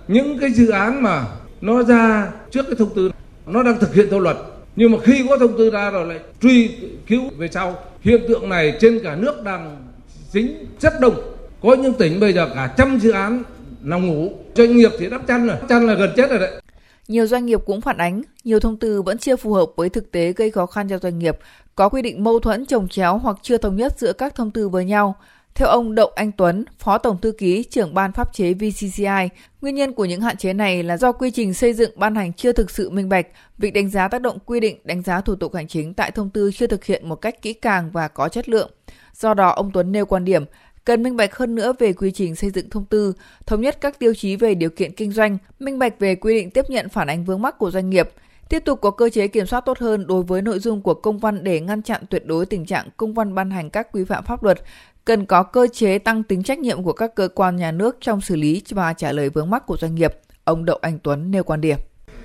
Những 0.07 0.39
cái 0.39 0.49
dự 0.49 0.69
án 0.69 1.03
mà 1.03 1.25
nó 1.61 1.83
ra 1.83 2.31
trước 2.51 2.65
cái 2.65 2.75
thông 2.79 2.95
tư 2.95 3.11
nó 3.45 3.63
đang 3.63 3.79
thực 3.79 3.93
hiện 3.93 4.07
theo 4.09 4.19
luật 4.19 4.37
nhưng 4.75 4.91
mà 4.91 4.97
khi 5.03 5.25
có 5.29 5.37
thông 5.37 5.57
tư 5.57 5.69
ra 5.69 5.89
rồi 5.89 6.05
lại 6.05 6.19
truy 6.41 6.71
cứu 7.07 7.21
về 7.37 7.47
sau 7.51 7.75
hiện 8.01 8.21
tượng 8.27 8.49
này 8.49 8.77
trên 8.81 8.99
cả 9.03 9.15
nước 9.15 9.43
đang 9.43 9.87
dính 10.31 10.65
rất 10.79 10.93
đông 11.01 11.26
có 11.61 11.75
những 11.75 11.93
tỉnh 11.93 12.19
bây 12.19 12.33
giờ 12.33 12.49
cả 12.55 12.73
trăm 12.77 12.99
dự 12.99 13.11
án 13.11 13.43
nằm 13.81 14.07
ngủ 14.07 14.31
doanh 14.55 14.77
nghiệp 14.77 14.91
thì 14.99 15.09
đắp 15.09 15.27
chăn 15.27 15.47
rồi 15.47 15.57
chăn 15.69 15.87
là 15.87 15.93
gần 15.93 16.09
chết 16.17 16.29
rồi 16.29 16.39
đấy 16.39 16.61
nhiều 17.07 17.27
doanh 17.27 17.45
nghiệp 17.45 17.59
cũng 17.65 17.81
phản 17.81 17.97
ánh, 17.97 18.21
nhiều 18.43 18.59
thông 18.59 18.77
tư 18.77 19.01
vẫn 19.01 19.17
chưa 19.17 19.35
phù 19.35 19.53
hợp 19.53 19.65
với 19.75 19.89
thực 19.89 20.11
tế 20.11 20.33
gây 20.33 20.51
khó 20.51 20.65
khăn 20.65 20.89
cho 20.89 20.99
doanh 20.99 21.19
nghiệp, 21.19 21.37
có 21.75 21.89
quy 21.89 22.01
định 22.01 22.23
mâu 22.23 22.39
thuẫn 22.39 22.65
trồng 22.65 22.87
chéo 22.87 23.17
hoặc 23.17 23.37
chưa 23.41 23.57
thống 23.57 23.75
nhất 23.75 23.99
giữa 23.99 24.13
các 24.13 24.35
thông 24.35 24.51
tư 24.51 24.69
với 24.69 24.85
nhau. 24.85 25.15
Theo 25.55 25.67
ông 25.67 25.95
Đậu 25.95 26.11
Anh 26.15 26.31
Tuấn, 26.31 26.65
Phó 26.79 26.97
Tổng 26.97 27.17
Thư 27.21 27.31
ký 27.31 27.63
trưởng 27.63 27.93
Ban 27.93 28.11
Pháp 28.11 28.33
chế 28.33 28.53
VCCI, 28.53 29.29
nguyên 29.61 29.75
nhân 29.75 29.93
của 29.93 30.05
những 30.05 30.21
hạn 30.21 30.37
chế 30.37 30.53
này 30.53 30.83
là 30.83 30.97
do 30.97 31.11
quy 31.11 31.31
trình 31.31 31.53
xây 31.53 31.73
dựng 31.73 31.91
ban 31.95 32.15
hành 32.15 32.33
chưa 32.33 32.51
thực 32.51 32.71
sự 32.71 32.89
minh 32.89 33.09
bạch, 33.09 33.27
việc 33.57 33.73
đánh 33.73 33.89
giá 33.89 34.07
tác 34.07 34.21
động 34.21 34.37
quy 34.45 34.59
định 34.59 34.77
đánh 34.83 35.01
giá 35.01 35.21
thủ 35.21 35.35
tục 35.35 35.55
hành 35.55 35.67
chính 35.67 35.93
tại 35.93 36.11
thông 36.11 36.29
tư 36.29 36.51
chưa 36.51 36.67
thực 36.67 36.85
hiện 36.85 37.09
một 37.09 37.15
cách 37.15 37.41
kỹ 37.41 37.53
càng 37.53 37.91
và 37.91 38.07
có 38.07 38.29
chất 38.29 38.49
lượng. 38.49 38.71
Do 39.13 39.33
đó, 39.33 39.49
ông 39.49 39.71
Tuấn 39.73 39.91
nêu 39.91 40.05
quan 40.05 40.25
điểm, 40.25 40.45
cần 40.87 41.03
minh 41.03 41.17
bạch 41.17 41.35
hơn 41.35 41.55
nữa 41.55 41.73
về 41.79 41.93
quy 41.93 42.11
trình 42.11 42.35
xây 42.35 42.49
dựng 42.49 42.69
thông 42.69 42.85
tư, 42.85 43.13
thống 43.45 43.61
nhất 43.61 43.77
các 43.81 43.99
tiêu 43.99 44.13
chí 44.13 44.35
về 44.35 44.55
điều 44.55 44.69
kiện 44.69 44.91
kinh 44.91 45.11
doanh, 45.11 45.37
minh 45.59 45.79
bạch 45.79 45.99
về 45.99 46.15
quy 46.15 46.33
định 46.33 46.49
tiếp 46.49 46.65
nhận 46.69 46.89
phản 46.89 47.07
ánh 47.07 47.25
vướng 47.25 47.41
mắc 47.41 47.57
của 47.57 47.71
doanh 47.71 47.89
nghiệp, 47.89 48.09
tiếp 48.49 48.59
tục 48.65 48.81
có 48.81 48.91
cơ 48.91 49.09
chế 49.09 49.27
kiểm 49.27 49.45
soát 49.45 49.61
tốt 49.65 49.77
hơn 49.79 50.07
đối 50.07 50.23
với 50.23 50.41
nội 50.41 50.59
dung 50.59 50.81
của 50.81 50.93
công 50.93 51.19
văn 51.19 51.43
để 51.43 51.59
ngăn 51.59 51.81
chặn 51.81 52.01
tuyệt 52.09 52.25
đối 52.25 52.45
tình 52.45 52.65
trạng 52.65 52.87
công 52.97 53.13
văn 53.13 53.35
ban 53.35 53.51
hành 53.51 53.69
các 53.69 53.91
quy 53.91 54.03
phạm 54.03 54.23
pháp 54.25 54.43
luật, 54.43 54.61
cần 55.05 55.25
có 55.25 55.43
cơ 55.43 55.67
chế 55.73 55.99
tăng 55.99 56.23
tính 56.23 56.43
trách 56.43 56.59
nhiệm 56.59 56.83
của 56.83 56.93
các 56.93 57.15
cơ 57.15 57.27
quan 57.35 57.55
nhà 57.55 57.71
nước 57.71 57.97
trong 58.01 58.21
xử 58.21 58.35
lý 58.35 58.61
và 58.69 58.93
trả 58.93 59.11
lời 59.11 59.29
vướng 59.29 59.49
mắc 59.49 59.65
của 59.65 59.77
doanh 59.77 59.95
nghiệp. 59.95 60.13
Ông 60.43 60.65
Đậu 60.65 60.77
Anh 60.81 60.99
Tuấn 61.03 61.31
nêu 61.31 61.43
quan 61.43 61.61
điểm. 61.61 61.77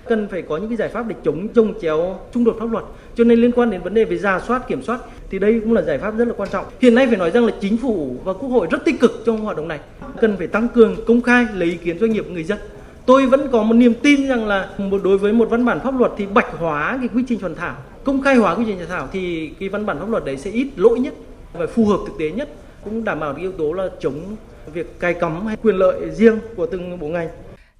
Cần 0.06 0.28
phải 0.30 0.42
có 0.42 0.56
những 0.56 0.68
cái 0.68 0.76
giải 0.76 0.88
pháp 0.88 1.06
để 1.08 1.16
chống 1.24 1.48
chung 1.48 1.74
chéo 1.80 2.20
xung 2.34 2.44
đột 2.44 2.56
pháp 2.60 2.70
luật 2.70 2.84
cho 3.16 3.24
nên 3.24 3.38
liên 3.40 3.52
quan 3.52 3.70
đến 3.70 3.82
vấn 3.82 3.94
đề 3.94 4.04
về 4.04 4.18
giả 4.18 4.40
soát 4.46 4.68
kiểm 4.68 4.82
soát 4.82 5.00
thì 5.30 5.38
đây 5.38 5.60
cũng 5.60 5.72
là 5.72 5.82
giải 5.82 5.98
pháp 5.98 6.16
rất 6.18 6.28
là 6.28 6.34
quan 6.36 6.48
trọng. 6.52 6.66
Hiện 6.80 6.94
nay 6.94 7.06
phải 7.06 7.16
nói 7.16 7.30
rằng 7.30 7.46
là 7.46 7.52
chính 7.60 7.76
phủ 7.76 8.16
và 8.24 8.32
quốc 8.32 8.48
hội 8.48 8.66
rất 8.70 8.84
tích 8.84 9.00
cực 9.00 9.22
trong 9.26 9.40
hoạt 9.40 9.56
động 9.56 9.68
này. 9.68 9.78
Cần 10.20 10.36
phải 10.36 10.46
tăng 10.46 10.68
cường 10.68 10.96
công 11.06 11.22
khai 11.22 11.46
lấy 11.54 11.68
ý 11.68 11.76
kiến 11.76 11.98
doanh 11.98 12.12
nghiệp 12.12 12.26
người 12.30 12.44
dân. 12.44 12.58
Tôi 13.06 13.26
vẫn 13.26 13.48
có 13.52 13.62
một 13.62 13.74
niềm 13.74 13.94
tin 14.02 14.28
rằng 14.28 14.46
là 14.46 14.68
một 14.78 15.00
đối 15.04 15.18
với 15.18 15.32
một 15.32 15.48
văn 15.50 15.64
bản 15.64 15.80
pháp 15.80 15.98
luật 15.98 16.12
thì 16.16 16.26
bạch 16.26 16.52
hóa 16.58 16.98
cái 17.00 17.08
quy 17.14 17.24
trình 17.28 17.38
soạn 17.40 17.54
thảo 17.54 17.76
công 18.04 18.22
khai 18.22 18.36
hóa 18.36 18.54
quy 18.54 18.64
trình 18.66 18.76
soạn 18.76 18.88
thảo 18.88 19.08
thì 19.12 19.52
cái 19.60 19.68
văn 19.68 19.86
bản 19.86 19.98
pháp 19.98 20.08
luật 20.08 20.24
đấy 20.24 20.36
sẽ 20.36 20.50
ít 20.50 20.68
lỗi 20.76 20.98
nhất 20.98 21.14
và 21.52 21.66
phù 21.66 21.86
hợp 21.86 21.98
thực 22.06 22.18
tế 22.18 22.30
nhất 22.30 22.48
cũng 22.84 23.04
đảm 23.04 23.20
bảo 23.20 23.32
cái 23.32 23.42
yếu 23.42 23.52
tố 23.52 23.72
là 23.72 23.88
chống 24.00 24.36
việc 24.72 25.00
cai 25.00 25.14
cắm 25.14 25.46
hay 25.46 25.56
quyền 25.62 25.76
lợi 25.76 26.10
riêng 26.10 26.38
của 26.56 26.66
từng 26.66 26.98
bộ 26.98 27.06
ngành. 27.06 27.28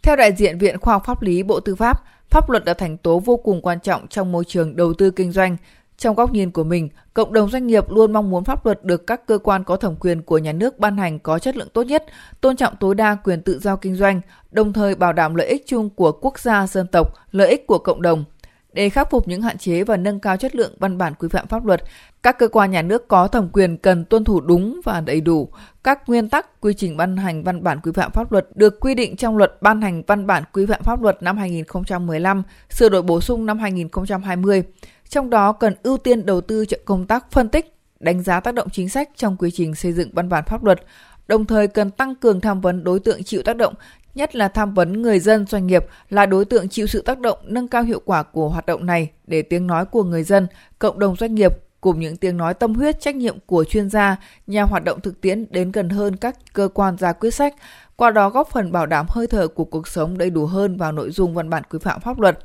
Theo 0.02 0.16
đại 0.16 0.32
diện 0.32 0.58
Viện 0.58 0.78
Khoa 0.80 0.94
học 0.94 1.02
Pháp 1.06 1.22
lý 1.22 1.42
Bộ 1.42 1.60
Tư 1.60 1.74
pháp, 1.74 2.02
pháp 2.32 2.50
luật 2.50 2.66
là 2.66 2.74
thành 2.74 2.96
tố 2.96 3.18
vô 3.18 3.36
cùng 3.36 3.60
quan 3.62 3.80
trọng 3.80 4.08
trong 4.08 4.32
môi 4.32 4.44
trường 4.44 4.76
đầu 4.76 4.94
tư 4.94 5.10
kinh 5.10 5.32
doanh. 5.32 5.56
Trong 5.98 6.14
góc 6.14 6.32
nhìn 6.32 6.50
của 6.50 6.64
mình, 6.64 6.88
cộng 7.14 7.32
đồng 7.32 7.50
doanh 7.50 7.66
nghiệp 7.66 7.90
luôn 7.90 8.12
mong 8.12 8.30
muốn 8.30 8.44
pháp 8.44 8.66
luật 8.66 8.84
được 8.84 9.06
các 9.06 9.26
cơ 9.26 9.38
quan 9.38 9.64
có 9.64 9.76
thẩm 9.76 9.96
quyền 9.96 10.22
của 10.22 10.38
nhà 10.38 10.52
nước 10.52 10.78
ban 10.78 10.96
hành 10.96 11.18
có 11.18 11.38
chất 11.38 11.56
lượng 11.56 11.68
tốt 11.72 11.82
nhất, 11.82 12.04
tôn 12.40 12.56
trọng 12.56 12.74
tối 12.80 12.94
đa 12.94 13.14
quyền 13.14 13.42
tự 13.42 13.58
do 13.58 13.76
kinh 13.76 13.96
doanh, 13.96 14.20
đồng 14.50 14.72
thời 14.72 14.94
bảo 14.94 15.12
đảm 15.12 15.34
lợi 15.34 15.46
ích 15.46 15.62
chung 15.66 15.90
của 15.90 16.12
quốc 16.12 16.38
gia, 16.38 16.66
dân 16.66 16.86
tộc, 16.86 17.14
lợi 17.30 17.50
ích 17.50 17.66
của 17.66 17.78
cộng 17.78 18.02
đồng. 18.02 18.24
Để 18.72 18.88
khắc 18.88 19.11
phục 19.11 19.28
những 19.28 19.42
hạn 19.42 19.58
chế 19.58 19.85
và 19.85 19.96
nâng 19.96 20.20
cao 20.20 20.37
chất 20.37 20.54
lượng 20.54 20.74
văn 20.78 20.98
bản 20.98 21.14
quy 21.14 21.28
phạm 21.28 21.46
pháp 21.46 21.66
luật, 21.66 21.82
các 22.22 22.38
cơ 22.38 22.48
quan 22.48 22.70
nhà 22.70 22.82
nước 22.82 23.08
có 23.08 23.28
thẩm 23.28 23.48
quyền 23.52 23.76
cần 23.76 24.04
tuân 24.04 24.24
thủ 24.24 24.40
đúng 24.40 24.80
và 24.85 25.00
đầy 25.00 25.20
đủ 25.20 25.48
các 25.85 26.08
nguyên 26.08 26.28
tắc 26.28 26.61
quy 26.61 26.74
trình 26.74 26.96
ban 26.96 27.16
hành 27.16 27.44
văn 27.44 27.62
bản 27.62 27.80
quy 27.80 27.92
phạm 27.92 28.11
pháp 28.11 28.32
luật 28.32 28.46
được 28.54 28.80
quy 28.80 28.94
định 28.94 29.16
trong 29.16 29.37
luật 29.37 29.56
ban 29.61 29.82
hành 29.82 30.02
văn 30.06 30.26
bản 30.26 30.42
quy 30.52 30.66
phạm 30.66 30.82
pháp 30.82 31.02
luật 31.02 31.22
năm 31.22 31.38
2015, 31.38 32.42
sửa 32.70 32.88
đổi 32.88 33.02
bổ 33.02 33.20
sung 33.20 33.46
năm 33.46 33.58
2020. 33.58 34.62
Trong 35.08 35.30
đó 35.30 35.52
cần 35.52 35.74
ưu 35.82 35.98
tiên 35.98 36.26
đầu 36.26 36.40
tư 36.40 36.64
cho 36.64 36.76
công 36.85 37.06
tác 37.06 37.30
phân 37.30 37.48
tích, 37.48 37.74
đánh 38.00 38.22
giá 38.22 38.40
tác 38.40 38.54
động 38.54 38.68
chính 38.70 38.88
sách 38.88 39.11
trong 39.16 39.37
quy 39.37 39.50
trình 39.50 39.74
xây 39.74 39.92
dựng 39.92 40.11
văn 40.12 40.28
bản 40.28 40.44
pháp 40.46 40.64
luật, 40.64 40.82
đồng 41.28 41.44
thời 41.44 41.68
cần 41.68 41.90
tăng 41.90 42.14
cường 42.14 42.40
tham 42.40 42.61
vấn 42.61 42.85
đối 42.85 43.00
tượng 43.00 43.24
chịu 43.24 43.42
tác 43.42 43.56
động 43.56 43.74
nhất 44.14 44.37
là 44.37 44.48
tham 44.48 44.75
vấn 44.75 45.03
người 45.03 45.20
dân 45.20 45.46
doanh 45.46 45.66
nghiệp 45.66 45.87
là 46.11 46.27
đối 46.27 46.44
tượng 46.44 46.68
chịu 46.68 46.87
sự 46.87 47.03
tác 47.03 47.18
động 47.18 47.38
nâng 47.44 47.68
cao 47.68 47.83
hiệu 47.83 48.01
quả 48.05 48.22
của 48.22 48.48
hoạt 48.48 48.66
động 48.66 48.87
này 48.87 49.11
để 49.27 49.42
tiếng 49.42 49.66
nói 49.66 49.85
của 49.85 50.05
người 50.05 50.22
dân, 50.22 50.46
cộng 50.79 50.98
đồng 50.98 51.16
doanh 51.16 51.35
nghiệp 51.35 51.53
cùng 51.81 52.01
những 52.01 52.16
tiếng 52.16 52.37
nói 52.37 52.55
tâm 52.55 52.75
huyết 52.75 53.01
trách 53.01 53.16
nhiệm 53.16 53.37
của 53.46 53.64
chuyên 53.64 53.90
gia, 53.90 54.16
nhà 54.46 54.62
hoạt 54.62 54.85
động 54.85 55.01
thực 55.01 55.20
tiễn 55.20 55.46
đến 55.51 55.72
gần 55.72 55.88
hơn 55.88 56.16
các 56.16 56.37
cơ 56.53 56.68
quan 56.75 56.96
ra 56.96 57.12
quyết 57.12 57.31
sách, 57.31 57.55
qua 57.96 58.11
đó 58.11 58.31
góp 58.31 58.48
phần 58.51 58.72
bảo 58.72 58.87
đảm 58.87 59.07
hơi 59.09 59.27
thở 59.27 59.48
của 59.48 59.64
cuộc 59.64 59.88
sống 59.88 60.18
đầy 60.18 60.31
đủ 60.31 60.46
hơn 60.46 60.77
vào 60.77 60.92
nội 60.92 61.11
dung 61.11 61.35
văn 61.35 61.51
bản 61.51 61.62
quy 61.70 61.79
phạm 61.79 62.01
pháp 62.01 62.20
luật. 62.20 62.38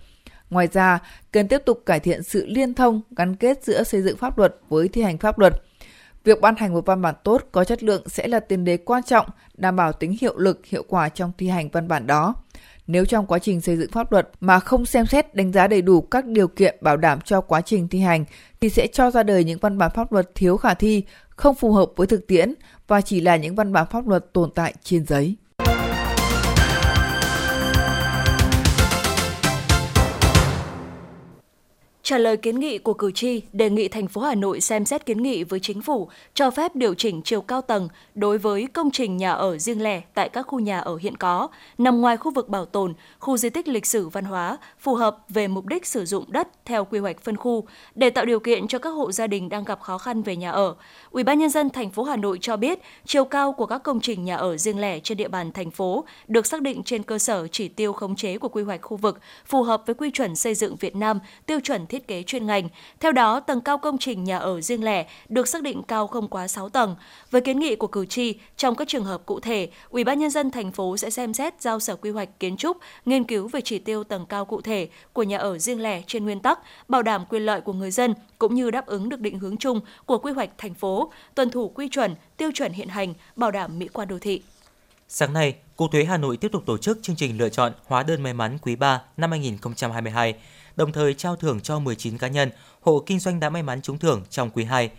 Ngoài 0.50 0.68
ra, 0.74 1.00
cần 1.32 1.48
tiếp 1.48 1.62
tục 1.66 1.84
cải 1.86 2.00
thiện 2.00 2.24
sự 2.24 2.46
liên 2.48 2.74
thông, 2.74 3.02
gắn 3.18 3.36
kết 3.36 3.64
giữa 3.64 3.84
xây 3.84 4.02
dựng 4.02 4.18
pháp 4.18 4.38
luật 4.38 4.56
với 4.70 4.88
thi 4.88 5.02
hành 5.02 5.18
pháp 5.18 5.40
luật. 5.40 5.62
Việc 6.28 6.42
ban 6.42 6.56
hành 6.56 6.74
một 6.74 6.86
văn 6.86 7.02
bản 7.02 7.16
tốt 7.24 7.44
có 7.52 7.64
chất 7.64 7.84
lượng 7.84 8.04
sẽ 8.10 8.28
là 8.28 8.40
tiền 8.40 8.66
đề 8.66 8.78
quan 8.78 9.04
trọng 9.04 9.26
đảm 9.58 9.76
bảo 9.76 9.94
tính 9.94 10.16
hiệu 10.22 10.38
lực, 10.38 10.66
hiệu 10.66 10.84
quả 10.88 11.10
trong 11.10 11.32
thi 11.38 11.48
hành 11.48 11.70
văn 11.70 11.88
bản 11.88 12.08
đó. 12.08 12.36
Nếu 12.88 13.06
trong 13.06 13.26
quá 13.28 13.40
trình 13.40 13.62
xây 13.62 13.78
dựng 13.78 13.92
pháp 13.92 14.12
luật 14.12 14.30
mà 14.40 14.60
không 14.60 14.86
xem 14.86 15.06
xét 15.06 15.36
đánh 15.36 15.52
giá 15.52 15.68
đầy 15.68 15.82
đủ 15.82 16.02
các 16.02 16.26
điều 16.26 16.48
kiện 16.48 16.78
bảo 16.82 16.98
đảm 16.98 17.22
cho 17.22 17.42
quá 17.42 17.62
trình 17.62 17.88
thi 17.88 18.00
hành 18.00 18.26
thì 18.62 18.70
sẽ 18.70 18.88
cho 18.88 19.12
ra 19.12 19.24
đời 19.24 19.44
những 19.44 19.60
văn 19.60 19.78
bản 19.78 19.92
pháp 19.96 20.12
luật 20.12 20.36
thiếu 20.36 20.58
khả 20.58 20.74
thi, 20.74 21.04
không 21.30 21.56
phù 21.56 21.72
hợp 21.72 21.92
với 21.96 22.08
thực 22.08 22.28
tiễn 22.28 22.54
và 22.88 23.02
chỉ 23.02 23.22
là 23.22 23.36
những 23.36 23.56
văn 23.56 23.74
bản 23.74 23.88
pháp 23.92 24.08
luật 24.08 24.34
tồn 24.34 24.52
tại 24.56 24.74
trên 24.84 25.06
giấy. 25.06 25.36
Trả 32.08 32.18
lời 32.18 32.38
kiến 32.38 32.60
nghị 32.60 32.78
của 32.78 32.94
cử 32.94 33.12
tri, 33.12 33.42
đề 33.54 33.70
nghị 33.70 33.88
thành 33.88 34.08
phố 34.08 34.22
Hà 34.22 34.36
Nội 34.36 34.62
xem 34.62 34.86
xét 34.86 35.06
kiến 35.06 35.24
nghị 35.24 35.44
với 35.44 35.60
chính 35.60 35.82
phủ 35.82 36.10
cho 36.34 36.52
phép 36.52 36.76
điều 36.76 36.94
chỉnh 36.94 37.22
chiều 37.22 37.42
cao 37.42 37.62
tầng 37.62 37.88
đối 38.16 38.38
với 38.38 38.68
công 38.74 38.92
trình 38.92 39.18
nhà 39.18 39.32
ở 39.32 39.58
riêng 39.58 39.84
lẻ 39.84 40.02
tại 40.14 40.30
các 40.30 40.42
khu 40.42 40.60
nhà 40.60 40.80
ở 40.80 40.98
hiện 40.98 41.18
có, 41.18 41.48
nằm 41.78 42.02
ngoài 42.02 42.18
khu 42.18 42.32
vực 42.32 42.50
bảo 42.50 42.66
tồn, 42.66 42.94
khu 43.20 43.38
di 43.38 43.50
tích 43.50 43.68
lịch 43.68 43.86
sử 43.86 44.10
văn 44.10 44.26
hóa, 44.26 44.58
phù 44.80 44.96
hợp 44.96 45.18
về 45.30 45.48
mục 45.48 45.66
đích 45.66 45.86
sử 45.86 46.06
dụng 46.06 46.26
đất 46.28 46.48
theo 46.66 46.86
quy 46.86 47.00
hoạch 47.00 47.22
phân 47.22 47.38
khu 47.38 47.68
để 47.96 48.10
tạo 48.10 48.26
điều 48.26 48.40
kiện 48.40 48.68
cho 48.68 48.80
các 48.80 48.90
hộ 48.90 49.12
gia 49.12 49.28
đình 49.28 49.50
đang 49.50 49.64
gặp 49.64 49.82
khó 49.82 49.98
khăn 49.98 50.22
về 50.22 50.36
nhà 50.36 50.52
ở. 50.52 50.76
Ủy 51.12 51.24
ban 51.24 51.40
nhân 51.40 51.50
dân 51.50 51.70
thành 51.70 51.90
phố 51.90 52.04
Hà 52.04 52.16
Nội 52.16 52.38
cho 52.42 52.58
biết, 52.58 52.80
chiều 53.06 53.26
cao 53.26 53.52
của 53.52 53.66
các 53.66 53.84
công 53.84 54.00
trình 54.00 54.26
nhà 54.26 54.36
ở 54.36 54.58
riêng 54.58 54.80
lẻ 54.80 55.00
trên 55.00 55.18
địa 55.18 55.28
bàn 55.28 55.52
thành 55.52 55.72
phố 55.72 56.06
được 56.28 56.46
xác 56.46 56.62
định 56.62 56.84
trên 56.84 57.04
cơ 57.04 57.20
sở 57.20 57.48
chỉ 57.48 57.68
tiêu 57.68 57.94
khống 57.94 58.16
chế 58.16 58.38
của 58.38 58.50
quy 58.50 58.64
hoạch 58.64 58.82
khu 58.82 58.98
vực 58.98 59.20
phù 59.46 59.64
hợp 59.64 59.84
với 59.86 59.94
quy 59.94 60.12
chuẩn 60.12 60.36
xây 60.36 60.56
dựng 60.56 60.76
Việt 60.76 60.96
Nam, 60.96 61.20
tiêu 61.46 61.60
chuẩn 61.64 61.88
thiết 61.88 61.97
kế 62.00 62.24
chuyên 62.24 62.46
ngành. 62.46 62.70
Theo 63.00 63.12
đó, 63.12 63.40
tầng 63.40 63.62
cao 63.62 63.78
công 63.78 63.98
trình 63.98 64.24
nhà 64.24 64.38
ở 64.38 64.62
riêng 64.62 64.84
lẻ 64.84 65.08
được 65.30 65.48
xác 65.48 65.64
định 65.64 65.84
cao 65.84 66.08
không 66.08 66.28
quá 66.28 66.48
6 66.48 66.70
tầng. 66.70 66.96
Với 67.32 67.42
kiến 67.42 67.60
nghị 67.60 67.76
của 67.76 67.88
cử 67.88 68.06
tri, 68.06 68.36
trong 68.58 68.76
các 68.76 68.88
trường 68.88 69.04
hợp 69.04 69.26
cụ 69.26 69.40
thể, 69.40 69.70
Ủy 69.90 70.04
ban 70.04 70.20
nhân 70.20 70.30
dân 70.30 70.52
thành 70.52 70.72
phố 70.72 70.98
sẽ 70.98 71.10
xem 71.10 71.34
xét 71.34 71.62
giao 71.62 71.80
Sở 71.80 71.96
Quy 71.96 72.10
hoạch 72.10 72.40
Kiến 72.40 72.58
trúc 72.58 72.78
nghiên 73.06 73.24
cứu 73.24 73.48
về 73.48 73.62
chỉ 73.62 73.80
tiêu 73.80 74.04
tầng 74.04 74.26
cao 74.26 74.46
cụ 74.46 74.62
thể 74.62 74.88
của 75.14 75.24
nhà 75.24 75.38
ở 75.38 75.58
riêng 75.58 75.82
lẻ 75.82 76.02
trên 76.08 76.26
nguyên 76.26 76.40
tắc 76.40 76.60
bảo 76.88 77.04
đảm 77.04 77.26
quyền 77.30 77.46
lợi 77.46 77.62
của 77.62 77.74
người 77.74 77.92
dân 77.92 78.14
cũng 78.40 78.56
như 78.56 78.72
đáp 78.72 78.86
ứng 78.86 79.10
được 79.10 79.20
định 79.20 79.40
hướng 79.40 79.58
chung 79.58 79.80
của 80.06 80.18
quy 80.18 80.32
hoạch 80.32 80.50
thành 80.58 80.74
phố, 80.74 81.12
tuân 81.36 81.50
thủ 81.50 81.72
quy 81.76 81.88
chuẩn, 81.88 82.16
tiêu 82.38 82.52
chuẩn 82.54 82.72
hiện 82.74 82.88
hành, 82.88 83.14
bảo 83.36 83.52
đảm 83.52 83.80
mỹ 83.80 83.88
quan 83.94 84.08
đô 84.08 84.20
thị. 84.20 84.42
Sáng 85.10 85.34
nay, 85.34 85.56
Cục 85.76 85.92
Thuế 85.92 86.04
Hà 86.04 86.18
Nội 86.18 86.38
tiếp 86.38 86.52
tục 86.52 86.64
tổ 86.66 86.78
chức 86.78 87.00
chương 87.02 87.16
trình 87.16 87.38
lựa 87.38 87.50
chọn 87.50 87.74
hóa 87.86 88.04
đơn 88.04 88.24
may 88.24 88.34
mắn 88.34 88.58
quý 88.62 88.76
3 88.76 89.02
năm 89.18 89.32
2022, 89.32 90.36
đồng 90.78 90.92
thời 90.92 91.14
trao 91.14 91.36
thưởng 91.36 91.60
cho 91.60 91.80
19 91.80 92.18
cá 92.18 92.28
nhân, 92.28 92.50
hộ 92.82 93.04
kinh 93.06 93.20
doanh 93.20 93.40
đã 93.40 93.50
may 93.50 93.64
mắn 93.64 93.82
trúng 93.82 94.00
thưởng 94.00 94.24
trong 94.30 94.50
quý 94.50 94.64
2. 94.64 94.90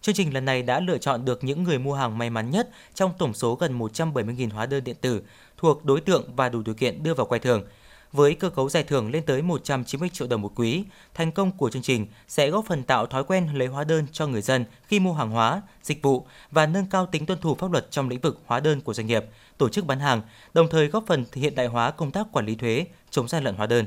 Chương 0.00 0.14
trình 0.14 0.34
lần 0.34 0.44
này 0.44 0.62
đã 0.62 0.80
lựa 0.80 0.98
chọn 0.98 1.24
được 1.24 1.44
những 1.44 1.62
người 1.62 1.78
mua 1.78 1.94
hàng 1.94 2.18
may 2.18 2.30
mắn 2.30 2.50
nhất 2.50 2.70
trong 2.94 3.12
tổng 3.18 3.34
số 3.34 3.54
gần 3.54 3.78
170.000 3.78 4.50
hóa 4.50 4.66
đơn 4.66 4.84
điện 4.84 4.96
tử 5.00 5.22
thuộc 5.56 5.84
đối 5.84 6.00
tượng 6.00 6.36
và 6.36 6.48
đủ 6.48 6.62
điều 6.62 6.74
kiện 6.74 7.02
đưa 7.02 7.14
vào 7.14 7.26
quay 7.26 7.40
thưởng. 7.40 7.64
Với 8.12 8.34
cơ 8.34 8.50
cấu 8.50 8.68
giải 8.68 8.82
thưởng 8.82 9.10
lên 9.10 9.22
tới 9.26 9.42
190 9.42 10.08
triệu 10.12 10.28
đồng 10.28 10.42
một 10.42 10.52
quý, 10.56 10.84
thành 11.14 11.32
công 11.32 11.52
của 11.52 11.70
chương 11.70 11.82
trình 11.82 12.06
sẽ 12.28 12.50
góp 12.50 12.64
phần 12.66 12.82
tạo 12.82 13.06
thói 13.06 13.24
quen 13.24 13.48
lấy 13.54 13.68
hóa 13.68 13.84
đơn 13.84 14.06
cho 14.12 14.26
người 14.26 14.42
dân 14.42 14.64
khi 14.86 15.00
mua 15.00 15.12
hàng 15.12 15.30
hóa, 15.30 15.62
dịch 15.82 16.02
vụ 16.02 16.26
và 16.50 16.66
nâng 16.66 16.86
cao 16.86 17.06
tính 17.06 17.26
tuân 17.26 17.40
thủ 17.40 17.54
pháp 17.54 17.72
luật 17.72 17.90
trong 17.90 18.08
lĩnh 18.08 18.20
vực 18.20 18.40
hóa 18.46 18.60
đơn 18.60 18.80
của 18.80 18.94
doanh 18.94 19.06
nghiệp, 19.06 19.24
tổ 19.58 19.68
chức 19.68 19.86
bán 19.86 20.00
hàng, 20.00 20.22
đồng 20.54 20.68
thời 20.68 20.88
góp 20.88 21.04
phần 21.06 21.24
hiện 21.32 21.54
đại 21.54 21.66
hóa 21.66 21.90
công 21.90 22.10
tác 22.10 22.26
quản 22.32 22.46
lý 22.46 22.54
thuế, 22.54 22.86
chống 23.10 23.28
gian 23.28 23.44
lận 23.44 23.54
hóa 23.54 23.66
đơn. 23.66 23.86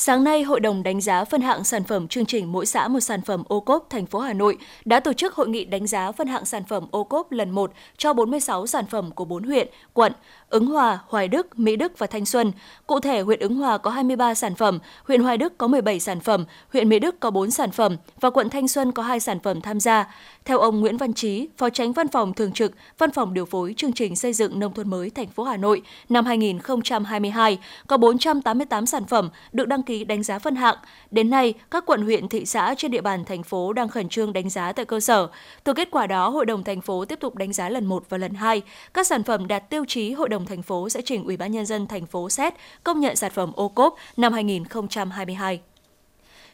Sáng 0.00 0.24
nay, 0.24 0.42
Hội 0.42 0.60
đồng 0.60 0.82
đánh 0.82 1.00
giá 1.00 1.24
phân 1.24 1.40
hạng 1.40 1.64
sản 1.64 1.84
phẩm 1.84 2.08
chương 2.08 2.26
trình 2.26 2.52
mỗi 2.52 2.66
xã 2.66 2.88
một 2.88 3.00
sản 3.00 3.22
phẩm 3.22 3.42
ô 3.48 3.60
cốp 3.60 3.86
thành 3.90 4.06
phố 4.06 4.18
Hà 4.18 4.32
Nội 4.32 4.56
đã 4.84 5.00
tổ 5.00 5.12
chức 5.12 5.34
hội 5.34 5.48
nghị 5.48 5.64
đánh 5.64 5.86
giá 5.86 6.12
phân 6.12 6.28
hạng 6.28 6.44
sản 6.44 6.62
phẩm 6.68 6.86
ô 6.90 7.04
cốp 7.04 7.32
lần 7.32 7.50
1 7.50 7.72
cho 7.96 8.12
46 8.12 8.66
sản 8.66 8.86
phẩm 8.86 9.10
của 9.10 9.24
4 9.24 9.42
huyện, 9.42 9.68
quận. 9.92 10.12
Ứng 10.50 10.66
Hòa, 10.66 10.98
Hoài 11.08 11.28
Đức, 11.28 11.58
Mỹ 11.58 11.76
Đức 11.76 11.98
và 11.98 12.06
Thanh 12.06 12.26
Xuân. 12.26 12.52
Cụ 12.86 13.00
thể, 13.00 13.20
huyện 13.20 13.40
Ứng 13.40 13.54
Hòa 13.54 13.78
có 13.78 13.90
23 13.90 14.34
sản 14.34 14.54
phẩm, 14.54 14.78
huyện 15.04 15.22
Hoài 15.22 15.36
Đức 15.36 15.58
có 15.58 15.66
17 15.66 16.00
sản 16.00 16.20
phẩm, 16.20 16.44
huyện 16.72 16.88
Mỹ 16.88 16.98
Đức 16.98 17.20
có 17.20 17.30
4 17.30 17.50
sản 17.50 17.70
phẩm 17.70 17.96
và 18.20 18.30
quận 18.30 18.50
Thanh 18.50 18.68
Xuân 18.68 18.92
có 18.92 19.02
2 19.02 19.20
sản 19.20 19.40
phẩm 19.40 19.60
tham 19.60 19.80
gia. 19.80 20.14
Theo 20.44 20.58
ông 20.58 20.80
Nguyễn 20.80 20.96
Văn 20.96 21.12
Trí, 21.12 21.48
Phó 21.56 21.70
Tránh 21.70 21.92
Văn 21.92 22.08
phòng 22.08 22.34
Thường 22.34 22.52
trực, 22.52 22.72
Văn 22.98 23.10
phòng 23.10 23.34
điều 23.34 23.44
phối 23.44 23.74
chương 23.76 23.92
trình 23.92 24.16
xây 24.16 24.32
dựng 24.32 24.58
nông 24.58 24.74
thôn 24.74 24.90
mới 24.90 25.10
thành 25.10 25.28
phố 25.28 25.44
Hà 25.44 25.56
Nội 25.56 25.82
năm 26.08 26.26
2022, 26.26 27.58
có 27.86 27.96
488 27.96 28.86
sản 28.86 29.04
phẩm 29.06 29.30
được 29.52 29.68
đăng 29.68 29.82
ký 29.82 30.04
đánh 30.04 30.22
giá 30.22 30.38
phân 30.38 30.56
hạng. 30.56 30.76
Đến 31.10 31.30
nay, 31.30 31.54
các 31.70 31.86
quận 31.86 32.02
huyện 32.02 32.28
thị 32.28 32.46
xã 32.46 32.74
trên 32.78 32.90
địa 32.90 33.00
bàn 33.00 33.24
thành 33.24 33.42
phố 33.42 33.72
đang 33.72 33.88
khẩn 33.88 34.08
trương 34.08 34.32
đánh 34.32 34.50
giá 34.50 34.72
tại 34.72 34.84
cơ 34.84 35.00
sở. 35.00 35.28
Từ 35.64 35.72
kết 35.72 35.88
quả 35.90 36.06
đó, 36.06 36.28
Hội 36.28 36.46
đồng 36.46 36.64
thành 36.64 36.80
phố 36.80 37.04
tiếp 37.04 37.18
tục 37.20 37.34
đánh 37.34 37.52
giá 37.52 37.68
lần 37.68 37.86
1 37.86 38.04
và 38.08 38.18
lần 38.18 38.34
2. 38.34 38.62
Các 38.94 39.06
sản 39.06 39.22
phẩm 39.22 39.46
đạt 39.46 39.70
tiêu 39.70 39.84
chí 39.88 40.12
Hội 40.12 40.28
đồng 40.28 40.37
thành 40.46 40.62
phố 40.62 40.88
sẽ 40.88 41.02
trình 41.02 41.24
Ủy 41.24 41.36
ban 41.36 41.52
nhân 41.52 41.66
dân 41.66 41.86
thành 41.86 42.06
phố 42.06 42.30
xét 42.30 42.54
công 42.84 43.00
nhận 43.00 43.16
sản 43.16 43.30
phẩm 43.34 43.52
ô 43.56 43.68
cốp 43.68 43.96
năm 44.16 44.32
2022. 44.32 45.60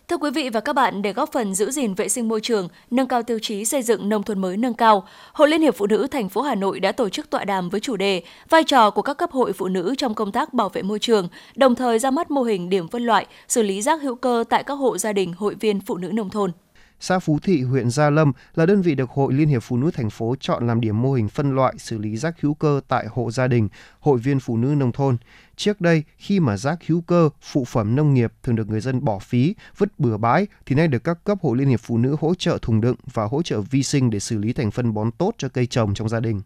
Thưa 0.09 0.17
quý 0.17 0.31
vị 0.31 0.49
và 0.49 0.61
các 0.61 0.73
bạn, 0.73 1.03
để 1.03 1.13
góp 1.13 1.33
phần 1.33 1.55
giữ 1.55 1.71
gìn 1.71 1.95
vệ 1.95 2.09
sinh 2.09 2.29
môi 2.29 2.41
trường, 2.41 2.69
nâng 2.91 3.09
cao 3.09 3.23
tiêu 3.23 3.39
chí 3.43 3.65
xây 3.65 3.83
dựng 3.83 4.09
nông 4.09 4.23
thôn 4.23 4.39
mới 4.39 4.57
nâng 4.57 4.75
cao, 4.75 5.07
Hội 5.33 5.49
Liên 5.49 5.63
hiệp 5.63 5.75
Phụ 5.77 5.87
nữ 5.87 6.07
thành 6.11 6.29
phố 6.29 6.43
Hà 6.43 6.55
Nội 6.55 6.81
đã 6.81 6.93
tổ 6.93 7.09
chức 7.09 7.31
tọa 7.31 7.45
đàm 7.45 7.69
với 7.69 7.81
chủ 7.81 7.97
đề 7.97 8.23
vai 8.49 8.65
trò 8.65 8.91
của 8.91 9.03
các 9.03 9.15
cấp 9.15 9.31
hội 9.31 9.53
phụ 9.53 9.69
nữ 9.69 9.95
trong 9.99 10.15
công 10.15 10.33
tác 10.33 10.55
bảo 10.55 10.69
vệ 10.69 10.83
môi 10.83 10.99
trường, 10.99 11.29
đồng 11.55 11.75
thời 11.75 11.99
ra 11.99 12.11
mắt 12.11 12.31
mô 12.31 12.43
hình 12.43 12.71
điểm 12.71 12.89
phân 12.89 13.03
loại, 13.07 13.27
xử 13.49 13.63
lý 13.63 13.83
rác 13.83 14.03
hữu 14.03 14.15
cơ 14.15 14.45
tại 14.49 14.65
các 14.65 14.75
hộ 14.75 14.99
gia 14.99 15.13
đình 15.13 15.33
hội 15.33 15.55
viên 15.55 15.81
phụ 15.81 15.97
nữ 15.97 16.09
nông 16.13 16.31
thôn 16.31 16.51
xã 17.01 17.19
Phú 17.19 17.39
Thị, 17.39 17.63
huyện 17.63 17.91
Gia 17.91 18.11
Lâm 18.11 18.33
là 18.55 18.67
đơn 18.67 18.83
vị 18.83 18.95
được 18.95 19.11
Hội 19.11 19.33
Liên 19.33 19.49
hiệp 19.49 19.63
Phụ 19.63 19.77
nữ 19.77 19.91
thành 19.91 20.11
phố 20.11 20.35
chọn 20.41 20.67
làm 20.67 20.81
điểm 20.81 21.03
mô 21.03 21.13
hình 21.13 21.29
phân 21.29 21.55
loại 21.55 21.75
xử 21.79 21.99
lý 21.99 22.17
rác 22.17 22.41
hữu 22.41 22.55
cơ 22.55 22.81
tại 22.89 23.07
hộ 23.11 23.31
gia 23.31 23.49
đình, 23.49 23.69
hội 24.01 24.19
viên 24.19 24.41
phụ 24.41 24.57
nữ 24.57 24.67
nông 24.69 24.93
thôn. 24.93 25.17
Trước 25.57 25.81
đây, 25.81 26.03
khi 26.17 26.41
mà 26.41 26.57
rác 26.57 26.87
hữu 26.87 27.01
cơ, 27.01 27.29
phụ 27.41 27.65
phẩm 27.65 27.97
nông 27.97 28.15
nghiệp 28.15 28.33
thường 28.43 28.57
được 28.57 28.69
người 28.69 28.81
dân 28.81 29.05
bỏ 29.05 29.19
phí, 29.19 29.55
vứt 29.79 29.99
bừa 29.99 30.17
bãi, 30.17 30.47
thì 30.67 30.75
nay 30.75 30.89
được 30.89 31.05
các 31.05 31.25
cấp 31.25 31.39
hội 31.43 31.59
Liên 31.59 31.69
hiệp 31.69 31.81
Phụ 31.81 31.99
nữ 31.99 32.17
hỗ 32.21 32.35
trợ 32.35 32.59
thùng 32.63 32.81
đựng 32.81 32.97
và 33.13 33.25
hỗ 33.25 33.43
trợ 33.43 33.61
vi 33.61 33.83
sinh 33.83 34.11
để 34.11 34.21
xử 34.21 34.39
lý 34.39 34.53
thành 34.53 34.71
phân 34.71 34.95
bón 34.95 35.11
tốt 35.11 35.35
cho 35.39 35.49
cây 35.49 35.67
trồng 35.67 35.95
trong 35.95 36.09
gia 36.09 36.21
đình. 36.21 36.41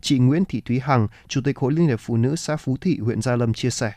Chị 0.00 0.18
Nguyễn 0.18 0.44
Thị 0.44 0.60
Thúy 0.60 0.80
Hằng, 0.80 1.08
Chủ 1.28 1.40
tịch 1.44 1.58
Hội 1.58 1.72
Liên 1.72 1.86
hiệp 1.86 2.00
Phụ 2.00 2.16
nữ 2.16 2.36
xã 2.36 2.56
Phú 2.56 2.76
Thị, 2.80 2.98
huyện 2.98 3.22
Gia 3.22 3.36
Lâm 3.36 3.54
chia 3.54 3.70
sẻ. 3.70 3.92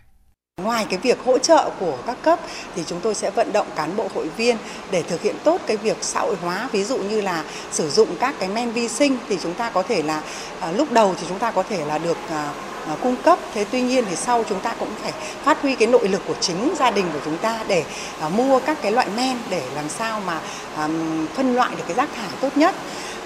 Ngoài 0.64 0.86
cái 0.90 1.00
việc 1.00 1.18
hỗ 1.26 1.38
trợ 1.38 1.70
của 1.80 1.98
các 2.08 2.18
cấp 2.22 2.40
thì 2.76 2.84
chúng 2.88 3.00
tôi 3.00 3.16
sẽ 3.16 3.30
vận 3.30 3.54
động 3.54 3.68
cán 3.76 3.96
bộ 3.96 4.08
hội 4.16 4.30
viên 4.38 4.58
để 4.92 5.04
thực 5.04 5.22
hiện 5.22 5.36
tốt 5.44 5.62
cái 5.68 5.78
việc 5.78 5.98
xã 6.02 6.20
hội 6.20 6.36
hóa. 6.42 6.70
Ví 6.72 6.84
dụ 6.84 6.98
như 6.98 7.22
là 7.22 7.44
sử 7.72 7.90
dụng 7.90 8.10
các 8.20 8.36
cái 8.40 8.50
men 8.50 8.72
vi 8.72 8.88
sinh 8.88 9.18
thì 9.30 9.38
chúng 9.44 9.54
ta 9.54 9.70
có 9.70 9.84
thể 9.84 10.02
là 10.02 10.22
à, 10.60 10.72
lúc 10.72 10.92
đầu 10.92 11.16
thì 11.20 11.26
chúng 11.30 11.40
ta 11.40 11.52
có 11.52 11.64
thể 11.64 11.86
là 11.86 11.98
được 11.98 12.18
à, 12.30 12.52
à, 12.88 12.96
cung 13.04 13.16
cấp. 13.16 13.40
Thế 13.54 13.66
tuy 13.72 13.82
nhiên 13.82 14.06
thì 14.10 14.16
sau 14.16 14.44
chúng 14.50 14.60
ta 14.60 14.76
cũng 14.80 14.90
phải 15.02 15.12
phát 15.44 15.62
huy 15.62 15.76
cái 15.76 15.88
nội 15.88 16.08
lực 16.08 16.22
của 16.28 16.36
chính 16.42 16.74
gia 16.80 16.92
đình 16.92 17.06
của 17.14 17.20
chúng 17.26 17.38
ta 17.38 17.64
để 17.68 17.84
à, 18.20 18.30
mua 18.30 18.60
các 18.60 18.78
cái 18.82 18.92
loại 18.92 19.08
men 19.16 19.38
để 19.50 19.64
làm 19.76 19.90
sao 19.90 20.22
mà 20.26 20.40
à, 20.76 20.90
phân 21.36 21.56
loại 21.56 21.76
được 21.76 21.84
cái 21.88 21.96
rác 21.96 22.10
thải 22.16 22.30
tốt 22.42 22.58
nhất. 22.58 22.76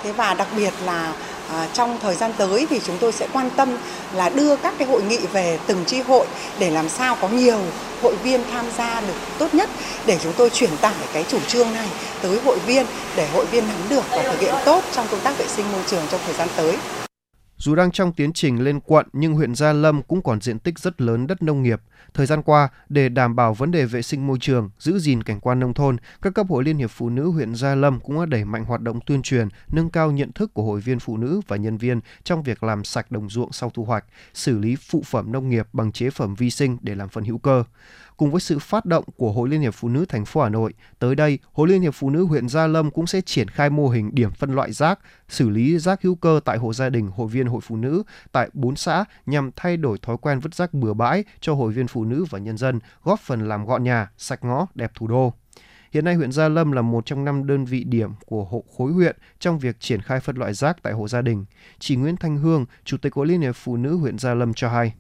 Thế 0.04 0.12
và 0.12 0.34
đặc 0.34 0.48
biệt 0.58 0.74
là 0.86 1.14
À, 1.52 1.68
trong 1.74 1.98
thời 2.02 2.16
gian 2.16 2.32
tới 2.38 2.68
thì 2.70 2.82
chúng 2.86 2.98
tôi 3.00 3.12
sẽ 3.12 3.28
quan 3.34 3.50
tâm 3.50 3.78
là 4.16 4.30
đưa 4.30 4.56
các 4.56 4.74
cái 4.80 4.88
hội 4.88 5.04
nghị 5.04 5.18
về 5.34 5.60
từng 5.68 5.86
chi 5.86 6.02
hội 6.02 6.28
để 6.60 6.70
làm 6.70 6.90
sao 6.90 7.18
có 7.22 7.28
nhiều 7.28 7.60
hội 8.02 8.16
viên 8.24 8.44
tham 8.52 8.66
gia 8.78 9.02
được 9.02 9.14
tốt 9.40 9.54
nhất, 9.54 9.70
để 10.06 10.18
chúng 10.24 10.34
tôi 10.34 10.50
truyền 10.50 10.78
tải 10.78 10.94
cái 11.14 11.24
chủ 11.28 11.40
trương 11.48 11.74
này 11.74 11.88
tới 12.22 12.40
hội 12.46 12.60
viên 12.60 12.86
để 13.16 13.28
hội 13.34 13.46
viên 13.46 13.68
nắm 13.68 13.90
được 13.90 14.04
và 14.10 14.24
thực 14.24 14.40
hiện 14.40 14.54
tốt 14.66 14.84
trong 14.92 15.08
công 15.12 15.20
tác 15.20 15.38
vệ 15.38 15.48
sinh 15.48 15.72
môi 15.72 15.82
trường 15.88 16.04
trong 16.12 16.22
thời 16.26 16.34
gian 16.34 16.48
tới. 16.56 16.78
Dù 17.62 17.76
đang 17.76 17.92
trong 17.92 18.14
tiến 18.14 18.34
trình 18.34 18.64
lên 18.64 18.80
quận 18.80 19.08
nhưng 19.14 19.34
huyện 19.34 19.56
Gia 19.56 19.74
Lâm 19.74 20.02
cũng 20.02 20.22
còn 20.22 20.42
diện 20.42 20.60
tích 20.60 20.80
rất 20.80 21.02
lớn 21.02 21.28
đất 21.28 21.42
nông 21.42 21.64
nghiệp. 21.64 21.82
Thời 22.14 22.26
gian 22.26 22.42
qua, 22.42 22.70
để 22.90 23.10
đảm 23.10 23.36
bảo 23.36 23.54
vấn 23.54 23.72
đề 23.72 23.86
vệ 23.86 24.02
sinh 24.02 24.28
môi 24.28 24.38
trường, 24.42 24.70
giữ 24.80 25.00
gìn 25.00 25.24
cảnh 25.24 25.40
quan 25.40 25.60
nông 25.60 25.74
thôn, 25.74 25.98
các 26.22 26.34
cấp 26.34 26.46
hội 26.50 26.64
Liên 26.64 26.78
hiệp 26.78 26.90
Phụ 26.90 27.10
nữ 27.10 27.30
huyện 27.30 27.56
Gia 27.56 27.76
Lâm 27.76 28.00
cũng 28.00 28.20
đã 28.20 28.26
đẩy 28.26 28.46
mạnh 28.46 28.66
hoạt 28.66 28.82
động 28.82 29.00
tuyên 29.06 29.22
truyền, 29.22 29.48
nâng 29.72 29.90
cao 29.90 30.12
nhận 30.12 30.32
thức 30.32 30.54
của 30.54 30.64
hội 30.64 30.82
viên 30.82 31.00
phụ 31.00 31.18
nữ 31.18 31.42
và 31.48 31.56
nhân 31.56 31.78
viên 31.78 32.00
trong 32.24 32.44
việc 32.44 32.64
làm 32.64 32.84
sạch 32.84 33.12
đồng 33.12 33.30
ruộng 33.30 33.52
sau 33.52 33.72
thu 33.74 33.86
hoạch, 33.86 34.06
xử 34.34 34.60
lý 34.60 34.76
phụ 34.76 35.04
phẩm 35.06 35.32
nông 35.32 35.50
nghiệp 35.50 35.68
bằng 35.74 35.92
chế 35.92 36.10
phẩm 36.10 36.36
vi 36.36 36.50
sinh 36.50 36.78
để 36.82 36.96
làm 36.96 37.10
phân 37.10 37.24
hữu 37.24 37.38
cơ. 37.38 37.64
Cùng 38.20 38.32
với 38.32 38.42
sự 38.42 38.60
phát 38.60 38.86
động 38.86 39.04
của 39.18 39.32
Hội 39.32 39.50
Liên 39.50 39.62
hiệp 39.62 39.74
Phụ 39.74 39.90
nữ 39.90 40.06
thành 40.10 40.26
phố 40.26 40.42
Hà 40.42 40.50
Nội, 40.50 40.74
tới 41.00 41.16
đây, 41.16 41.40
Hội 41.54 41.68
Liên 41.68 41.82
hiệp 41.82 41.94
Phụ 41.94 42.10
nữ 42.10 42.26
huyện 42.26 42.50
Gia 42.50 42.68
Lâm 42.68 42.92
cũng 42.92 43.08
sẽ 43.08 43.22
triển 43.22 43.48
khai 43.48 43.70
mô 43.70 43.90
hình 43.90 44.16
điểm 44.16 44.32
phân 44.32 44.56
loại 44.56 44.72
rác, 44.72 45.00
xử 45.30 45.50
lý 45.50 45.78
rác 45.78 46.02
hữu 46.02 46.16
cơ 46.16 46.40
tại 46.46 46.58
hộ 46.58 46.74
gia 46.74 46.90
đình, 46.90 47.08
hội 47.08 47.28
viên 47.28 47.48
hội 47.48 47.62
phụ 47.62 47.76
nữ 47.76 48.04
tại 48.32 48.50
4 48.54 48.76
xã 48.76 49.06
nhằm 49.26 49.52
thay 49.56 49.78
đổi 49.78 49.98
thói 50.02 50.18
quen 50.18 50.40
vứt 50.40 50.56
rác 50.56 50.74
bừa 50.74 50.94
bãi 50.94 51.24
cho 51.40 51.54
hội 51.54 51.72
viên 51.72 51.88
phụ 51.88 52.06
nữ 52.06 52.26
và 52.30 52.40
nhân 52.40 52.58
dân, 52.58 52.80
góp 53.04 53.20
phần 53.20 53.48
làm 53.48 53.66
gọn 53.66 53.84
nhà, 53.84 54.12
sạch 54.18 54.44
ngõ, 54.44 54.68
đẹp 54.76 54.92
thủ 54.96 55.08
đô. 55.08 55.34
Hiện 55.92 56.06
nay 56.06 56.16
huyện 56.16 56.32
Gia 56.32 56.50
Lâm 56.50 56.72
là 56.72 56.82
một 56.82 57.06
trong 57.06 57.26
năm 57.26 57.48
đơn 57.48 57.66
vị 57.66 57.84
điểm 57.84 58.12
của 58.26 58.44
hộ 58.44 58.64
khối 58.78 58.92
huyện 58.92 59.16
trong 59.40 59.60
việc 59.60 59.80
triển 59.80 60.02
khai 60.02 60.20
phân 60.20 60.38
loại 60.38 60.54
rác 60.54 60.84
tại 60.84 60.94
hộ 60.94 61.08
gia 61.08 61.22
đình. 61.22 61.46
Chị 61.80 61.96
Nguyễn 61.96 62.18
Thanh 62.18 62.38
Hương, 62.38 62.66
Chủ 62.86 62.98
tịch 62.98 63.14
Hội 63.14 63.28
Liên 63.28 63.42
hiệp 63.42 63.56
Phụ 63.56 63.78
nữ 63.78 63.98
huyện 63.98 64.20
Gia 64.20 64.34
Lâm 64.34 64.54
cho 64.54 64.70
hay. 64.70 64.94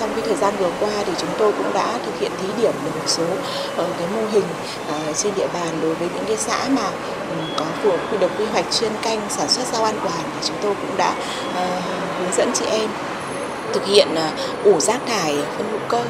Trong 0.00 0.14
cái 0.14 0.22
thời 0.26 0.36
gian 0.36 0.54
vừa 0.58 0.70
qua 0.80 0.90
thì 1.06 1.12
chúng 1.18 1.30
tôi 1.38 1.52
cũng 1.52 1.72
đã 1.74 1.98
thực 2.06 2.20
hiện 2.20 2.32
thí 2.40 2.48
điểm 2.62 2.72
được 2.84 2.90
một 2.94 3.06
số 3.06 3.24
uh, 3.24 3.96
cái 3.98 4.08
mô 4.14 4.20
hình 4.32 4.44
uh, 4.90 5.16
trên 5.16 5.32
địa 5.36 5.46
bàn 5.54 5.78
đối 5.82 5.94
với 5.94 6.08
những 6.14 6.24
cái 6.26 6.36
xã 6.36 6.68
mà 6.68 6.82
um, 7.30 7.48
có 7.56 7.64
phù 7.82 7.90
quy 7.90 8.18
được 8.18 8.30
quy 8.38 8.44
hoạch 8.44 8.64
chuyên 8.72 8.92
canh 9.02 9.20
sản 9.28 9.48
xuất 9.48 9.66
rau 9.72 9.84
an 9.84 9.94
toàn 10.04 10.22
thì 10.34 10.48
chúng 10.48 10.56
tôi 10.62 10.74
cũng 10.74 10.96
đã 10.96 11.14
uh, 11.50 11.84
hướng 12.18 12.32
dẫn 12.36 12.50
chị 12.54 12.64
em 12.70 12.90
thực 13.72 13.86
hiện 13.86 14.08
uh, 14.12 14.64
ủ 14.64 14.80
rác 14.80 15.00
thải 15.06 15.36
phân 15.56 15.70
hữu 15.70 15.80
cơ. 15.88 16.04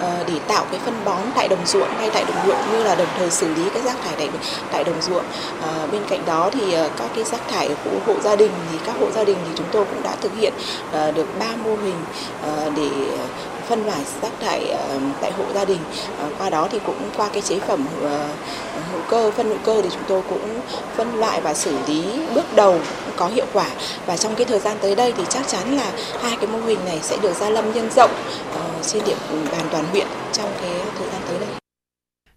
Ờ, 0.00 0.24
để 0.26 0.34
tạo 0.48 0.64
cái 0.70 0.80
phân 0.84 0.94
bón 1.04 1.22
tại 1.34 1.48
đồng 1.48 1.66
ruộng 1.66 1.88
hay 1.98 2.10
tại 2.10 2.24
đồng 2.24 2.46
ruộng 2.46 2.72
như 2.72 2.82
là 2.82 2.94
đồng 2.94 3.08
thời 3.18 3.30
xử 3.30 3.54
lý 3.54 3.62
cái 3.74 3.82
rác 3.82 3.96
thải 4.04 4.14
tại, 4.18 4.28
tại 4.72 4.84
đồng 4.84 5.02
ruộng. 5.02 5.24
À, 5.62 5.86
bên 5.92 6.02
cạnh 6.08 6.22
đó 6.26 6.50
thì 6.52 6.72
ờ, 6.72 6.90
các 6.96 7.10
cái 7.14 7.24
rác 7.24 7.48
thải 7.48 7.68
của 7.84 7.90
hộ 8.06 8.20
gia 8.20 8.36
đình 8.36 8.50
thì 8.72 8.78
các 8.86 8.94
hộ 9.00 9.10
gia 9.10 9.24
đình 9.24 9.36
thì 9.44 9.52
chúng 9.56 9.66
tôi 9.72 9.84
cũng 9.84 10.02
đã 10.02 10.16
thực 10.20 10.32
hiện 10.36 10.52
à, 10.92 11.10
được 11.10 11.26
ba 11.38 11.56
mô 11.64 11.76
hình 11.76 11.96
à, 12.42 12.70
để 12.76 12.88
phân 13.68 13.86
loại 13.86 14.00
rác 14.22 14.32
thải 14.40 14.74
tại 15.20 15.32
hộ 15.32 15.44
gia 15.54 15.64
đình. 15.64 15.78
Qua 16.38 16.50
đó 16.50 16.68
thì 16.70 16.78
cũng 16.86 17.10
qua 17.16 17.28
cái 17.32 17.42
chế 17.42 17.58
phẩm 17.58 17.86
hữu 18.92 19.00
cơ, 19.08 19.30
phân 19.30 19.48
hữu 19.48 19.58
cơ 19.64 19.82
thì 19.82 19.88
chúng 19.92 20.02
tôi 20.08 20.22
cũng 20.28 20.60
phân 20.96 21.20
loại 21.20 21.40
và 21.40 21.54
xử 21.54 21.76
lý 21.86 22.04
bước 22.34 22.54
đầu 22.56 22.80
có 23.16 23.26
hiệu 23.26 23.46
quả. 23.52 23.66
Và 24.06 24.16
trong 24.16 24.34
cái 24.34 24.44
thời 24.44 24.58
gian 24.58 24.76
tới 24.80 24.94
đây 24.94 25.12
thì 25.16 25.22
chắc 25.28 25.48
chắn 25.48 25.76
là 25.76 25.92
hai 26.22 26.36
cái 26.36 26.46
mô 26.46 26.58
hình 26.58 26.78
này 26.84 26.98
sẽ 27.02 27.16
được 27.16 27.32
gia 27.40 27.50
lâm 27.50 27.72
nhân 27.72 27.90
rộng 27.96 28.10
ờ, 28.54 28.60
trên 28.86 29.04
địa 29.04 29.16
bàn 29.30 29.66
toàn 29.70 29.84
huyện 29.92 30.06
trong 30.32 30.52
cái 30.60 30.70
thời 30.98 31.08
gian 31.12 31.20
tới 31.27 31.27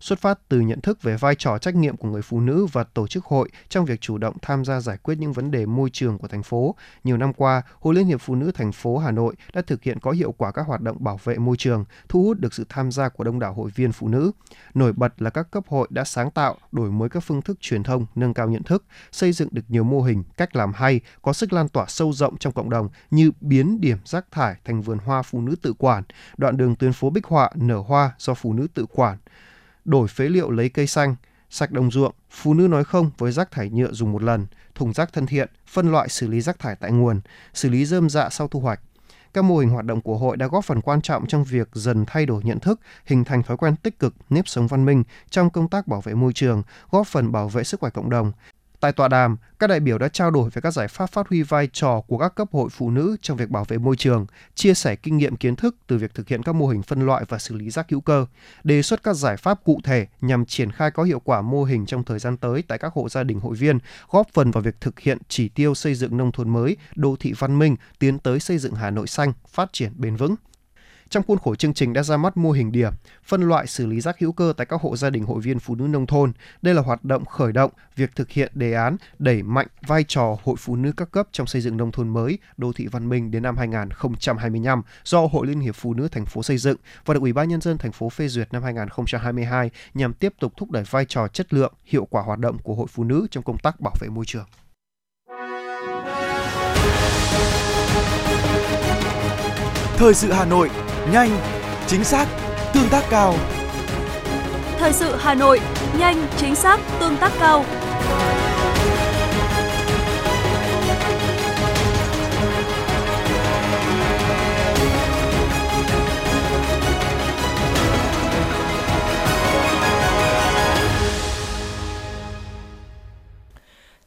xuất 0.01 0.19
phát 0.19 0.39
từ 0.49 0.59
nhận 0.59 0.81
thức 0.81 1.01
về 1.01 1.17
vai 1.17 1.35
trò 1.35 1.57
trách 1.57 1.75
nhiệm 1.75 1.97
của 1.97 2.07
người 2.07 2.21
phụ 2.21 2.39
nữ 2.39 2.65
và 2.71 2.83
tổ 2.83 3.07
chức 3.07 3.25
hội 3.25 3.49
trong 3.69 3.85
việc 3.85 4.01
chủ 4.01 4.17
động 4.17 4.35
tham 4.41 4.65
gia 4.65 4.79
giải 4.79 4.97
quyết 4.97 5.15
những 5.17 5.33
vấn 5.33 5.51
đề 5.51 5.65
môi 5.65 5.89
trường 5.89 6.17
của 6.17 6.27
thành 6.27 6.43
phố. 6.43 6.75
Nhiều 7.03 7.17
năm 7.17 7.33
qua, 7.33 7.61
Hội 7.79 7.95
Liên 7.95 8.05
hiệp 8.05 8.21
Phụ 8.21 8.35
nữ 8.35 8.51
thành 8.51 8.71
phố 8.71 8.97
Hà 8.97 9.11
Nội 9.11 9.35
đã 9.53 9.61
thực 9.61 9.83
hiện 9.83 9.99
có 9.99 10.11
hiệu 10.11 10.31
quả 10.31 10.51
các 10.51 10.67
hoạt 10.67 10.81
động 10.81 10.97
bảo 10.99 11.19
vệ 11.23 11.37
môi 11.37 11.57
trường, 11.57 11.85
thu 12.09 12.23
hút 12.23 12.39
được 12.39 12.53
sự 12.53 12.65
tham 12.69 12.91
gia 12.91 13.09
của 13.09 13.23
đông 13.23 13.39
đảo 13.39 13.53
hội 13.53 13.71
viên 13.75 13.91
phụ 13.91 14.07
nữ. 14.07 14.31
Nổi 14.73 14.93
bật 14.93 15.21
là 15.21 15.29
các 15.29 15.51
cấp 15.51 15.63
hội 15.67 15.87
đã 15.91 16.03
sáng 16.03 16.31
tạo, 16.31 16.57
đổi 16.71 16.91
mới 16.91 17.09
các 17.09 17.19
phương 17.19 17.41
thức 17.41 17.57
truyền 17.61 17.83
thông, 17.83 18.05
nâng 18.15 18.33
cao 18.33 18.47
nhận 18.47 18.63
thức, 18.63 18.85
xây 19.11 19.31
dựng 19.31 19.49
được 19.51 19.65
nhiều 19.67 19.83
mô 19.83 20.01
hình, 20.01 20.23
cách 20.37 20.55
làm 20.55 20.73
hay, 20.73 20.99
có 21.21 21.33
sức 21.33 21.53
lan 21.53 21.69
tỏa 21.69 21.85
sâu 21.87 22.13
rộng 22.13 22.37
trong 22.37 22.53
cộng 22.53 22.69
đồng 22.69 22.89
như 23.11 23.31
biến 23.41 23.81
điểm 23.81 23.97
rác 24.05 24.25
thải 24.31 24.55
thành 24.65 24.81
vườn 24.81 24.97
hoa 24.97 25.21
phụ 25.21 25.41
nữ 25.41 25.55
tự 25.61 25.73
quản, 25.73 26.03
đoạn 26.37 26.57
đường 26.57 26.75
tuyến 26.75 26.93
phố 26.93 27.09
Bích 27.09 27.25
Họa 27.25 27.49
nở 27.55 27.77
hoa 27.77 28.11
do 28.17 28.33
phụ 28.33 28.53
nữ 28.53 28.67
tự 28.73 28.85
quản, 28.85 29.17
đổi 29.85 30.07
phế 30.07 30.29
liệu 30.29 30.51
lấy 30.51 30.69
cây 30.69 30.87
xanh, 30.87 31.15
sạch 31.49 31.71
đồng 31.71 31.91
ruộng, 31.91 32.13
phụ 32.29 32.53
nữ 32.53 32.67
nói 32.67 32.83
không 32.83 33.11
với 33.17 33.31
rác 33.31 33.51
thải 33.51 33.69
nhựa 33.69 33.91
dùng 33.91 34.11
một 34.11 34.23
lần, 34.23 34.47
thùng 34.75 34.93
rác 34.93 35.13
thân 35.13 35.25
thiện, 35.25 35.49
phân 35.67 35.91
loại 35.91 36.09
xử 36.09 36.27
lý 36.27 36.41
rác 36.41 36.59
thải 36.59 36.75
tại 36.75 36.91
nguồn, 36.91 37.21
xử 37.53 37.69
lý 37.69 37.85
rơm 37.85 38.09
dạ 38.09 38.29
sau 38.29 38.47
thu 38.47 38.59
hoạch. 38.59 38.79
Các 39.33 39.41
mô 39.41 39.57
hình 39.57 39.69
hoạt 39.69 39.85
động 39.85 40.01
của 40.01 40.17
hội 40.17 40.37
đã 40.37 40.47
góp 40.47 40.65
phần 40.65 40.81
quan 40.81 41.01
trọng 41.01 41.27
trong 41.27 41.43
việc 41.43 41.69
dần 41.73 42.05
thay 42.07 42.25
đổi 42.25 42.41
nhận 42.43 42.59
thức, 42.59 42.79
hình 43.05 43.23
thành 43.23 43.43
thói 43.43 43.57
quen 43.57 43.75
tích 43.75 43.99
cực, 43.99 44.15
nếp 44.29 44.47
sống 44.47 44.67
văn 44.67 44.85
minh 44.85 45.03
trong 45.29 45.49
công 45.49 45.69
tác 45.69 45.87
bảo 45.87 46.01
vệ 46.01 46.13
môi 46.13 46.33
trường, 46.33 46.63
góp 46.91 47.07
phần 47.07 47.31
bảo 47.31 47.49
vệ 47.49 47.63
sức 47.63 47.79
khỏe 47.79 47.89
cộng 47.89 48.09
đồng, 48.09 48.31
Tại 48.81 48.91
tọa 48.91 49.07
đàm, 49.07 49.37
các 49.59 49.67
đại 49.67 49.79
biểu 49.79 49.97
đã 49.97 50.07
trao 50.07 50.31
đổi 50.31 50.49
về 50.49 50.61
các 50.61 50.71
giải 50.71 50.87
pháp 50.87 51.05
phát 51.05 51.27
huy 51.27 51.41
vai 51.41 51.67
trò 51.73 52.01
của 52.07 52.17
các 52.17 52.35
cấp 52.35 52.47
hội 52.51 52.69
phụ 52.69 52.89
nữ 52.89 53.15
trong 53.21 53.37
việc 53.37 53.49
bảo 53.49 53.65
vệ 53.67 53.77
môi 53.77 53.95
trường, 53.95 54.25
chia 54.55 54.73
sẻ 54.73 54.95
kinh 54.95 55.17
nghiệm 55.17 55.35
kiến 55.35 55.55
thức 55.55 55.75
từ 55.87 55.97
việc 55.97 56.13
thực 56.13 56.27
hiện 56.27 56.43
các 56.43 56.55
mô 56.55 56.67
hình 56.67 56.81
phân 56.81 57.05
loại 57.05 57.23
và 57.27 57.37
xử 57.37 57.55
lý 57.55 57.69
rác 57.69 57.89
hữu 57.89 58.01
cơ, 58.01 58.25
đề 58.63 58.81
xuất 58.81 59.03
các 59.03 59.13
giải 59.13 59.37
pháp 59.37 59.63
cụ 59.63 59.79
thể 59.83 60.07
nhằm 60.21 60.45
triển 60.45 60.71
khai 60.71 60.91
có 60.91 61.03
hiệu 61.03 61.19
quả 61.19 61.41
mô 61.41 61.63
hình 61.63 61.85
trong 61.85 62.03
thời 62.03 62.19
gian 62.19 62.37
tới 62.37 62.63
tại 62.67 62.77
các 62.77 62.93
hộ 62.93 63.09
gia 63.09 63.23
đình 63.23 63.39
hội 63.39 63.55
viên, 63.55 63.79
góp 64.09 64.27
phần 64.33 64.51
vào 64.51 64.63
việc 64.63 64.81
thực 64.81 64.99
hiện 64.99 65.17
chỉ 65.27 65.49
tiêu 65.49 65.75
xây 65.75 65.95
dựng 65.95 66.17
nông 66.17 66.31
thôn 66.31 66.49
mới, 66.49 66.77
đô 66.95 67.15
thị 67.19 67.33
văn 67.37 67.59
minh, 67.59 67.75
tiến 67.99 68.19
tới 68.19 68.39
xây 68.39 68.57
dựng 68.57 68.75
Hà 68.75 68.89
Nội 68.89 69.07
xanh, 69.07 69.33
phát 69.47 69.73
triển 69.73 69.91
bền 69.95 70.15
vững. 70.15 70.35
Trong 71.11 71.23
khuôn 71.27 71.39
khổ 71.39 71.55
chương 71.55 71.73
trình 71.73 71.93
đã 71.93 72.03
ra 72.03 72.17
mắt 72.17 72.37
mô 72.37 72.51
hình 72.51 72.71
điểm, 72.71 72.93
phân 73.23 73.41
loại 73.41 73.67
xử 73.67 73.85
lý 73.85 74.01
rác 74.01 74.19
hữu 74.19 74.31
cơ 74.31 74.53
tại 74.57 74.65
các 74.65 74.81
hộ 74.81 74.95
gia 74.95 75.09
đình 75.09 75.23
hội 75.23 75.41
viên 75.41 75.59
phụ 75.59 75.75
nữ 75.75 75.87
nông 75.87 76.05
thôn. 76.05 76.33
Đây 76.61 76.73
là 76.73 76.81
hoạt 76.81 77.03
động 77.03 77.25
khởi 77.25 77.51
động 77.51 77.71
việc 77.95 78.15
thực 78.15 78.29
hiện 78.29 78.51
đề 78.55 78.73
án 78.73 78.97
đẩy 79.19 79.43
mạnh 79.43 79.67
vai 79.87 80.03
trò 80.07 80.37
hội 80.43 80.55
phụ 80.59 80.75
nữ 80.75 80.91
các 80.97 81.11
cấp 81.11 81.27
trong 81.31 81.47
xây 81.47 81.61
dựng 81.61 81.77
nông 81.77 81.91
thôn 81.91 82.09
mới, 82.09 82.37
đô 82.57 82.73
thị 82.73 82.87
văn 82.87 83.09
minh 83.09 83.31
đến 83.31 83.43
năm 83.43 83.57
2025 83.57 84.81
do 85.03 85.27
Hội 85.31 85.47
Liên 85.47 85.59
hiệp 85.59 85.75
Phụ 85.75 85.93
nữ 85.93 86.07
thành 86.07 86.25
phố 86.25 86.43
xây 86.43 86.57
dựng 86.57 86.77
và 87.05 87.13
được 87.13 87.19
Ủy 87.19 87.33
ban 87.33 87.49
nhân 87.49 87.61
dân 87.61 87.77
thành 87.77 87.91
phố 87.91 88.09
phê 88.09 88.27
duyệt 88.27 88.53
năm 88.53 88.63
2022 88.63 89.69
nhằm 89.93 90.13
tiếp 90.13 90.33
tục 90.39 90.53
thúc 90.57 90.71
đẩy 90.71 90.83
vai 90.89 91.05
trò 91.05 91.27
chất 91.27 91.53
lượng, 91.53 91.73
hiệu 91.85 92.07
quả 92.09 92.21
hoạt 92.21 92.39
động 92.39 92.57
của 92.57 92.75
hội 92.75 92.87
phụ 92.89 93.03
nữ 93.03 93.27
trong 93.31 93.43
công 93.43 93.57
tác 93.57 93.79
bảo 93.79 93.93
vệ 93.99 94.07
môi 94.07 94.25
trường. 94.25 94.45
Thời 99.97 100.13
sự 100.13 100.31
Hà 100.31 100.45
Nội, 100.45 100.69
nhanh, 101.11 101.39
chính 101.87 102.03
xác, 102.03 102.27
tương 102.73 102.89
tác 102.89 103.03
cao. 103.09 103.35
Thời 104.79 104.93
sự 104.93 105.15
Hà 105.19 105.33
Nội, 105.33 105.59
nhanh, 105.99 106.27
chính 106.37 106.55
xác, 106.55 106.79
tương 106.99 107.17
tác 107.17 107.31
cao. 107.39 107.65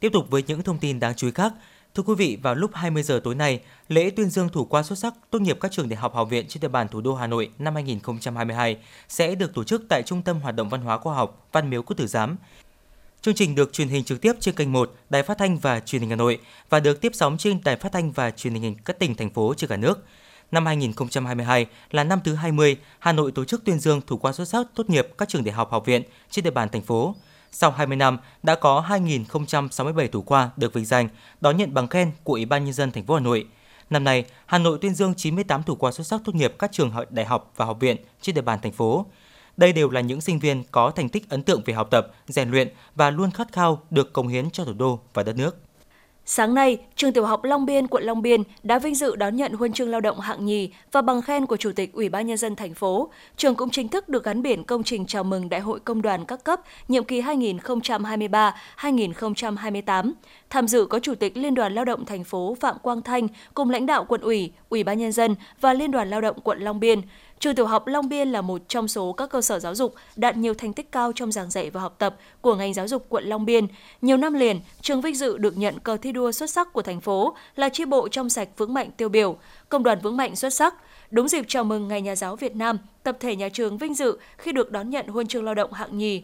Tiếp 0.01 0.11
tục 0.12 0.26
với 0.31 0.43
những 0.47 0.62
thông 0.62 0.78
tin 0.78 1.01
đáng 1.01 1.14
chú 1.14 1.26
ý 1.26 1.33
khác, 1.35 1.53
Thưa 1.95 2.03
quý 2.03 2.14
vị, 2.14 2.38
vào 2.42 2.55
lúc 2.55 2.70
20 2.74 3.03
giờ 3.03 3.20
tối 3.24 3.34
nay, 3.34 3.61
lễ 3.88 4.11
tuyên 4.11 4.30
dương 4.30 4.49
thủ 4.49 4.64
khoa 4.64 4.82
xuất 4.82 4.99
sắc 4.99 5.14
tốt 5.30 5.40
nghiệp 5.42 5.59
các 5.61 5.72
trường 5.72 5.88
đại 5.88 5.97
học 5.97 6.14
học 6.14 6.28
viện 6.30 6.47
trên 6.49 6.61
địa 6.61 6.68
bàn 6.68 6.88
thủ 6.88 7.01
đô 7.01 7.14
Hà 7.14 7.26
Nội 7.26 7.51
năm 7.59 7.74
2022 7.74 8.78
sẽ 9.09 9.34
được 9.34 9.55
tổ 9.55 9.64
chức 9.64 9.82
tại 9.88 10.03
Trung 10.03 10.22
tâm 10.22 10.40
Hoạt 10.40 10.55
động 10.55 10.68
Văn 10.68 10.80
hóa 10.80 10.99
Khoa 10.99 11.14
học 11.14 11.49
Văn 11.53 11.70
Miếu 11.70 11.82
Quốc 11.82 11.97
Tử 11.97 12.07
Giám. 12.07 12.36
Chương 13.20 13.34
trình 13.34 13.55
được 13.55 13.72
truyền 13.72 13.88
hình 13.88 14.05
trực 14.05 14.20
tiếp 14.20 14.32
trên 14.40 14.55
kênh 14.55 14.72
1 14.72 14.95
Đài 15.11 15.22
Phát 15.22 15.38
thanh 15.38 15.59
và 15.59 15.80
Truyền 15.80 16.01
hình 16.01 16.11
Hà 16.11 16.16
Nội 16.16 16.38
và 16.68 16.80
được 16.80 17.01
tiếp 17.01 17.12
sóng 17.14 17.36
trên 17.38 17.61
Đài 17.64 17.76
Phát 17.76 17.92
thanh 17.92 18.12
và 18.12 18.30
Truyền 18.30 18.55
hình 18.55 18.76
các 18.84 18.99
tỉnh 18.99 19.14
thành 19.14 19.30
phố 19.30 19.55
trên 19.57 19.70
cả 19.70 19.76
nước. 19.76 20.05
Năm 20.51 20.66
2022 20.66 21.66
là 21.90 22.05
năm 22.05 22.20
thứ 22.24 22.34
20 22.34 22.76
Hà 22.99 23.12
Nội 23.12 23.32
tổ 23.32 23.45
chức 23.45 23.64
tuyên 23.64 23.78
dương 23.78 24.01
thủ 24.07 24.18
khoa 24.18 24.32
xuất 24.32 24.49
sắc 24.49 24.66
tốt 24.74 24.90
nghiệp 24.90 25.09
các 25.18 25.28
trường 25.28 25.45
đại 25.45 25.53
học 25.53 25.70
học 25.70 25.86
viện 25.86 26.03
trên 26.30 26.45
địa 26.45 26.51
bàn 26.51 26.68
thành 26.68 26.82
phố. 26.82 27.14
Sau 27.57 27.70
20 27.70 27.96
năm, 27.96 28.18
đã 28.42 28.55
có 28.55 28.84
2.067 28.88 30.09
thủ 30.09 30.22
khoa 30.22 30.50
được 30.57 30.72
vinh 30.72 30.84
danh 30.84 31.09
đón 31.40 31.57
nhận 31.57 31.74
bằng 31.74 31.88
khen 31.88 32.11
của 32.24 32.32
Ủy 32.32 32.44
ban 32.44 32.64
nhân 32.64 32.74
dân 32.74 32.90
thành 32.90 33.07
phố 33.07 33.14
Hà 33.14 33.20
Nội. 33.20 33.46
Năm 33.90 34.05
nay, 34.05 34.24
Hà 34.46 34.59
Nội 34.59 34.78
tuyên 34.80 34.94
dương 34.94 35.14
98 35.16 35.62
thủ 35.62 35.76
khoa 35.76 35.92
xuất 35.92 36.07
sắc 36.07 36.20
tốt 36.24 36.34
nghiệp 36.34 36.55
các 36.59 36.72
trường 36.72 36.92
đại 37.11 37.26
học 37.26 37.52
và 37.57 37.64
học 37.64 37.80
viện 37.80 37.96
trên 38.20 38.34
địa 38.34 38.42
bàn 38.42 38.59
thành 38.62 38.72
phố. 38.72 39.07
Đây 39.57 39.72
đều 39.72 39.90
là 39.90 40.00
những 40.00 40.20
sinh 40.20 40.38
viên 40.38 40.64
có 40.70 40.90
thành 40.90 41.09
tích 41.09 41.30
ấn 41.30 41.42
tượng 41.42 41.62
về 41.64 41.74
học 41.74 41.88
tập, 41.90 42.07
rèn 42.26 42.50
luyện 42.50 42.68
và 42.94 43.11
luôn 43.11 43.30
khát 43.30 43.52
khao 43.52 43.82
được 43.90 44.12
cống 44.12 44.28
hiến 44.28 44.50
cho 44.50 44.64
thủ 44.64 44.72
đô 44.72 45.00
và 45.14 45.22
đất 45.22 45.36
nước. 45.36 45.64
Sáng 46.27 46.55
nay, 46.55 46.79
trường 46.97 47.12
tiểu 47.12 47.25
học 47.25 47.45
Long 47.45 47.66
Biên, 47.66 47.87
quận 47.87 48.05
Long 48.05 48.22
Biên 48.22 48.43
đã 48.62 48.79
vinh 48.79 48.95
dự 48.95 49.16
đón 49.16 49.37
nhận 49.37 49.53
huân 49.53 49.72
chương 49.72 49.89
lao 49.89 50.01
động 50.01 50.20
hạng 50.20 50.47
nhì 50.47 50.70
và 50.93 51.03
bằng 51.03 51.22
khen 51.22 51.47
của 51.47 51.57
Chủ 51.57 51.72
tịch 51.72 51.93
Ủy 51.93 52.09
ban 52.09 52.27
nhân 52.27 52.37
dân 52.37 52.57
thành 52.57 52.75
phố. 52.75 53.09
Trường 53.37 53.55
cũng 53.55 53.70
chính 53.70 53.89
thức 53.89 54.09
được 54.09 54.25
gắn 54.25 54.43
biển 54.43 54.64
công 54.64 54.83
trình 54.83 55.07
chào 55.07 55.25
mừng 55.25 55.49
Đại 55.49 55.61
hội 55.61 55.81
công 55.81 56.03
đoàn 56.03 56.25
các 56.25 56.45
cấp 56.45 56.61
nhiệm 56.89 57.05
kỳ 57.05 57.20
2023-2028. 57.20 60.12
Tham 60.51 60.68
dự 60.68 60.87
có 60.87 60.99
Chủ 60.99 61.14
tịch 61.14 61.37
Liên 61.37 61.55
đoàn 61.55 61.75
Lao 61.75 61.85
động 61.85 62.05
thành 62.05 62.25
phố 62.25 62.57
Phạm 62.61 62.79
Quang 62.79 63.03
Thanh 63.03 63.29
cùng 63.55 63.70
lãnh 63.70 63.87
đạo 63.87 64.05
quận 64.05 64.20
ủy, 64.20 64.53
Ủy 64.68 64.85
ban 64.85 64.99
nhân 64.99 65.12
dân 65.12 65.35
và 65.61 65.72
Liên 65.72 65.91
đoàn 65.91 66.11
Lao 66.11 66.20
động 66.20 66.41
quận 66.41 66.61
Long 66.61 66.81
Biên. 66.81 67.01
Trường 67.45 67.55
tiểu 67.55 67.66
học 67.66 67.86
Long 67.86 68.09
Biên 68.09 68.28
là 68.28 68.40
một 68.40 68.62
trong 68.68 68.88
số 68.88 69.12
các 69.12 69.30
cơ 69.30 69.42
sở 69.42 69.59
giáo 69.59 69.74
dục 69.74 69.95
đạt 70.16 70.36
nhiều 70.36 70.55
thành 70.55 70.72
tích 70.72 70.92
cao 70.92 71.12
trong 71.12 71.32
giảng 71.32 71.51
dạy 71.51 71.70
và 71.70 71.80
học 71.80 71.95
tập 71.99 72.16
của 72.40 72.55
ngành 72.55 72.74
giáo 72.74 72.88
dục 72.88 73.07
quận 73.09 73.24
Long 73.24 73.45
Biên. 73.45 73.66
Nhiều 74.03 74.16
năm 74.16 74.34
liền, 74.34 74.61
trường 74.80 75.01
vinh 75.01 75.14
dự 75.14 75.38
được 75.38 75.57
nhận 75.57 75.78
cờ 75.78 75.97
thi 75.97 76.12
đua 76.12 76.32
xuất 76.32 76.51
sắc 76.51 76.72
của 76.72 76.82
thành 76.82 77.01
phố 77.01 77.36
là 77.57 77.68
chi 77.68 77.84
bộ 77.84 78.09
trong 78.09 78.28
sạch 78.28 78.49
vững 78.57 78.74
mạnh 78.74 78.90
tiêu 78.97 79.09
biểu, 79.09 79.36
công 79.68 79.82
đoàn 79.82 79.99
vững 80.03 80.16
mạnh 80.16 80.36
xuất 80.36 80.55
sắc. 80.55 80.74
Đúng 81.11 81.28
dịp 81.28 81.45
chào 81.49 81.64
mừng 81.64 81.88
Ngày 81.88 82.03
Nhà 82.03 82.16
giáo 82.16 82.36
Việt 82.36 82.57
Nam, 82.57 82.78
tập 83.03 83.16
thể 83.20 83.36
nhà 83.36 83.49
trường 83.49 83.78
vinh 83.78 83.95
dự 83.95 84.18
khi 84.38 84.53
được 84.53 84.72
đón 84.72 84.90
nhận 84.90 85.07
huân 85.07 85.26
chương 85.26 85.45
lao 85.45 85.55
động 85.55 85.72
hạng 85.72 85.99
nhì 85.99 86.22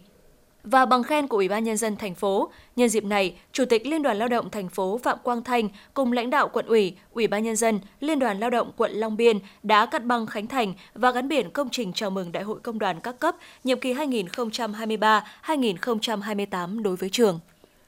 và 0.64 0.86
bằng 0.86 1.02
khen 1.02 1.28
của 1.28 1.36
Ủy 1.36 1.48
ban 1.48 1.64
nhân 1.64 1.76
dân 1.76 1.96
thành 1.96 2.14
phố. 2.14 2.50
Nhân 2.76 2.88
dịp 2.88 3.04
này, 3.04 3.34
Chủ 3.52 3.64
tịch 3.64 3.86
Liên 3.86 4.02
đoàn 4.02 4.18
Lao 4.18 4.28
động 4.28 4.50
thành 4.50 4.68
phố 4.68 4.98
Phạm 4.98 5.18
Quang 5.22 5.44
Thanh 5.44 5.68
cùng 5.94 6.12
lãnh 6.12 6.30
đạo 6.30 6.48
quận 6.48 6.66
ủy, 6.66 6.96
Ủy 7.12 7.26
ban 7.26 7.42
nhân 7.42 7.56
dân, 7.56 7.80
Liên 8.00 8.18
đoàn 8.18 8.40
Lao 8.40 8.50
động 8.50 8.72
quận 8.76 8.92
Long 8.92 9.16
Biên 9.16 9.38
đã 9.62 9.86
cắt 9.86 10.04
băng 10.04 10.26
khánh 10.26 10.46
thành 10.46 10.74
và 10.94 11.10
gắn 11.10 11.28
biển 11.28 11.50
công 11.50 11.68
trình 11.70 11.92
chào 11.92 12.10
mừng 12.10 12.32
Đại 12.32 12.42
hội 12.42 12.60
công 12.62 12.78
đoàn 12.78 13.00
các 13.00 13.18
cấp 13.18 13.36
nhiệm 13.64 13.80
kỳ 13.80 13.94
2023-2028 13.94 16.82
đối 16.82 16.96
với 16.96 17.10
trường. 17.10 17.40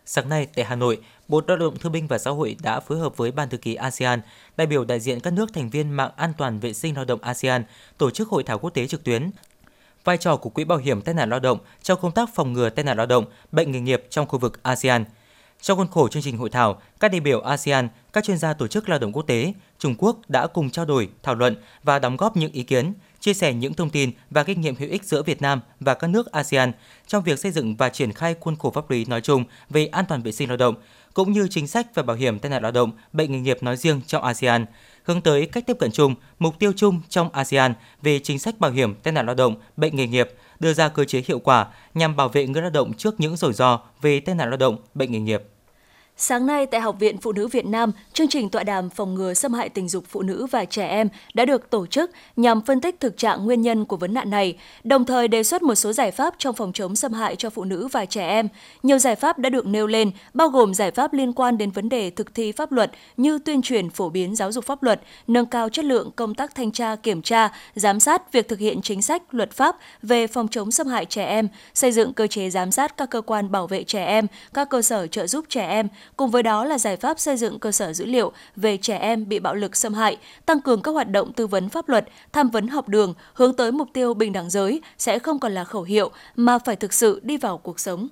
Sáng 0.04 0.28
nay 0.28 0.46
tại 0.54 0.64
Hà 0.64 0.76
Nội, 0.76 0.98
Bộ 1.28 1.42
Lao 1.46 1.56
động 1.56 1.78
Thương 1.78 1.92
binh 1.92 2.06
và 2.06 2.18
Xã 2.18 2.30
hội 2.30 2.56
đã 2.62 2.80
phối 2.80 2.98
hợp 2.98 3.16
với 3.16 3.32
Ban 3.32 3.48
thư 3.48 3.56
ký 3.56 3.74
ASEAN, 3.74 4.20
đại 4.56 4.66
biểu 4.66 4.84
đại 4.84 5.00
diện 5.00 5.20
các 5.20 5.32
nước 5.32 5.52
thành 5.52 5.70
viên 5.70 5.90
mạng 5.90 6.10
an 6.16 6.32
toàn 6.38 6.60
vệ 6.60 6.72
sinh 6.72 6.94
lao 6.94 7.04
động 7.04 7.20
ASEAN 7.22 7.64
tổ 7.98 8.10
chức 8.10 8.28
hội 8.28 8.42
thảo 8.42 8.58
quốc 8.58 8.70
tế 8.70 8.86
trực 8.86 9.04
tuyến 9.04 9.30
vai 10.04 10.16
trò 10.16 10.36
của 10.36 10.50
Quỹ 10.50 10.64
Bảo 10.64 10.78
hiểm 10.78 11.00
tai 11.00 11.14
nạn 11.14 11.30
lao 11.30 11.40
động 11.40 11.58
trong 11.82 11.98
công 12.02 12.12
tác 12.12 12.34
phòng 12.34 12.52
ngừa 12.52 12.70
tai 12.70 12.84
nạn 12.84 12.96
lao 12.96 13.06
động, 13.06 13.24
bệnh 13.52 13.72
nghề 13.72 13.80
nghiệp 13.80 14.04
trong 14.10 14.26
khu 14.26 14.38
vực 14.38 14.62
ASEAN. 14.62 15.04
Trong 15.60 15.78
khuôn 15.78 15.88
khổ 15.88 16.08
chương 16.08 16.22
trình 16.22 16.38
hội 16.38 16.50
thảo, 16.50 16.80
các 17.00 17.12
đại 17.12 17.20
biểu 17.20 17.40
ASEAN, 17.40 17.88
các 18.12 18.24
chuyên 18.24 18.38
gia 18.38 18.52
tổ 18.52 18.66
chức 18.66 18.88
lao 18.88 18.98
động 18.98 19.12
quốc 19.12 19.22
tế, 19.26 19.52
Trung 19.78 19.94
Quốc 19.98 20.18
đã 20.28 20.46
cùng 20.46 20.70
trao 20.70 20.84
đổi, 20.84 21.08
thảo 21.22 21.34
luận 21.34 21.56
và 21.82 21.98
đóng 21.98 22.16
góp 22.16 22.36
những 22.36 22.52
ý 22.52 22.62
kiến, 22.62 22.92
chia 23.20 23.34
sẻ 23.34 23.52
những 23.52 23.74
thông 23.74 23.90
tin 23.90 24.10
và 24.30 24.44
kinh 24.44 24.60
nghiệm 24.60 24.76
hữu 24.76 24.90
ích 24.90 25.04
giữa 25.04 25.22
Việt 25.22 25.42
Nam 25.42 25.60
và 25.80 25.94
các 25.94 26.06
nước 26.06 26.32
ASEAN 26.32 26.72
trong 27.06 27.22
việc 27.22 27.38
xây 27.38 27.52
dựng 27.52 27.76
và 27.76 27.88
triển 27.88 28.12
khai 28.12 28.34
khuôn 28.40 28.56
khổ 28.56 28.70
pháp 28.70 28.90
lý 28.90 29.04
nói 29.04 29.20
chung 29.20 29.44
về 29.70 29.86
an 29.86 30.04
toàn 30.08 30.22
vệ 30.22 30.32
sinh 30.32 30.48
lao 30.48 30.56
động, 30.56 30.74
cũng 31.14 31.32
như 31.32 31.48
chính 31.50 31.66
sách 31.66 31.94
về 31.94 32.02
bảo 32.02 32.16
hiểm 32.16 32.38
tai 32.38 32.50
nạn 32.50 32.62
lao 32.62 32.72
động, 32.72 32.90
bệnh 33.12 33.32
nghề 33.32 33.40
nghiệp 33.40 33.62
nói 33.62 33.76
riêng 33.76 34.00
trong 34.06 34.22
ASEAN– 34.22 34.66
hướng 35.04 35.20
tới 35.20 35.46
cách 35.46 35.66
tiếp 35.66 35.76
cận 35.78 35.90
chung, 35.92 36.14
mục 36.38 36.58
tiêu 36.58 36.72
chung 36.76 37.00
trong 37.08 37.30
ASEAN 37.32 37.74
về 38.02 38.18
chính 38.18 38.38
sách 38.38 38.60
bảo 38.60 38.70
hiểm 38.70 38.94
tai 38.94 39.12
nạn 39.12 39.26
lao 39.26 39.34
động, 39.34 39.56
bệnh 39.76 39.96
nghề 39.96 40.06
nghiệp, 40.06 40.30
đưa 40.60 40.72
ra 40.72 40.88
cơ 40.88 41.04
chế 41.04 41.22
hiệu 41.26 41.38
quả 41.38 41.66
nhằm 41.94 42.16
bảo 42.16 42.28
vệ 42.28 42.46
người 42.46 42.62
lao 42.62 42.70
động 42.70 42.92
trước 42.92 43.20
những 43.20 43.36
rủi 43.36 43.52
ro 43.52 43.80
về 44.02 44.20
tai 44.20 44.34
nạn 44.34 44.50
lao 44.50 44.56
động, 44.56 44.76
bệnh 44.94 45.12
nghề 45.12 45.20
nghiệp. 45.20 45.42
Sáng 46.24 46.46
nay 46.46 46.66
tại 46.66 46.80
Học 46.80 46.96
viện 46.98 47.18
Phụ 47.18 47.32
nữ 47.32 47.48
Việt 47.48 47.66
Nam, 47.66 47.92
chương 48.12 48.28
trình 48.28 48.48
tọa 48.48 48.64
đàm 48.64 48.90
phòng 48.90 49.14
ngừa 49.14 49.34
xâm 49.34 49.52
hại 49.52 49.68
tình 49.68 49.88
dục 49.88 50.04
phụ 50.08 50.22
nữ 50.22 50.46
và 50.46 50.64
trẻ 50.64 50.88
em 50.88 51.08
đã 51.34 51.44
được 51.44 51.70
tổ 51.70 51.86
chức 51.86 52.10
nhằm 52.36 52.60
phân 52.60 52.80
tích 52.80 53.00
thực 53.00 53.16
trạng 53.16 53.44
nguyên 53.44 53.62
nhân 53.62 53.84
của 53.84 53.96
vấn 53.96 54.14
nạn 54.14 54.30
này, 54.30 54.56
đồng 54.84 55.04
thời 55.04 55.28
đề 55.28 55.42
xuất 55.42 55.62
một 55.62 55.74
số 55.74 55.92
giải 55.92 56.10
pháp 56.10 56.34
trong 56.38 56.54
phòng 56.54 56.72
chống 56.72 56.96
xâm 56.96 57.12
hại 57.12 57.36
cho 57.36 57.50
phụ 57.50 57.64
nữ 57.64 57.88
và 57.92 58.04
trẻ 58.04 58.28
em. 58.28 58.48
Nhiều 58.82 58.98
giải 58.98 59.16
pháp 59.16 59.38
đã 59.38 59.50
được 59.50 59.66
nêu 59.66 59.86
lên, 59.86 60.10
bao 60.34 60.48
gồm 60.48 60.74
giải 60.74 60.90
pháp 60.90 61.12
liên 61.12 61.32
quan 61.32 61.58
đến 61.58 61.70
vấn 61.70 61.88
đề 61.88 62.10
thực 62.10 62.34
thi 62.34 62.52
pháp 62.52 62.72
luật 62.72 62.90
như 63.16 63.38
tuyên 63.38 63.62
truyền 63.62 63.90
phổ 63.90 64.08
biến 64.08 64.36
giáo 64.36 64.52
dục 64.52 64.64
pháp 64.64 64.82
luật, 64.82 65.00
nâng 65.26 65.46
cao 65.46 65.68
chất 65.68 65.84
lượng 65.84 66.10
công 66.16 66.34
tác 66.34 66.54
thanh 66.54 66.72
tra, 66.72 66.96
kiểm 66.96 67.22
tra, 67.22 67.52
giám 67.74 68.00
sát 68.00 68.32
việc 68.32 68.48
thực 68.48 68.58
hiện 68.58 68.82
chính 68.82 69.02
sách, 69.02 69.22
luật 69.34 69.52
pháp 69.52 69.76
về 70.02 70.26
phòng 70.26 70.48
chống 70.48 70.70
xâm 70.70 70.86
hại 70.86 71.04
trẻ 71.04 71.24
em, 71.24 71.48
xây 71.74 71.92
dựng 71.92 72.12
cơ 72.12 72.26
chế 72.26 72.50
giám 72.50 72.72
sát 72.72 72.96
các 72.96 73.10
cơ 73.10 73.20
quan 73.20 73.52
bảo 73.52 73.66
vệ 73.66 73.84
trẻ 73.84 74.04
em, 74.04 74.26
các 74.54 74.70
cơ 74.70 74.82
sở 74.82 75.06
trợ 75.06 75.26
giúp 75.26 75.44
trẻ 75.48 75.68
em, 75.68 75.88
Cùng 76.16 76.30
với 76.30 76.42
đó 76.42 76.64
là 76.64 76.78
giải 76.78 76.96
pháp 76.96 77.20
xây 77.20 77.36
dựng 77.36 77.58
cơ 77.58 77.72
sở 77.72 77.92
dữ 77.92 78.04
liệu 78.06 78.32
về 78.56 78.76
trẻ 78.76 78.96
em 78.96 79.28
bị 79.28 79.38
bạo 79.38 79.54
lực 79.54 79.76
xâm 79.76 79.94
hại, 79.94 80.16
tăng 80.46 80.60
cường 80.60 80.82
các 80.82 80.90
hoạt 80.90 81.10
động 81.10 81.32
tư 81.32 81.46
vấn 81.46 81.68
pháp 81.68 81.88
luật, 81.88 82.08
tham 82.32 82.50
vấn 82.50 82.68
học 82.68 82.88
đường 82.88 83.14
hướng 83.34 83.56
tới 83.56 83.72
mục 83.72 83.88
tiêu 83.92 84.14
bình 84.14 84.32
đẳng 84.32 84.50
giới 84.50 84.82
sẽ 84.98 85.18
không 85.18 85.40
còn 85.40 85.52
là 85.52 85.64
khẩu 85.64 85.82
hiệu 85.82 86.10
mà 86.36 86.58
phải 86.58 86.76
thực 86.76 86.92
sự 86.92 87.20
đi 87.22 87.36
vào 87.36 87.58
cuộc 87.58 87.80
sống. 87.80 88.08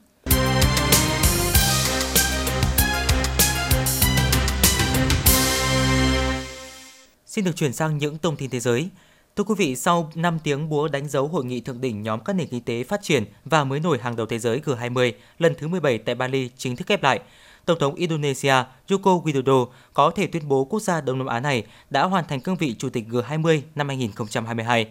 Xin 7.27 7.45
được 7.45 7.57
chuyển 7.57 7.73
sang 7.73 7.99
những 7.99 8.19
thông 8.19 8.37
tin 8.37 8.51
thế 8.51 8.61
giới. 8.61 8.89
Thưa 9.37 9.45
quý 9.45 9.55
vị, 9.59 9.77
sau 9.77 10.13
5 10.15 10.39
tiếng 10.45 10.69
búa 10.69 10.89
đánh 10.89 11.09
dấu 11.09 11.29
hội 11.29 11.45
nghị 11.45 11.61
thượng 11.61 11.81
đỉnh 11.81 12.03
nhóm 12.03 12.21
các 12.25 12.33
nền 12.33 12.49
kinh 12.49 12.63
tế 12.65 12.85
phát 12.85 13.03
triển 13.03 13.25
và 13.45 13.65
mới 13.65 13.81
nổi 13.81 13.99
hàng 13.99 14.17
đầu 14.17 14.27
thế 14.27 14.39
giới 14.39 14.61
G20 14.65 15.13
lần 15.39 15.55
thứ 15.59 15.69
17 15.69 15.99
tại 15.99 16.15
Bali 16.15 16.51
chính 16.57 16.77
thức 16.77 16.87
khép 16.87 17.03
lại, 17.03 17.21
Tổng 17.67 17.79
thống 17.79 17.95
Indonesia 17.95 18.55
Joko 18.89 19.23
Widodo 19.23 19.67
có 19.95 20.11
thể 20.11 20.27
tuyên 20.27 20.49
bố 20.49 20.65
quốc 20.65 20.81
gia 20.81 21.01
Đông 21.01 21.19
Nam 21.19 21.27
Á 21.27 21.41
này 21.41 21.65
đã 21.91 22.03
hoàn 22.03 22.25
thành 22.29 22.41
cương 22.41 22.57
vị 22.57 22.75
Chủ 22.79 22.91
tịch 22.91 23.05
G20 23.09 23.61
năm 23.75 23.89
2022. 23.89 24.87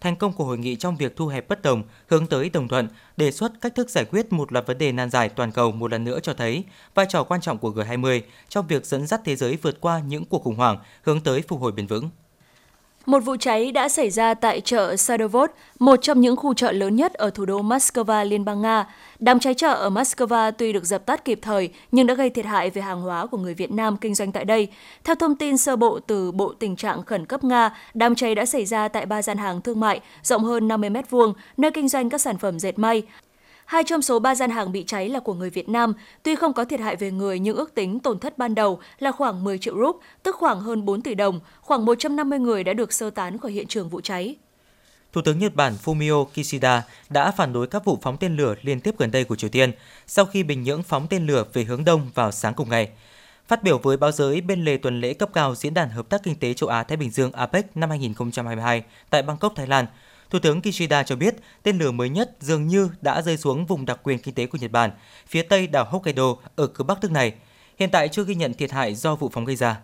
Thành 0.00 0.16
công 0.16 0.32
của 0.32 0.44
hội 0.44 0.58
nghị 0.58 0.76
trong 0.76 0.96
việc 0.96 1.16
thu 1.16 1.26
hẹp 1.26 1.48
bất 1.48 1.62
đồng, 1.62 1.82
hướng 2.08 2.26
tới 2.26 2.50
đồng 2.50 2.68
thuận, 2.68 2.88
đề 3.16 3.32
xuất 3.32 3.52
cách 3.60 3.74
thức 3.74 3.90
giải 3.90 4.04
quyết 4.04 4.32
một 4.32 4.52
loạt 4.52 4.66
vấn 4.66 4.78
đề 4.78 4.92
nan 4.92 5.10
giải 5.10 5.28
toàn 5.28 5.52
cầu 5.52 5.72
một 5.72 5.90
lần 5.90 6.04
nữa 6.04 6.18
cho 6.22 6.34
thấy 6.34 6.64
vai 6.94 7.06
trò 7.08 7.22
quan 7.22 7.40
trọng 7.40 7.58
của 7.58 7.70
G20 7.70 8.20
trong 8.48 8.66
việc 8.66 8.86
dẫn 8.86 9.06
dắt 9.06 9.20
thế 9.24 9.36
giới 9.36 9.58
vượt 9.62 9.80
qua 9.80 10.00
những 10.00 10.24
cuộc 10.24 10.42
khủng 10.42 10.56
hoảng 10.56 10.78
hướng 11.02 11.20
tới 11.20 11.42
phục 11.48 11.60
hồi 11.60 11.72
bền 11.72 11.86
vững. 11.86 12.10
Một 13.06 13.20
vụ 13.20 13.36
cháy 13.36 13.72
đã 13.72 13.88
xảy 13.88 14.10
ra 14.10 14.34
tại 14.34 14.60
chợ 14.60 14.96
Sadovod, 14.96 15.50
một 15.78 15.96
trong 16.02 16.20
những 16.20 16.36
khu 16.36 16.54
chợ 16.54 16.72
lớn 16.72 16.96
nhất 16.96 17.14
ở 17.14 17.30
thủ 17.30 17.44
đô 17.44 17.62
Moscow, 17.62 18.24
Liên 18.24 18.44
bang 18.44 18.62
Nga. 18.62 18.86
Đám 19.18 19.38
cháy 19.38 19.54
chợ 19.54 19.74
ở 19.74 19.90
Moscow 19.90 20.52
tuy 20.58 20.72
được 20.72 20.84
dập 20.84 21.06
tắt 21.06 21.24
kịp 21.24 21.38
thời 21.42 21.68
nhưng 21.92 22.06
đã 22.06 22.14
gây 22.14 22.30
thiệt 22.30 22.46
hại 22.46 22.70
về 22.70 22.82
hàng 22.82 23.02
hóa 23.02 23.26
của 23.26 23.38
người 23.38 23.54
Việt 23.54 23.70
Nam 23.70 23.96
kinh 23.96 24.14
doanh 24.14 24.32
tại 24.32 24.44
đây. 24.44 24.68
Theo 25.04 25.14
thông 25.14 25.36
tin 25.36 25.56
sơ 25.56 25.76
bộ 25.76 26.00
từ 26.06 26.32
Bộ 26.32 26.52
Tình 26.58 26.76
trạng 26.76 27.02
Khẩn 27.02 27.26
cấp 27.26 27.44
Nga, 27.44 27.76
đám 27.94 28.14
cháy 28.14 28.34
đã 28.34 28.46
xảy 28.46 28.64
ra 28.64 28.88
tại 28.88 29.06
ba 29.06 29.22
gian 29.22 29.38
hàng 29.38 29.60
thương 29.60 29.80
mại 29.80 30.00
rộng 30.22 30.44
hơn 30.44 30.68
50 30.68 30.90
m2, 30.90 31.32
nơi 31.56 31.70
kinh 31.70 31.88
doanh 31.88 32.10
các 32.10 32.20
sản 32.20 32.38
phẩm 32.38 32.58
dệt 32.58 32.78
may. 32.78 33.02
Hai 33.70 33.84
trong 33.84 34.02
số 34.02 34.18
ba 34.18 34.34
gian 34.34 34.50
hàng 34.50 34.72
bị 34.72 34.84
cháy 34.86 35.08
là 35.08 35.20
của 35.20 35.34
người 35.34 35.50
Việt 35.50 35.68
Nam. 35.68 35.94
Tuy 36.22 36.34
không 36.34 36.52
có 36.52 36.64
thiệt 36.64 36.80
hại 36.80 36.96
về 36.96 37.10
người 37.10 37.38
nhưng 37.38 37.56
ước 37.56 37.74
tính 37.74 38.00
tổn 38.00 38.18
thất 38.18 38.38
ban 38.38 38.54
đầu 38.54 38.80
là 38.98 39.12
khoảng 39.12 39.44
10 39.44 39.58
triệu 39.58 39.74
rúp, 39.78 40.00
tức 40.22 40.36
khoảng 40.36 40.60
hơn 40.60 40.84
4 40.84 41.02
tỷ 41.02 41.14
đồng. 41.14 41.40
Khoảng 41.60 41.84
150 41.84 42.38
người 42.38 42.64
đã 42.64 42.72
được 42.72 42.92
sơ 42.92 43.10
tán 43.10 43.38
khỏi 43.38 43.52
hiện 43.52 43.66
trường 43.66 43.88
vụ 43.88 44.00
cháy. 44.00 44.36
Thủ 45.12 45.20
tướng 45.24 45.38
Nhật 45.38 45.54
Bản 45.54 45.74
Fumio 45.84 46.24
Kishida 46.24 46.82
đã 47.10 47.30
phản 47.30 47.52
đối 47.52 47.66
các 47.66 47.84
vụ 47.84 47.98
phóng 48.02 48.16
tên 48.16 48.36
lửa 48.36 48.54
liên 48.62 48.80
tiếp 48.80 48.94
gần 48.98 49.10
đây 49.10 49.24
của 49.24 49.36
Triều 49.36 49.50
Tiên 49.50 49.72
sau 50.06 50.24
khi 50.24 50.42
Bình 50.42 50.62
Nhưỡng 50.62 50.82
phóng 50.82 51.06
tên 51.10 51.26
lửa 51.26 51.44
về 51.52 51.64
hướng 51.64 51.84
đông 51.84 52.10
vào 52.14 52.32
sáng 52.32 52.54
cùng 52.54 52.68
ngày. 52.68 52.88
Phát 53.48 53.62
biểu 53.62 53.78
với 53.78 53.96
báo 53.96 54.12
giới 54.12 54.40
bên 54.40 54.64
lề 54.64 54.76
tuần 54.76 55.00
lễ 55.00 55.14
cấp 55.14 55.30
cao 55.32 55.54
Diễn 55.54 55.74
đàn 55.74 55.90
Hợp 55.90 56.08
tác 56.08 56.22
Kinh 56.22 56.38
tế 56.38 56.54
Châu 56.54 56.68
Á-Thái 56.68 56.96
Bình 56.96 57.10
Dương 57.10 57.32
APEC 57.32 57.76
năm 57.76 57.90
2022 57.90 58.82
tại 59.10 59.22
Bangkok, 59.22 59.52
Thái 59.56 59.66
Lan, 59.66 59.86
Thủ 60.30 60.38
tướng 60.38 60.60
Kishida 60.62 61.02
cho 61.02 61.16
biết 61.16 61.34
tên 61.62 61.78
lửa 61.78 61.90
mới 61.90 62.08
nhất 62.08 62.30
dường 62.40 62.66
như 62.66 62.90
đã 63.00 63.22
rơi 63.22 63.36
xuống 63.36 63.66
vùng 63.66 63.86
đặc 63.86 64.00
quyền 64.02 64.18
kinh 64.18 64.34
tế 64.34 64.46
của 64.46 64.58
Nhật 64.60 64.70
Bản, 64.70 64.90
phía 65.26 65.42
tây 65.42 65.66
đảo 65.66 65.84
Hokkaido 65.90 66.36
ở 66.56 66.66
cực 66.66 66.86
bắc 66.86 66.98
nước 67.02 67.10
này. 67.10 67.32
Hiện 67.78 67.90
tại 67.92 68.08
chưa 68.08 68.24
ghi 68.24 68.34
nhận 68.34 68.54
thiệt 68.54 68.70
hại 68.70 68.94
do 68.94 69.14
vụ 69.14 69.28
phóng 69.28 69.44
gây 69.44 69.56
ra. 69.56 69.80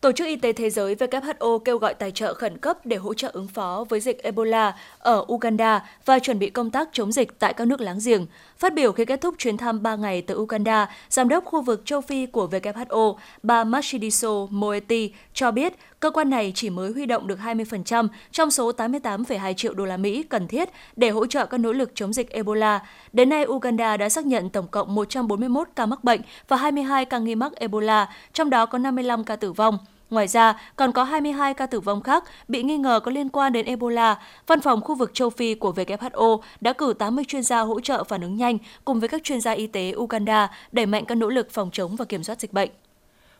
Tổ 0.00 0.12
chức 0.12 0.26
Y 0.26 0.36
tế 0.36 0.52
Thế 0.52 0.70
giới 0.70 0.94
WHO 0.94 1.58
kêu 1.58 1.78
gọi 1.78 1.94
tài 1.94 2.10
trợ 2.10 2.34
khẩn 2.34 2.58
cấp 2.58 2.86
để 2.86 2.96
hỗ 2.96 3.14
trợ 3.14 3.30
ứng 3.32 3.48
phó 3.48 3.84
với 3.88 4.00
dịch 4.00 4.22
Ebola 4.22 4.76
ở 4.98 5.24
Uganda 5.32 5.88
và 6.04 6.18
chuẩn 6.18 6.38
bị 6.38 6.50
công 6.50 6.70
tác 6.70 6.88
chống 6.92 7.12
dịch 7.12 7.38
tại 7.38 7.54
các 7.54 7.66
nước 7.66 7.80
láng 7.80 7.98
giềng. 8.04 8.26
Phát 8.58 8.74
biểu 8.74 8.92
khi 8.92 9.04
kết 9.04 9.20
thúc 9.20 9.34
chuyến 9.38 9.56
thăm 9.56 9.82
3 9.82 9.96
ngày 9.96 10.22
tới 10.22 10.36
Uganda, 10.36 10.88
Giám 11.08 11.28
đốc 11.28 11.44
khu 11.44 11.62
vực 11.62 11.82
châu 11.84 12.00
Phi 12.00 12.26
của 12.26 12.46
WHO, 12.46 13.16
bà 13.42 13.64
Mashidiso 13.64 14.46
Moeti 14.50 15.12
cho 15.34 15.50
biết 15.50 15.72
cơ 16.00 16.10
quan 16.10 16.30
này 16.30 16.52
chỉ 16.54 16.70
mới 16.70 16.92
huy 16.92 17.06
động 17.06 17.26
được 17.26 17.38
20% 17.38 18.08
trong 18.32 18.50
số 18.50 18.72
88,2 18.72 19.52
triệu 19.52 19.74
đô 19.74 19.84
la 19.84 19.96
Mỹ 19.96 20.22
cần 20.22 20.48
thiết 20.48 20.68
để 20.96 21.10
hỗ 21.10 21.26
trợ 21.26 21.46
các 21.46 21.58
nỗ 21.58 21.72
lực 21.72 21.90
chống 21.94 22.12
dịch 22.12 22.30
Ebola. 22.30 22.80
Đến 23.12 23.28
nay, 23.28 23.46
Uganda 23.46 23.96
đã 23.96 24.08
xác 24.08 24.26
nhận 24.26 24.50
tổng 24.50 24.68
cộng 24.68 24.94
141 24.94 25.68
ca 25.76 25.86
mắc 25.86 26.04
bệnh 26.04 26.20
và 26.48 26.56
22 26.56 27.04
ca 27.04 27.18
nghi 27.18 27.34
mắc 27.34 27.52
Ebola, 27.56 28.08
trong 28.32 28.50
đó 28.50 28.66
có 28.66 28.78
55 28.78 29.24
ca 29.24 29.36
tử 29.36 29.52
vong. 29.52 29.78
Ngoài 30.10 30.28
ra, 30.28 30.60
còn 30.76 30.92
có 30.92 31.04
22 31.04 31.54
ca 31.54 31.66
tử 31.66 31.80
vong 31.80 32.02
khác 32.02 32.24
bị 32.48 32.62
nghi 32.62 32.76
ngờ 32.76 33.00
có 33.00 33.10
liên 33.10 33.28
quan 33.28 33.52
đến 33.52 33.66
Ebola. 33.66 34.18
Văn 34.46 34.60
phòng 34.60 34.80
khu 34.80 34.94
vực 34.94 35.10
châu 35.14 35.30
Phi 35.30 35.54
của 35.54 35.72
WHO 35.72 36.40
đã 36.60 36.72
cử 36.72 36.94
80 36.98 37.24
chuyên 37.28 37.42
gia 37.42 37.60
hỗ 37.60 37.80
trợ 37.80 38.04
phản 38.04 38.20
ứng 38.20 38.36
nhanh 38.36 38.58
cùng 38.84 39.00
với 39.00 39.08
các 39.08 39.24
chuyên 39.24 39.40
gia 39.40 39.52
y 39.52 39.66
tế 39.66 39.92
Uganda 39.96 40.50
đẩy 40.72 40.86
mạnh 40.86 41.04
các 41.04 41.14
nỗ 41.14 41.28
lực 41.28 41.50
phòng 41.50 41.70
chống 41.72 41.96
và 41.96 42.04
kiểm 42.04 42.24
soát 42.24 42.40
dịch 42.40 42.52
bệnh. 42.52 42.70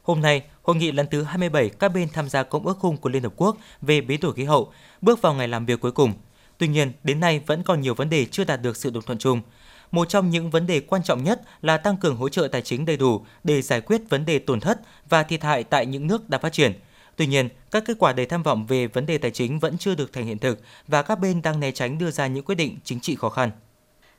Hôm 0.02 0.20
nay, 0.20 0.42
hội 0.62 0.76
nghị 0.76 0.92
lần 0.92 1.06
thứ 1.10 1.22
27 1.22 1.68
các 1.68 1.88
bên 1.88 2.08
tham 2.12 2.28
gia 2.28 2.42
Công 2.42 2.66
ước 2.66 2.78
khung 2.78 2.96
của 2.96 3.08
Liên 3.08 3.22
Hợp 3.22 3.32
Quốc 3.36 3.56
về 3.82 4.00
biến 4.00 4.20
đổi 4.20 4.32
khí 4.32 4.44
hậu 4.44 4.72
bước 5.00 5.22
vào 5.22 5.34
ngày 5.34 5.48
làm 5.48 5.66
việc 5.66 5.80
cuối 5.80 5.92
cùng. 5.92 6.12
Tuy 6.58 6.68
nhiên, 6.68 6.92
đến 7.04 7.20
nay 7.20 7.40
vẫn 7.46 7.62
còn 7.62 7.80
nhiều 7.80 7.94
vấn 7.94 8.10
đề 8.10 8.24
chưa 8.24 8.44
đạt 8.44 8.62
được 8.62 8.76
sự 8.76 8.90
đồng 8.90 9.02
thuận 9.02 9.18
chung. 9.18 9.40
Một 9.90 10.08
trong 10.08 10.30
những 10.30 10.50
vấn 10.50 10.66
đề 10.66 10.80
quan 10.80 11.02
trọng 11.02 11.24
nhất 11.24 11.40
là 11.62 11.76
tăng 11.76 11.96
cường 11.96 12.16
hỗ 12.16 12.28
trợ 12.28 12.48
tài 12.52 12.62
chính 12.62 12.84
đầy 12.84 12.96
đủ 12.96 13.24
để 13.44 13.62
giải 13.62 13.80
quyết 13.80 14.02
vấn 14.08 14.24
đề 14.24 14.38
tổn 14.38 14.60
thất 14.60 14.80
và 15.08 15.22
thiệt 15.22 15.42
hại 15.42 15.64
tại 15.64 15.86
những 15.86 16.06
nước 16.06 16.30
đang 16.30 16.40
phát 16.40 16.52
triển. 16.52 16.72
Tuy 17.16 17.26
nhiên, 17.26 17.48
các 17.70 17.84
kết 17.86 17.96
quả 17.98 18.12
đầy 18.12 18.26
tham 18.26 18.42
vọng 18.42 18.66
về 18.66 18.86
vấn 18.86 19.06
đề 19.06 19.18
tài 19.18 19.30
chính 19.30 19.58
vẫn 19.58 19.78
chưa 19.78 19.94
được 19.94 20.12
thành 20.12 20.26
hiện 20.26 20.38
thực 20.38 20.60
và 20.88 21.02
các 21.02 21.18
bên 21.20 21.42
đang 21.42 21.60
né 21.60 21.70
tránh 21.70 21.98
đưa 21.98 22.10
ra 22.10 22.26
những 22.26 22.44
quyết 22.44 22.54
định 22.54 22.78
chính 22.84 23.00
trị 23.00 23.14
khó 23.14 23.28
khăn. 23.28 23.50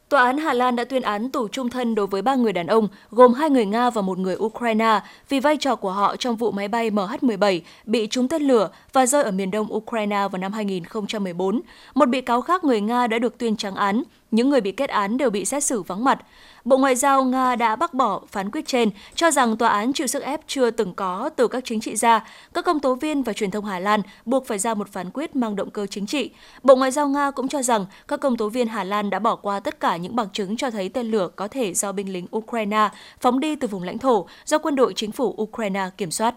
Tòa 0.10 0.26
án 0.26 0.38
Hà 0.38 0.54
Lan 0.54 0.76
đã 0.76 0.84
tuyên 0.84 1.02
án 1.02 1.32
tù 1.32 1.48
trung 1.48 1.70
thân 1.70 1.96
đối 1.96 2.08
với 2.08 2.22
ba 2.22 2.36
người 2.36 2.54
đàn 2.54 2.68
ông, 2.68 2.88
gồm 3.10 3.34
hai 3.34 3.50
người 3.50 3.66
Nga 3.66 3.90
và 3.90 4.02
một 4.02 4.18
người 4.18 4.36
Ukraine, 4.36 5.00
vì 5.30 5.40
vai 5.40 5.58
trò 5.58 5.76
của 5.76 5.92
họ 5.92 6.16
trong 6.16 6.36
vụ 6.36 6.52
máy 6.52 6.68
bay 6.68 6.92
MH17 6.92 7.62
bị 7.86 8.08
trúng 8.08 8.28
tên 8.28 8.42
lửa 8.42 8.70
và 8.94 9.06
rơi 9.06 9.24
ở 9.24 9.32
miền 9.32 9.52
đông 9.52 9.74
Ukraine 9.74 10.28
vào 10.32 10.38
năm 10.40 10.54
2014. 10.54 11.62
Một 11.96 12.06
bị 12.10 12.22
cáo 12.22 12.42
khác 12.42 12.64
người 12.64 12.82
Nga 12.82 13.08
đã 13.08 13.20
được 13.20 13.38
tuyên 13.38 13.56
trắng 13.56 13.76
án, 13.76 14.04
những 14.32 14.50
người 14.50 14.62
bị 14.62 14.72
kết 14.72 14.90
án 14.90 15.18
đều 15.18 15.30
bị 15.30 15.46
xét 15.46 15.64
xử 15.64 15.82
vắng 15.82 16.04
mặt. 16.04 16.20
Bộ 16.66 16.78
Ngoại 16.78 16.96
giao 16.96 17.24
Nga 17.24 17.56
đã 17.56 17.76
bác 17.76 17.94
bỏ 17.94 18.22
phán 18.28 18.52
quyết 18.52 18.68
trên, 18.68 18.90
cho 19.16 19.32
rằng 19.32 19.58
tòa 19.58 19.70
án 19.70 19.94
chịu 19.94 20.08
sức 20.08 20.24
ép 20.24 20.42
chưa 20.48 20.72
từng 20.72 20.94
có 20.94 21.30
từ 21.36 21.48
các 21.48 21.64
chính 21.66 21.80
trị 21.80 21.96
gia. 21.96 22.26
Các 22.54 22.66
công 22.66 22.80
tố 22.80 22.96
viên 22.96 23.24
và 23.24 23.34
truyền 23.34 23.52
thông 23.52 23.66
Hà 23.66 23.80
Lan 23.80 24.02
buộc 24.26 24.48
phải 24.48 24.60
ra 24.60 24.74
một 24.74 24.90
phán 24.90 25.10
quyết 25.14 25.36
mang 25.36 25.56
động 25.56 25.70
cơ 25.70 25.86
chính 25.86 26.06
trị. 26.06 26.32
Bộ 26.64 26.76
Ngoại 26.76 26.92
giao 26.92 27.08
Nga 27.08 27.32
cũng 27.32 27.48
cho 27.48 27.62
rằng 27.62 27.86
các 28.08 28.20
công 28.20 28.38
tố 28.38 28.50
viên 28.50 28.68
Hà 28.68 28.84
Lan 28.84 29.10
đã 29.10 29.20
bỏ 29.20 29.36
qua 29.36 29.60
tất 29.60 29.80
cả 29.80 29.98
những 29.98 30.16
bằng 30.16 30.30
chứng 30.34 30.58
cho 30.58 30.72
thấy 30.72 30.90
tên 30.90 31.12
lửa 31.12 31.30
có 31.36 31.48
thể 31.48 31.74
do 31.74 31.92
binh 31.92 32.14
lính 32.14 32.28
Ukraine 32.36 32.90
phóng 33.20 33.40
đi 33.40 33.56
từ 33.56 33.68
vùng 33.68 33.84
lãnh 33.84 33.98
thổ 33.98 34.28
do 34.46 34.58
quân 34.58 34.76
đội 34.76 34.94
chính 34.94 35.12
phủ 35.12 35.36
Ukraine 35.42 35.90
kiểm 35.98 36.12
soát. 36.12 36.36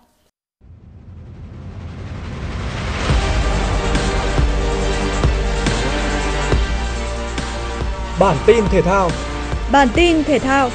Bản 8.20 8.36
tin 8.46 8.64
thể 8.70 8.82
thao 8.82 9.10
Bản 9.72 9.88
tin 9.94 10.24
thể 10.24 10.38
thao 10.38 10.70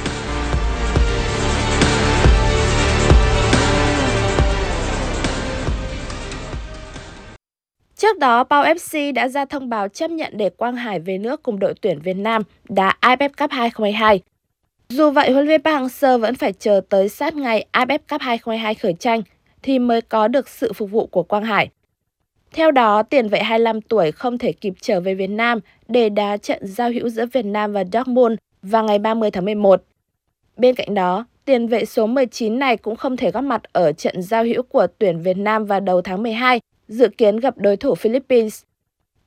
Trước 7.95 8.19
đó, 8.19 8.43
Pau 8.43 8.63
FC 8.63 9.13
đã 9.13 9.27
ra 9.27 9.45
thông 9.45 9.69
báo 9.69 9.87
chấp 9.87 10.11
nhận 10.11 10.33
để 10.37 10.49
Quang 10.49 10.75
Hải 10.75 10.99
về 10.99 11.17
nước 11.17 11.43
cùng 11.43 11.59
đội 11.59 11.73
tuyển 11.81 11.99
Việt 11.99 12.13
Nam 12.13 12.41
đá 12.69 12.93
AFF 13.01 13.29
Cup 13.37 13.51
2022. 13.51 14.21
Dù 14.89 15.11
vậy, 15.11 15.31
huấn 15.31 15.45
luyện 15.45 15.61
viên 15.61 15.63
Park 15.63 15.81
Hang-seo 15.81 16.19
vẫn 16.19 16.35
phải 16.35 16.53
chờ 16.53 16.81
tới 16.89 17.09
sát 17.09 17.35
ngày 17.35 17.65
AFF 17.73 17.99
Cup 18.09 18.21
2022 18.21 18.75
khởi 18.75 18.93
tranh 18.93 19.21
thì 19.61 19.79
mới 19.79 20.01
có 20.01 20.27
được 20.27 20.49
sự 20.49 20.73
phục 20.73 20.91
vụ 20.91 21.05
của 21.05 21.23
Quang 21.23 21.43
Hải. 21.43 21.69
Theo 22.53 22.71
đó, 22.71 23.03
tiền 23.03 23.27
vệ 23.27 23.39
25 23.39 23.81
tuổi 23.81 24.11
không 24.11 24.37
thể 24.37 24.51
kịp 24.51 24.73
trở 24.81 24.99
về 24.99 25.15
Việt 25.15 25.27
Nam 25.27 25.59
để 25.87 26.09
đá 26.09 26.37
trận 26.37 26.67
giao 26.67 26.91
hữu 26.91 27.09
giữa 27.09 27.25
Việt 27.25 27.45
Nam 27.45 27.73
và 27.73 27.83
Dortmund 27.93 28.35
vào 28.61 28.83
ngày 28.83 28.99
30 28.99 29.31
tháng 29.31 29.45
11. 29.45 29.83
Bên 30.57 30.75
cạnh 30.75 30.93
đó, 30.93 31.25
tiền 31.45 31.67
vệ 31.67 31.85
số 31.85 32.07
19 32.07 32.59
này 32.59 32.77
cũng 32.77 32.95
không 32.95 33.17
thể 33.17 33.31
góp 33.31 33.43
mặt 33.43 33.61
ở 33.73 33.91
trận 33.91 34.21
giao 34.21 34.43
hữu 34.43 34.63
của 34.63 34.87
tuyển 34.99 35.21
Việt 35.21 35.37
Nam 35.37 35.65
vào 35.65 35.79
đầu 35.79 36.01
tháng 36.01 36.23
12, 36.23 36.59
dự 36.87 37.07
kiến 37.17 37.37
gặp 37.37 37.57
đối 37.57 37.77
thủ 37.77 37.95
Philippines. 37.95 38.63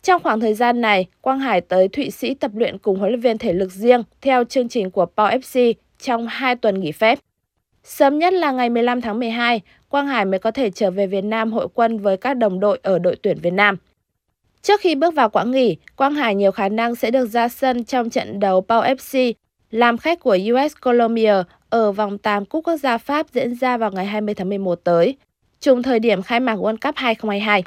Trong 0.02 0.22
khoảng 0.22 0.40
thời 0.40 0.54
gian 0.54 0.80
này, 0.80 1.06
Quang 1.20 1.38
Hải 1.38 1.60
tới 1.60 1.88
Thụy 1.88 2.10
Sĩ 2.10 2.34
tập 2.34 2.50
luyện 2.54 2.78
cùng 2.78 2.98
huấn 2.98 3.10
luyện 3.10 3.20
viên 3.20 3.38
thể 3.38 3.52
lực 3.52 3.72
riêng 3.72 4.02
theo 4.20 4.44
chương 4.44 4.68
trình 4.68 4.90
của 4.90 5.06
Pau 5.06 5.28
FC 5.28 5.74
trong 5.98 6.26
2 6.26 6.56
tuần 6.56 6.80
nghỉ 6.80 6.92
phép. 6.92 7.18
Sớm 7.84 8.18
nhất 8.18 8.32
là 8.32 8.52
ngày 8.52 8.70
15 8.70 9.00
tháng 9.00 9.18
12, 9.18 9.60
Quang 9.88 10.06
Hải 10.06 10.24
mới 10.24 10.38
có 10.38 10.50
thể 10.50 10.70
trở 10.70 10.90
về 10.90 11.06
Việt 11.06 11.24
Nam 11.24 11.52
hội 11.52 11.68
quân 11.74 11.98
với 11.98 12.16
các 12.16 12.34
đồng 12.34 12.60
đội 12.60 12.80
ở 12.82 12.98
đội 12.98 13.16
tuyển 13.22 13.38
Việt 13.42 13.52
Nam. 13.52 13.76
Trước 14.62 14.80
khi 14.80 14.94
bước 14.94 15.14
vào 15.14 15.28
quãng 15.30 15.50
nghỉ, 15.50 15.76
Quang 15.96 16.14
Hải 16.14 16.34
nhiều 16.34 16.52
khả 16.52 16.68
năng 16.68 16.94
sẽ 16.94 17.10
được 17.10 17.26
ra 17.26 17.48
sân 17.48 17.84
trong 17.84 18.10
trận 18.10 18.40
đấu 18.40 18.60
Pau 18.60 18.82
FC 18.82 19.32
làm 19.70 19.98
khách 19.98 20.20
của 20.20 20.38
US 20.52 20.72
Colombia 20.80 21.34
ở 21.70 21.92
vòng 21.92 22.18
8 22.18 22.44
Cúp 22.44 22.64
Quốc 22.64 22.76
gia 22.76 22.98
Pháp 22.98 23.26
diễn 23.32 23.54
ra 23.54 23.76
vào 23.76 23.90
ngày 23.90 24.06
20 24.06 24.34
tháng 24.34 24.48
11 24.48 24.74
tới, 24.84 25.16
trùng 25.60 25.82
thời 25.82 25.98
điểm 25.98 26.22
khai 26.22 26.40
mạc 26.40 26.54
World 26.56 26.76
Cup 26.76 26.96
2022. 26.96 27.64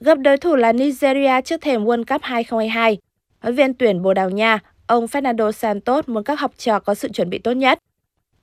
Gặp 0.00 0.18
đối 0.18 0.36
thủ 0.36 0.56
là 0.56 0.72
Nigeria 0.72 1.40
trước 1.44 1.60
thềm 1.60 1.84
World 1.84 2.04
Cup 2.04 2.22
2022. 2.22 2.98
Huấn 3.40 3.54
viên 3.54 3.74
tuyển 3.74 4.02
Bồ 4.02 4.14
Đào 4.14 4.30
Nha, 4.30 4.58
ông 4.86 5.06
Fernando 5.06 5.52
Santos 5.52 6.08
muốn 6.08 6.24
các 6.24 6.40
học 6.40 6.52
trò 6.56 6.80
có 6.80 6.94
sự 6.94 7.08
chuẩn 7.08 7.30
bị 7.30 7.38
tốt 7.38 7.52
nhất. 7.52 7.78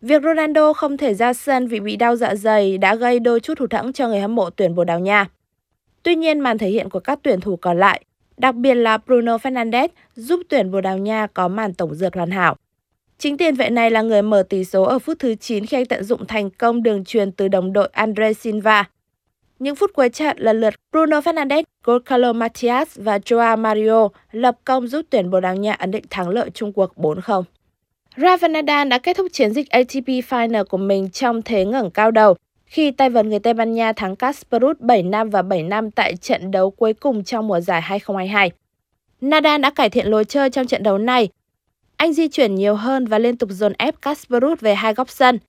Việc 0.02 0.24
Ronaldo 0.24 0.74
không 0.74 0.98
thể 0.98 1.14
ra 1.14 1.34
sân 1.34 1.68
vì 1.68 1.80
bị 1.80 1.96
đau 1.96 2.16
dạ 2.16 2.36
dày 2.36 2.78
đã 2.78 2.96
gây 2.96 3.20
đôi 3.20 3.40
chút 3.40 3.60
hụt 3.60 3.74
hẫng 3.74 3.94
cho 3.94 4.08
người 4.08 4.20
hâm 4.20 4.36
mộ 4.36 4.50
tuyển 4.50 4.76
Bồ 4.76 4.84
Đào 4.84 5.00
Nha. 5.00 5.30
Tuy 6.04 6.16
nhiên, 6.16 6.40
màn 6.40 6.58
thể 6.58 6.70
hiện 6.70 6.90
của 6.90 7.00
các 7.00 7.20
tuyển 7.24 7.42
thủ 7.42 7.56
còn 7.56 7.80
lại, 7.80 8.02
đặc 8.38 8.56
biệt 8.56 8.76
là 8.76 8.98
Bruno 8.98 9.38
Fernandes, 9.38 9.88
giúp 10.16 10.42
tuyển 10.50 10.72
Bồ 10.72 10.82
Đào 10.82 10.98
Nha 10.98 11.28
có 11.28 11.48
màn 11.48 11.74
tổng 11.74 11.96
dượt 11.96 12.16
hoàn 12.16 12.32
hảo. 12.32 12.56
Chính 13.18 13.38
tiền 13.38 13.56
vệ 13.56 13.70
này 13.70 13.92
là 13.92 14.02
người 14.02 14.22
mở 14.22 14.44
tỷ 14.50 14.64
số 14.64 14.84
ở 14.84 15.00
phút 15.00 15.20
thứ 15.20 15.36
9 15.36 15.66
khi 15.66 15.78
anh 15.78 15.86
tận 15.86 16.04
dụng 16.04 16.28
thành 16.28 16.50
công 16.50 16.84
đường 16.84 17.06
truyền 17.06 17.32
từ 17.32 17.48
đồng 17.48 17.74
đội 17.74 17.90
Andre 17.92 18.34
Silva. 18.34 18.90
Những 19.60 19.76
phút 19.76 19.92
cuối 19.94 20.10
trận 20.10 20.38
lần 20.40 20.62
lượt 20.62 20.74
Bruno 20.92 21.20
Fernandes, 21.20 21.64
Gonzalo 21.84 22.34
Matias 22.34 23.00
và 23.00 23.18
Joao 23.18 23.58
Mario 23.58 24.10
lập 24.32 24.58
công 24.66 24.88
giúp 24.88 25.06
tuyển 25.10 25.30
Bồ 25.30 25.40
Đào 25.40 25.56
Nha 25.56 25.74
ấn 25.74 25.92
định 25.92 26.04
thắng 26.10 26.30
lợi 26.30 26.50
chung 26.54 26.74
cuộc 26.74 26.94
4-0. 26.96 27.44
Rafael 28.18 28.52
Nadal 28.52 28.88
đã 28.88 28.98
kết 28.98 29.18
thúc 29.18 29.28
chiến 29.32 29.54
dịch 29.54 29.70
ATP 29.70 30.08
Final 30.08 30.66
của 30.66 30.78
mình 30.78 31.10
trong 31.10 31.42
thế 31.42 31.66
ngẩng 31.66 31.92
cao 31.92 32.12
đầu 32.12 32.36
khi 32.66 32.92
tay 32.92 33.10
vợt 33.10 33.26
người 33.26 33.40
Tây 33.40 33.54
Ban 33.54 33.74
Nha 33.74 33.94
thắng 33.94 34.16
Kasparov 34.16 34.78
7 34.80 35.04
năm 35.04 35.30
và 35.30 35.42
7 35.42 35.64
năm 35.64 35.92
tại 35.92 36.16
trận 36.16 36.52
đấu 36.52 36.72
cuối 36.72 36.94
cùng 36.94 37.24
trong 37.24 37.48
mùa 37.48 37.60
giải 37.60 37.82
2022. 37.82 38.52
Nadal 39.22 39.62
đã 39.62 39.70
cải 39.70 39.90
thiện 39.90 40.08
lối 40.08 40.26
chơi 40.26 40.50
trong 40.50 40.68
trận 40.68 40.84
đấu 40.84 40.98
này. 40.98 41.30
Anh 41.98 42.14
di 42.14 42.28
chuyển 42.28 42.56
nhiều 42.56 42.76
hơn 42.76 43.06
và 43.06 43.20
liên 43.20 43.38
tục 43.38 43.50
dồn 43.52 43.74
ép 43.78 44.02
Kasparov 44.02 44.60
về 44.60 44.76
hai 44.76 44.94
góc 44.94 45.10
sân. 45.10 45.40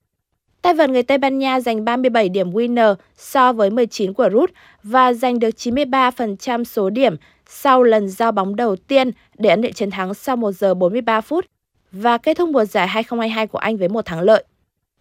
Tay 0.62 0.74
vợt 0.74 0.90
người 0.90 1.02
Tây 1.02 1.18
Ban 1.18 1.38
Nha 1.38 1.60
giành 1.60 1.84
37 1.84 2.28
điểm 2.28 2.50
winner 2.50 2.94
so 3.16 3.52
với 3.52 3.70
19 3.70 4.12
của 4.12 4.28
Ruth 4.32 4.50
và 4.82 5.12
giành 5.12 5.38
được 5.38 5.54
93% 5.56 6.64
số 6.64 6.90
điểm 6.90 7.16
sau 7.46 7.82
lần 7.82 8.08
giao 8.08 8.32
bóng 8.32 8.56
đầu 8.56 8.76
tiên 8.76 9.10
để 9.38 9.50
ấn 9.50 9.60
định 9.60 9.72
chiến 9.72 9.90
thắng 9.90 10.14
sau 10.14 10.36
1 10.36 10.52
giờ 10.52 10.74
43 10.74 11.20
phút 11.20 11.44
và 11.92 12.18
kết 12.18 12.36
thúc 12.36 12.48
mùa 12.48 12.64
giải 12.64 12.88
2022 12.88 13.46
của 13.46 13.58
Anh 13.58 13.76
với 13.76 13.88
một 13.88 14.06
thắng 14.06 14.20
lợi. 14.20 14.44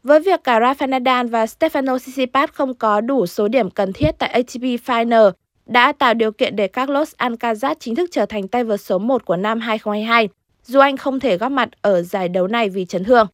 Với 0.03 0.19
việc 0.19 0.43
cả 0.43 0.59
Rafael 0.59 0.89
Nadal 0.89 1.27
và 1.27 1.45
Stefano 1.45 1.97
Tsitsipas 1.97 2.49
không 2.49 2.73
có 2.73 3.01
đủ 3.01 3.25
số 3.25 3.47
điểm 3.47 3.69
cần 3.69 3.93
thiết 3.93 4.11
tại 4.19 4.29
ATP 4.29 4.61
Final, 4.61 5.31
đã 5.65 5.91
tạo 5.91 6.13
điều 6.13 6.31
kiện 6.31 6.55
để 6.55 6.67
Carlos 6.67 7.13
Alcaraz 7.17 7.75
chính 7.79 7.95
thức 7.95 8.09
trở 8.11 8.25
thành 8.25 8.47
tay 8.47 8.63
vợt 8.63 8.81
số 8.81 8.99
1 8.99 9.25
của 9.25 9.35
năm 9.35 9.59
2022, 9.59 10.29
dù 10.63 10.79
anh 10.79 10.97
không 10.97 11.19
thể 11.19 11.37
góp 11.37 11.51
mặt 11.51 11.69
ở 11.81 12.01
giải 12.01 12.29
đấu 12.29 12.47
này 12.47 12.69
vì 12.69 12.85
chấn 12.85 13.03
thương. 13.03 13.27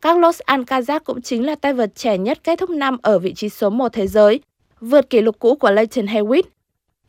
Carlos 0.00 0.40
Alcaraz 0.46 1.00
cũng 1.04 1.22
chính 1.22 1.46
là 1.46 1.54
tay 1.54 1.72
vợt 1.72 1.94
trẻ 1.94 2.18
nhất 2.18 2.38
kết 2.44 2.58
thúc 2.58 2.70
năm 2.70 2.96
ở 3.02 3.18
vị 3.18 3.34
trí 3.34 3.48
số 3.48 3.70
1 3.70 3.92
thế 3.92 4.06
giới, 4.06 4.40
vượt 4.80 5.10
kỷ 5.10 5.20
lục 5.20 5.36
cũ 5.38 5.54
của 5.54 5.70
Leighton 5.70 6.06
Hewitt. 6.06 6.42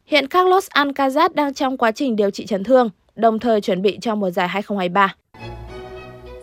Hiện 0.05 0.27
Carlos 0.27 0.67
Alcaraz 0.69 1.29
đang 1.33 1.53
trong 1.53 1.77
quá 1.77 1.91
trình 1.91 2.15
điều 2.15 2.29
trị 2.29 2.45
chấn 2.45 2.63
thương, 2.63 2.89
đồng 3.15 3.39
thời 3.39 3.61
chuẩn 3.61 3.81
bị 3.81 3.97
cho 4.01 4.15
mùa 4.15 4.29
giải 4.29 4.47
2023. 4.47 5.15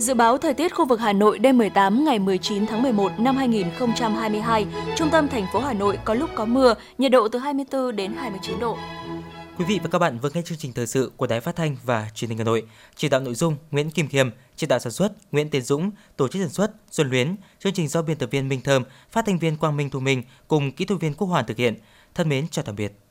Dự 0.02 0.14
báo 0.14 0.38
thời 0.38 0.54
tiết 0.54 0.74
khu 0.74 0.86
vực 0.86 1.00
Hà 1.00 1.12
Nội 1.12 1.38
đêm 1.38 1.58
18 1.58 2.04
ngày 2.04 2.18
19 2.18 2.66
tháng 2.66 2.82
11 2.82 3.12
năm 3.18 3.36
2022, 3.36 4.66
trung 4.96 5.08
tâm 5.12 5.28
thành 5.28 5.46
phố 5.52 5.60
Hà 5.60 5.72
Nội 5.72 5.98
có 6.04 6.14
lúc 6.14 6.30
có 6.34 6.44
mưa, 6.44 6.74
nhiệt 6.98 7.12
độ 7.12 7.28
từ 7.28 7.38
24 7.38 7.96
đến 7.96 8.12
29 8.14 8.60
độ. 8.60 8.76
Quý 9.58 9.64
vị 9.64 9.80
và 9.82 9.88
các 9.90 9.98
bạn 9.98 10.18
vừa 10.18 10.30
nghe 10.34 10.42
chương 10.42 10.58
trình 10.58 10.72
thời 10.72 10.86
sự 10.86 11.12
của 11.16 11.26
Đài 11.26 11.40
Phát 11.40 11.56
thanh 11.56 11.76
và 11.84 12.08
Truyền 12.14 12.28
hình 12.28 12.38
Hà 12.38 12.44
Nội. 12.44 12.62
Chỉ 12.96 13.08
đạo 13.08 13.20
nội 13.20 13.34
dung 13.34 13.56
Nguyễn 13.70 13.90
Kim 13.90 14.08
Khiêm, 14.08 14.30
chỉ 14.56 14.66
đạo 14.66 14.78
sản 14.78 14.92
xuất 14.92 15.12
Nguyễn 15.32 15.50
Tiến 15.50 15.62
Dũng, 15.62 15.90
tổ 16.16 16.28
chức 16.28 16.42
sản 16.42 16.50
xuất 16.50 16.70
Xuân 16.90 17.10
Luyến, 17.10 17.36
chương 17.58 17.72
trình 17.72 17.88
do 17.88 18.02
biên 18.02 18.16
tập 18.16 18.28
viên 18.30 18.48
Minh 18.48 18.60
Thơm, 18.60 18.82
phát 19.10 19.26
thanh 19.26 19.38
viên 19.38 19.56
Quang 19.56 19.76
Minh 19.76 19.90
Thu 19.90 20.00
Minh 20.00 20.22
cùng 20.48 20.72
kỹ 20.72 20.84
thuật 20.84 21.00
viên 21.00 21.14
Quốc 21.14 21.28
Hoàn 21.28 21.46
thực 21.46 21.56
hiện. 21.56 21.74
Thân 22.14 22.28
mến 22.28 22.48
chào 22.48 22.64
tạm 22.64 22.76
biệt. 22.76 23.01